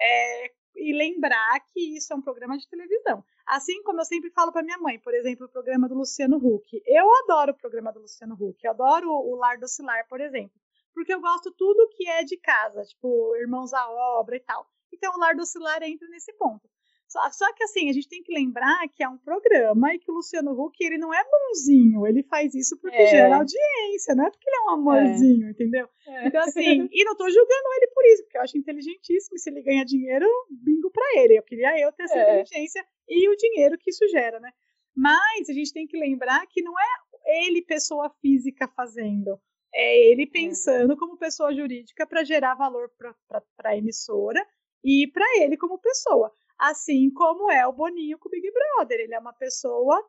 é, 0.00 0.52
e 0.76 0.90
lembrar 0.96 1.60
que 1.70 1.98
isso 1.98 2.14
é 2.14 2.16
um 2.16 2.22
programa 2.22 2.56
de 2.56 2.66
televisão. 2.66 3.22
Assim 3.46 3.82
como 3.82 4.00
eu 4.00 4.06
sempre 4.06 4.30
falo 4.30 4.50
para 4.52 4.62
minha 4.62 4.78
mãe, 4.78 4.98
por 4.98 5.12
exemplo, 5.12 5.44
o 5.44 5.50
programa 5.50 5.86
do 5.86 5.94
Luciano 5.94 6.38
Huck. 6.38 6.82
Eu 6.86 7.14
adoro 7.24 7.52
o 7.52 7.56
programa 7.58 7.92
do 7.92 8.00
Luciano 8.00 8.34
Huck, 8.40 8.64
eu 8.64 8.70
adoro 8.70 9.10
o 9.10 9.34
Lar 9.36 9.58
do 9.58 9.68
Cilar, 9.68 10.08
por 10.08 10.22
exemplo, 10.22 10.58
porque 10.94 11.12
eu 11.12 11.20
gosto 11.20 11.52
tudo 11.52 11.90
que 11.90 12.08
é 12.08 12.22
de 12.22 12.36
casa, 12.38 12.82
tipo 12.82 13.36
Irmãos 13.36 13.72
à 13.72 13.90
Obra 14.18 14.36
e 14.36 14.40
tal. 14.40 14.66
Então 14.92 15.12
o 15.14 15.18
Lar 15.18 15.34
do 15.34 15.42
entra 15.82 16.08
nesse 16.08 16.32
ponto. 16.34 16.68
Só, 17.06 17.20
só, 17.30 17.52
que 17.52 17.62
assim, 17.62 17.88
a 17.88 17.92
gente 17.92 18.08
tem 18.08 18.22
que 18.22 18.32
lembrar 18.32 18.88
que 18.88 19.02
é 19.04 19.08
um 19.08 19.18
programa 19.18 19.94
e 19.94 19.98
que 19.98 20.10
o 20.10 20.14
Luciano 20.14 20.50
Huck, 20.52 20.82
ele 20.82 20.98
não 20.98 21.12
é 21.12 21.22
bonzinho, 21.22 22.06
ele 22.06 22.22
faz 22.24 22.54
isso 22.54 22.76
porque 22.80 22.96
é. 22.96 23.06
gera 23.06 23.36
audiência, 23.36 24.14
não 24.16 24.26
é 24.26 24.30
porque 24.30 24.48
ele 24.48 24.56
é 24.56 24.62
um 24.62 24.70
amorzinho, 24.70 25.46
é. 25.46 25.50
entendeu? 25.50 25.88
É. 26.08 26.26
Então 26.26 26.42
assim, 26.42 26.88
e 26.90 27.04
não 27.04 27.14
tô 27.14 27.28
julgando 27.28 27.68
ele 27.76 27.86
por 27.94 28.04
isso, 28.06 28.22
porque 28.24 28.38
eu 28.38 28.42
acho 28.42 28.58
inteligentíssimo, 28.58 29.36
e 29.36 29.38
se 29.38 29.50
ele 29.50 29.62
ganha 29.62 29.84
dinheiro, 29.84 30.26
bingo 30.50 30.90
pra 30.90 31.22
ele. 31.22 31.38
Eu 31.38 31.42
queria 31.42 31.78
eu 31.78 31.92
ter 31.92 32.04
essa 32.04 32.18
é. 32.18 32.22
inteligência 32.22 32.84
e 33.08 33.28
o 33.28 33.36
dinheiro 33.36 33.78
que 33.78 33.90
isso 33.90 34.08
gera, 34.08 34.40
né? 34.40 34.50
Mas 34.96 35.48
a 35.48 35.52
gente 35.52 35.72
tem 35.72 35.86
que 35.86 35.96
lembrar 35.96 36.44
que 36.48 36.62
não 36.62 36.72
é 36.78 37.46
ele, 37.46 37.62
pessoa 37.62 38.10
física, 38.20 38.66
fazendo. 38.68 39.38
É 39.74 40.10
ele 40.10 40.22
é. 40.22 40.26
pensando 40.26 40.96
como 40.96 41.18
pessoa 41.18 41.52
jurídica 41.52 42.06
para 42.06 42.22
gerar 42.22 42.54
valor 42.54 42.88
para 42.96 43.42
a 43.64 43.76
emissora 43.76 44.40
e 44.84 45.10
para 45.12 45.24
ele 45.42 45.56
como 45.56 45.78
pessoa. 45.78 46.32
Assim 46.56 47.10
como 47.10 47.50
é 47.50 47.66
o 47.66 47.72
Boninho 47.72 48.18
com 48.18 48.28
o 48.28 48.30
Big 48.30 48.48
Brother. 48.52 49.00
Ele 49.00 49.14
é 49.14 49.18
uma 49.18 49.32
pessoa 49.32 50.00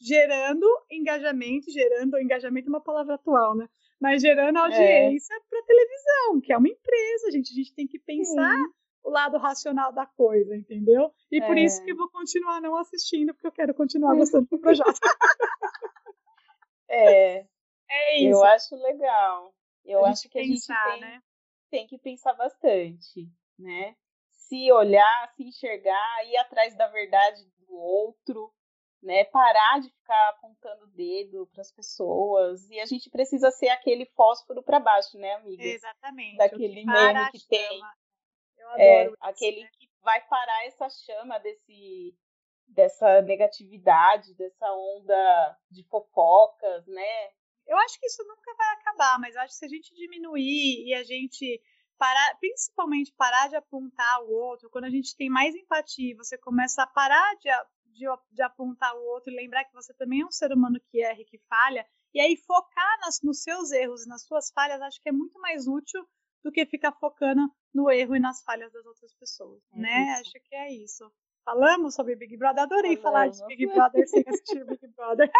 gerando 0.00 0.66
engajamento, 0.90 1.70
gerando 1.70 2.18
engajamento 2.18 2.66
é 2.66 2.70
uma 2.70 2.80
palavra 2.80 3.14
atual, 3.14 3.54
né? 3.54 3.68
Mas 4.00 4.20
gerando 4.20 4.58
é. 4.58 4.60
audiência 4.60 5.34
é. 5.34 5.40
para 5.48 5.62
televisão, 5.62 6.40
que 6.40 6.52
é 6.52 6.58
uma 6.58 6.68
empresa, 6.68 7.30
gente. 7.30 7.52
A 7.52 7.54
gente 7.54 7.72
tem 7.72 7.86
que 7.86 8.00
pensar 8.00 8.56
Sim. 8.56 8.72
o 9.04 9.10
lado 9.10 9.38
racional 9.38 9.92
da 9.92 10.04
coisa, 10.04 10.56
entendeu? 10.56 11.12
E 11.30 11.40
é. 11.40 11.46
por 11.46 11.56
isso 11.56 11.84
que 11.84 11.92
eu 11.92 11.96
vou 11.96 12.10
continuar 12.10 12.60
não 12.60 12.76
assistindo, 12.76 13.32
porque 13.32 13.46
eu 13.46 13.52
quero 13.52 13.72
continuar 13.74 14.16
gostando 14.18 14.48
do 14.50 14.58
projeto. 14.58 14.98
é. 16.90 17.46
É 17.94 18.18
isso. 18.18 18.38
Eu 18.38 18.44
acho 18.44 18.74
legal. 18.76 19.54
Eu 19.84 20.04
acho 20.04 20.28
que 20.28 20.40
pensar, 20.40 20.74
a 20.74 20.90
gente 20.90 21.00
tem, 21.00 21.10
né? 21.10 21.22
tem 21.70 21.86
que 21.86 21.98
pensar 21.98 22.32
bastante, 22.34 23.28
né? 23.58 23.96
se 24.52 24.70
olhar, 24.70 25.32
se 25.34 25.44
enxergar, 25.44 26.26
ir 26.26 26.36
atrás 26.36 26.76
da 26.76 26.86
verdade 26.88 27.42
do 27.66 27.74
outro, 27.74 28.52
né? 29.02 29.24
Parar 29.24 29.80
de 29.80 29.88
ficar 29.88 30.28
apontando 30.28 30.84
o 30.84 30.88
dedo 30.88 31.48
para 31.52 31.62
as 31.62 31.72
pessoas. 31.72 32.68
E 32.68 32.78
a 32.78 32.84
gente 32.84 33.08
precisa 33.08 33.50
ser 33.50 33.70
aquele 33.70 34.04
fósforo 34.14 34.62
para 34.62 34.78
baixo, 34.78 35.16
né, 35.16 35.32
amiga? 35.36 35.62
Exatamente. 35.62 36.36
Daquele 36.36 36.84
meme 36.84 37.30
que 37.30 37.48
tem. 37.48 37.80
Eu 38.58 38.68
adoro 38.68 38.82
é, 38.82 39.06
isso, 39.06 39.16
aquele 39.20 39.62
né? 39.62 39.70
que 39.72 39.88
vai 40.02 40.20
parar 40.26 40.66
essa 40.66 40.88
chama 40.90 41.38
desse 41.38 42.14
dessa 42.68 43.20
negatividade, 43.22 44.34
dessa 44.34 44.72
onda 44.72 45.58
de 45.70 45.82
fofocas, 45.84 46.86
né? 46.86 47.30
Eu 47.66 47.76
acho 47.78 47.98
que 47.98 48.06
isso 48.06 48.22
nunca 48.24 48.54
vai 48.54 48.72
acabar, 48.74 49.18
mas 49.18 49.36
acho 49.36 49.52
que 49.52 49.58
se 49.58 49.64
a 49.64 49.68
gente 49.68 49.94
diminuir 49.94 50.86
e 50.86 50.94
a 50.94 51.02
gente 51.02 51.60
parar, 51.98 52.36
principalmente 52.40 53.12
parar 53.16 53.48
de 53.48 53.56
apontar 53.56 54.22
o 54.24 54.30
outro, 54.30 54.68
quando 54.70 54.84
a 54.86 54.90
gente 54.90 55.16
tem 55.16 55.30
mais 55.30 55.54
empatia, 55.54 56.16
você 56.16 56.36
começa 56.36 56.82
a 56.82 56.86
parar 56.86 57.34
de, 57.36 57.48
de, 57.92 58.06
de 58.30 58.42
apontar 58.42 58.94
o 58.96 59.04
outro 59.04 59.32
e 59.32 59.36
lembrar 59.36 59.64
que 59.64 59.74
você 59.74 59.94
também 59.94 60.22
é 60.22 60.26
um 60.26 60.30
ser 60.30 60.52
humano 60.52 60.80
que 60.90 61.02
erra 61.02 61.20
e 61.20 61.24
que 61.24 61.38
falha, 61.48 61.86
e 62.12 62.20
aí 62.20 62.36
focar 62.36 62.98
nas, 63.00 63.20
nos 63.22 63.42
seus 63.42 63.70
erros 63.70 64.04
e 64.04 64.08
nas 64.08 64.24
suas 64.24 64.50
falhas, 64.50 64.82
acho 64.82 65.00
que 65.00 65.08
é 65.08 65.12
muito 65.12 65.38
mais 65.40 65.66
útil 65.66 66.04
do 66.42 66.50
que 66.50 66.66
ficar 66.66 66.92
focando 66.92 67.48
no 67.72 67.90
erro 67.90 68.16
e 68.16 68.20
nas 68.20 68.42
falhas 68.42 68.72
das 68.72 68.84
outras 68.84 69.14
pessoas, 69.14 69.62
é 69.72 69.78
né? 69.78 70.12
Isso. 70.12 70.20
Acho 70.20 70.48
que 70.48 70.54
é 70.54 70.72
isso. 70.72 71.12
Falamos 71.44 71.94
sobre 71.94 72.16
Big 72.16 72.36
Brother, 72.36 72.64
adorei 72.64 72.96
Falamos. 72.96 73.38
falar 73.38 73.48
de 73.48 73.56
Big 73.56 73.72
Brother 73.72 74.08
sem 74.08 74.24
assistir 74.26 74.64
Big 74.64 74.86
Brother. 74.88 75.30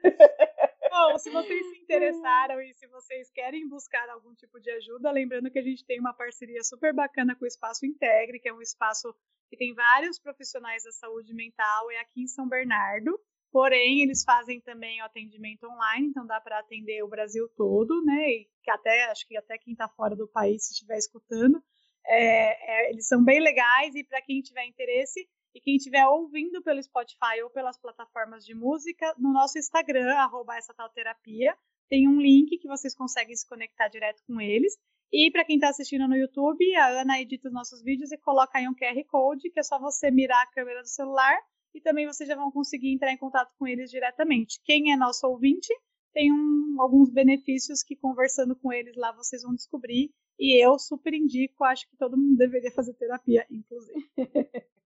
Bom, 0.98 1.16
se 1.16 1.30
vocês 1.30 1.70
se 1.70 1.78
interessaram 1.78 2.60
e 2.60 2.74
se 2.74 2.86
vocês 2.88 3.30
querem 3.30 3.68
buscar 3.68 4.08
algum 4.10 4.34
tipo 4.34 4.58
de 4.58 4.68
ajuda, 4.72 5.12
lembrando 5.12 5.48
que 5.48 5.58
a 5.58 5.62
gente 5.62 5.84
tem 5.84 6.00
uma 6.00 6.12
parceria 6.12 6.62
super 6.64 6.92
bacana 6.92 7.36
com 7.36 7.44
o 7.44 7.48
Espaço 7.48 7.86
Integre, 7.86 8.40
que 8.40 8.48
é 8.48 8.52
um 8.52 8.60
espaço 8.60 9.14
que 9.48 9.56
tem 9.56 9.72
vários 9.74 10.18
profissionais 10.18 10.82
da 10.82 10.90
saúde 10.90 11.32
mental, 11.32 11.88
é 11.92 12.00
aqui 12.00 12.22
em 12.22 12.26
São 12.26 12.48
Bernardo. 12.48 13.16
Porém, 13.52 14.02
eles 14.02 14.24
fazem 14.24 14.60
também 14.60 15.00
o 15.00 15.04
atendimento 15.04 15.68
online, 15.68 16.08
então 16.08 16.26
dá 16.26 16.40
para 16.40 16.58
atender 16.58 17.02
o 17.04 17.08
Brasil 17.08 17.48
todo, 17.56 18.04
né? 18.04 18.30
E 18.30 18.48
que 18.62 18.70
até 18.70 19.04
acho 19.04 19.26
que 19.26 19.36
até 19.36 19.56
quem 19.56 19.74
está 19.74 19.88
fora 19.88 20.16
do 20.16 20.26
país, 20.26 20.66
se 20.66 20.72
estiver 20.72 20.98
escutando, 20.98 21.62
é, 22.06 22.88
é, 22.88 22.90
eles 22.90 23.06
são 23.06 23.24
bem 23.24 23.40
legais 23.40 23.94
e 23.94 24.02
para 24.02 24.20
quem 24.20 24.42
tiver 24.42 24.66
interesse, 24.66 25.28
e 25.58 25.60
quem 25.60 25.74
estiver 25.74 26.06
ouvindo 26.06 26.62
pelo 26.62 26.80
Spotify 26.80 27.42
ou 27.42 27.50
pelas 27.50 27.76
plataformas 27.76 28.44
de 28.44 28.54
música, 28.54 29.12
no 29.18 29.32
nosso 29.32 29.58
Instagram, 29.58 30.14
arroba 30.14 30.56
essa 30.56 30.72
tal 30.72 30.88
terapia, 30.88 31.52
tem 31.88 32.06
um 32.06 32.20
link 32.20 32.58
que 32.58 32.68
vocês 32.68 32.94
conseguem 32.94 33.34
se 33.34 33.44
conectar 33.48 33.88
direto 33.88 34.22
com 34.24 34.40
eles. 34.40 34.78
E 35.12 35.32
para 35.32 35.44
quem 35.44 35.56
está 35.56 35.68
assistindo 35.68 36.06
no 36.06 36.14
YouTube, 36.14 36.62
a 36.76 37.00
Ana 37.00 37.20
edita 37.20 37.48
os 37.48 37.54
nossos 37.54 37.82
vídeos 37.82 38.12
e 38.12 38.18
coloca 38.18 38.56
aí 38.56 38.68
um 38.68 38.74
QR 38.74 39.04
Code, 39.08 39.50
que 39.50 39.58
é 39.58 39.62
só 39.64 39.80
você 39.80 40.12
mirar 40.12 40.40
a 40.44 40.50
câmera 40.52 40.80
do 40.80 40.88
celular 40.88 41.36
e 41.74 41.80
também 41.80 42.06
vocês 42.06 42.28
já 42.28 42.36
vão 42.36 42.52
conseguir 42.52 42.92
entrar 42.92 43.12
em 43.12 43.18
contato 43.18 43.52
com 43.58 43.66
eles 43.66 43.90
diretamente. 43.90 44.60
Quem 44.64 44.92
é 44.92 44.96
nosso 44.96 45.26
ouvinte 45.26 45.74
tem 46.12 46.32
um, 46.32 46.76
alguns 46.80 47.10
benefícios 47.10 47.82
que 47.82 47.96
conversando 47.96 48.54
com 48.54 48.72
eles 48.72 48.94
lá 48.96 49.10
vocês 49.10 49.42
vão 49.42 49.56
descobrir. 49.56 50.12
E 50.38 50.64
eu 50.64 50.78
super 50.78 51.12
indico, 51.12 51.64
acho 51.64 51.88
que 51.90 51.96
todo 51.96 52.16
mundo 52.16 52.36
deveria 52.36 52.70
fazer 52.70 52.94
terapia, 52.94 53.44
inclusive. 53.50 54.08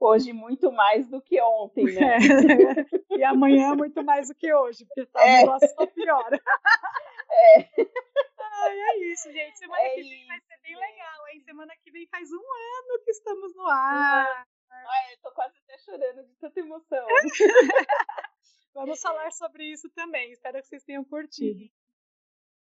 Hoje 0.00 0.32
muito 0.32 0.70
mais 0.70 1.08
do 1.08 1.20
que 1.20 1.40
ontem, 1.40 1.86
né? 1.86 2.16
É. 2.16 2.18
E 3.18 3.24
amanhã 3.24 3.74
muito 3.74 4.04
mais 4.04 4.28
do 4.28 4.34
que 4.34 4.54
hoje, 4.54 4.86
porque 4.86 5.04
tá, 5.06 5.20
é. 5.26 5.38
o 5.38 5.40
negócio 5.40 5.68
só 5.70 5.84
piora. 5.86 6.40
É. 7.30 7.58
Ai, 8.40 8.80
é 8.80 8.98
isso, 9.12 9.30
gente. 9.30 9.58
Semana 9.58 9.82
é 9.82 9.90
que 9.90 10.02
vem 10.02 10.26
vai 10.26 10.40
ser 10.40 10.58
bem 10.62 10.74
legal, 10.74 11.28
hein? 11.28 11.42
Semana 11.44 11.74
que 11.84 11.90
vem 11.90 12.06
faz 12.06 12.32
um 12.32 12.36
ano 12.36 13.04
que 13.04 13.10
estamos 13.10 13.54
no 13.54 13.66
ar. 13.66 14.46
Ai, 14.70 15.12
eu 15.12 15.18
tô 15.22 15.30
quase 15.32 15.58
até 15.58 15.76
chorando 15.78 16.24
de 16.24 16.34
tanta 16.36 16.58
emoção. 16.58 17.06
Vamos 18.74 18.98
falar 19.00 19.30
sobre 19.32 19.64
isso 19.64 19.90
também. 19.90 20.32
Espero 20.32 20.58
que 20.58 20.68
vocês 20.68 20.84
tenham 20.84 21.04
curtido. 21.04 21.70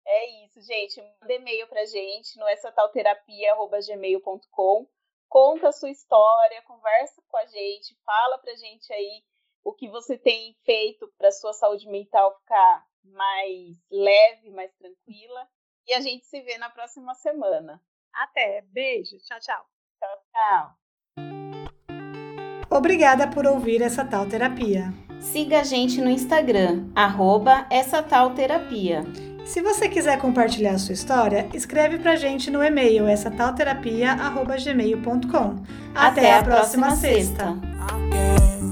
É 0.06 0.46
isso, 0.46 0.62
gente. 0.62 1.02
Manda 1.02 1.34
e-mail 1.34 1.68
pra 1.68 1.86
gente 1.86 2.40
no 2.40 2.48
essatalterapia.gmail.com 2.48 4.88
conta 5.34 5.70
a 5.70 5.72
sua 5.72 5.90
história, 5.90 6.62
conversa 6.62 7.20
com 7.28 7.38
a 7.38 7.46
gente, 7.48 7.98
fala 8.06 8.38
pra 8.38 8.54
gente 8.54 8.94
aí 8.94 9.24
o 9.64 9.74
que 9.74 9.90
você 9.90 10.16
tem 10.16 10.56
feito 10.64 11.12
para 11.18 11.32
sua 11.32 11.54
saúde 11.54 11.90
mental 11.90 12.38
ficar 12.38 12.86
mais 13.04 13.76
leve, 13.90 14.52
mais 14.52 14.72
tranquila. 14.76 15.50
E 15.88 15.94
a 15.96 16.02
gente 16.02 16.24
se 16.28 16.40
vê 16.42 16.60
na 16.60 16.70
próxima 16.70 17.16
semana. 17.16 17.82
Até. 18.14 18.62
Beijo. 18.68 19.18
Tchau, 19.26 19.40
tchau. 19.40 19.66
Tchau, 20.00 20.24
tchau. 20.32 20.78
Obrigada 22.70 23.28
por 23.28 23.48
ouvir 23.48 23.82
essa 23.82 24.06
tal 24.06 24.30
terapia. 24.30 24.94
Siga 25.20 25.62
a 25.62 25.64
gente 25.64 26.00
no 26.00 26.12
Instagram, 26.12 26.92
arroba 26.96 27.68
essa 27.72 28.04
tal 28.04 28.36
terapia. 28.36 29.02
Se 29.46 29.62
você 29.62 29.88
quiser 29.90 30.18
compartilhar 30.18 30.78
sua 30.78 30.94
história, 30.94 31.48
escreve 31.54 31.98
pra 32.00 32.16
gente 32.16 32.50
no 32.50 32.64
e-mail 32.64 33.08
essa. 33.08 33.30
Até, 35.94 36.22
Até 36.22 36.34
a 36.40 36.44
próxima, 36.44 36.88
próxima 36.88 36.96
sexta. 36.96 37.46
sexta. 37.54 38.63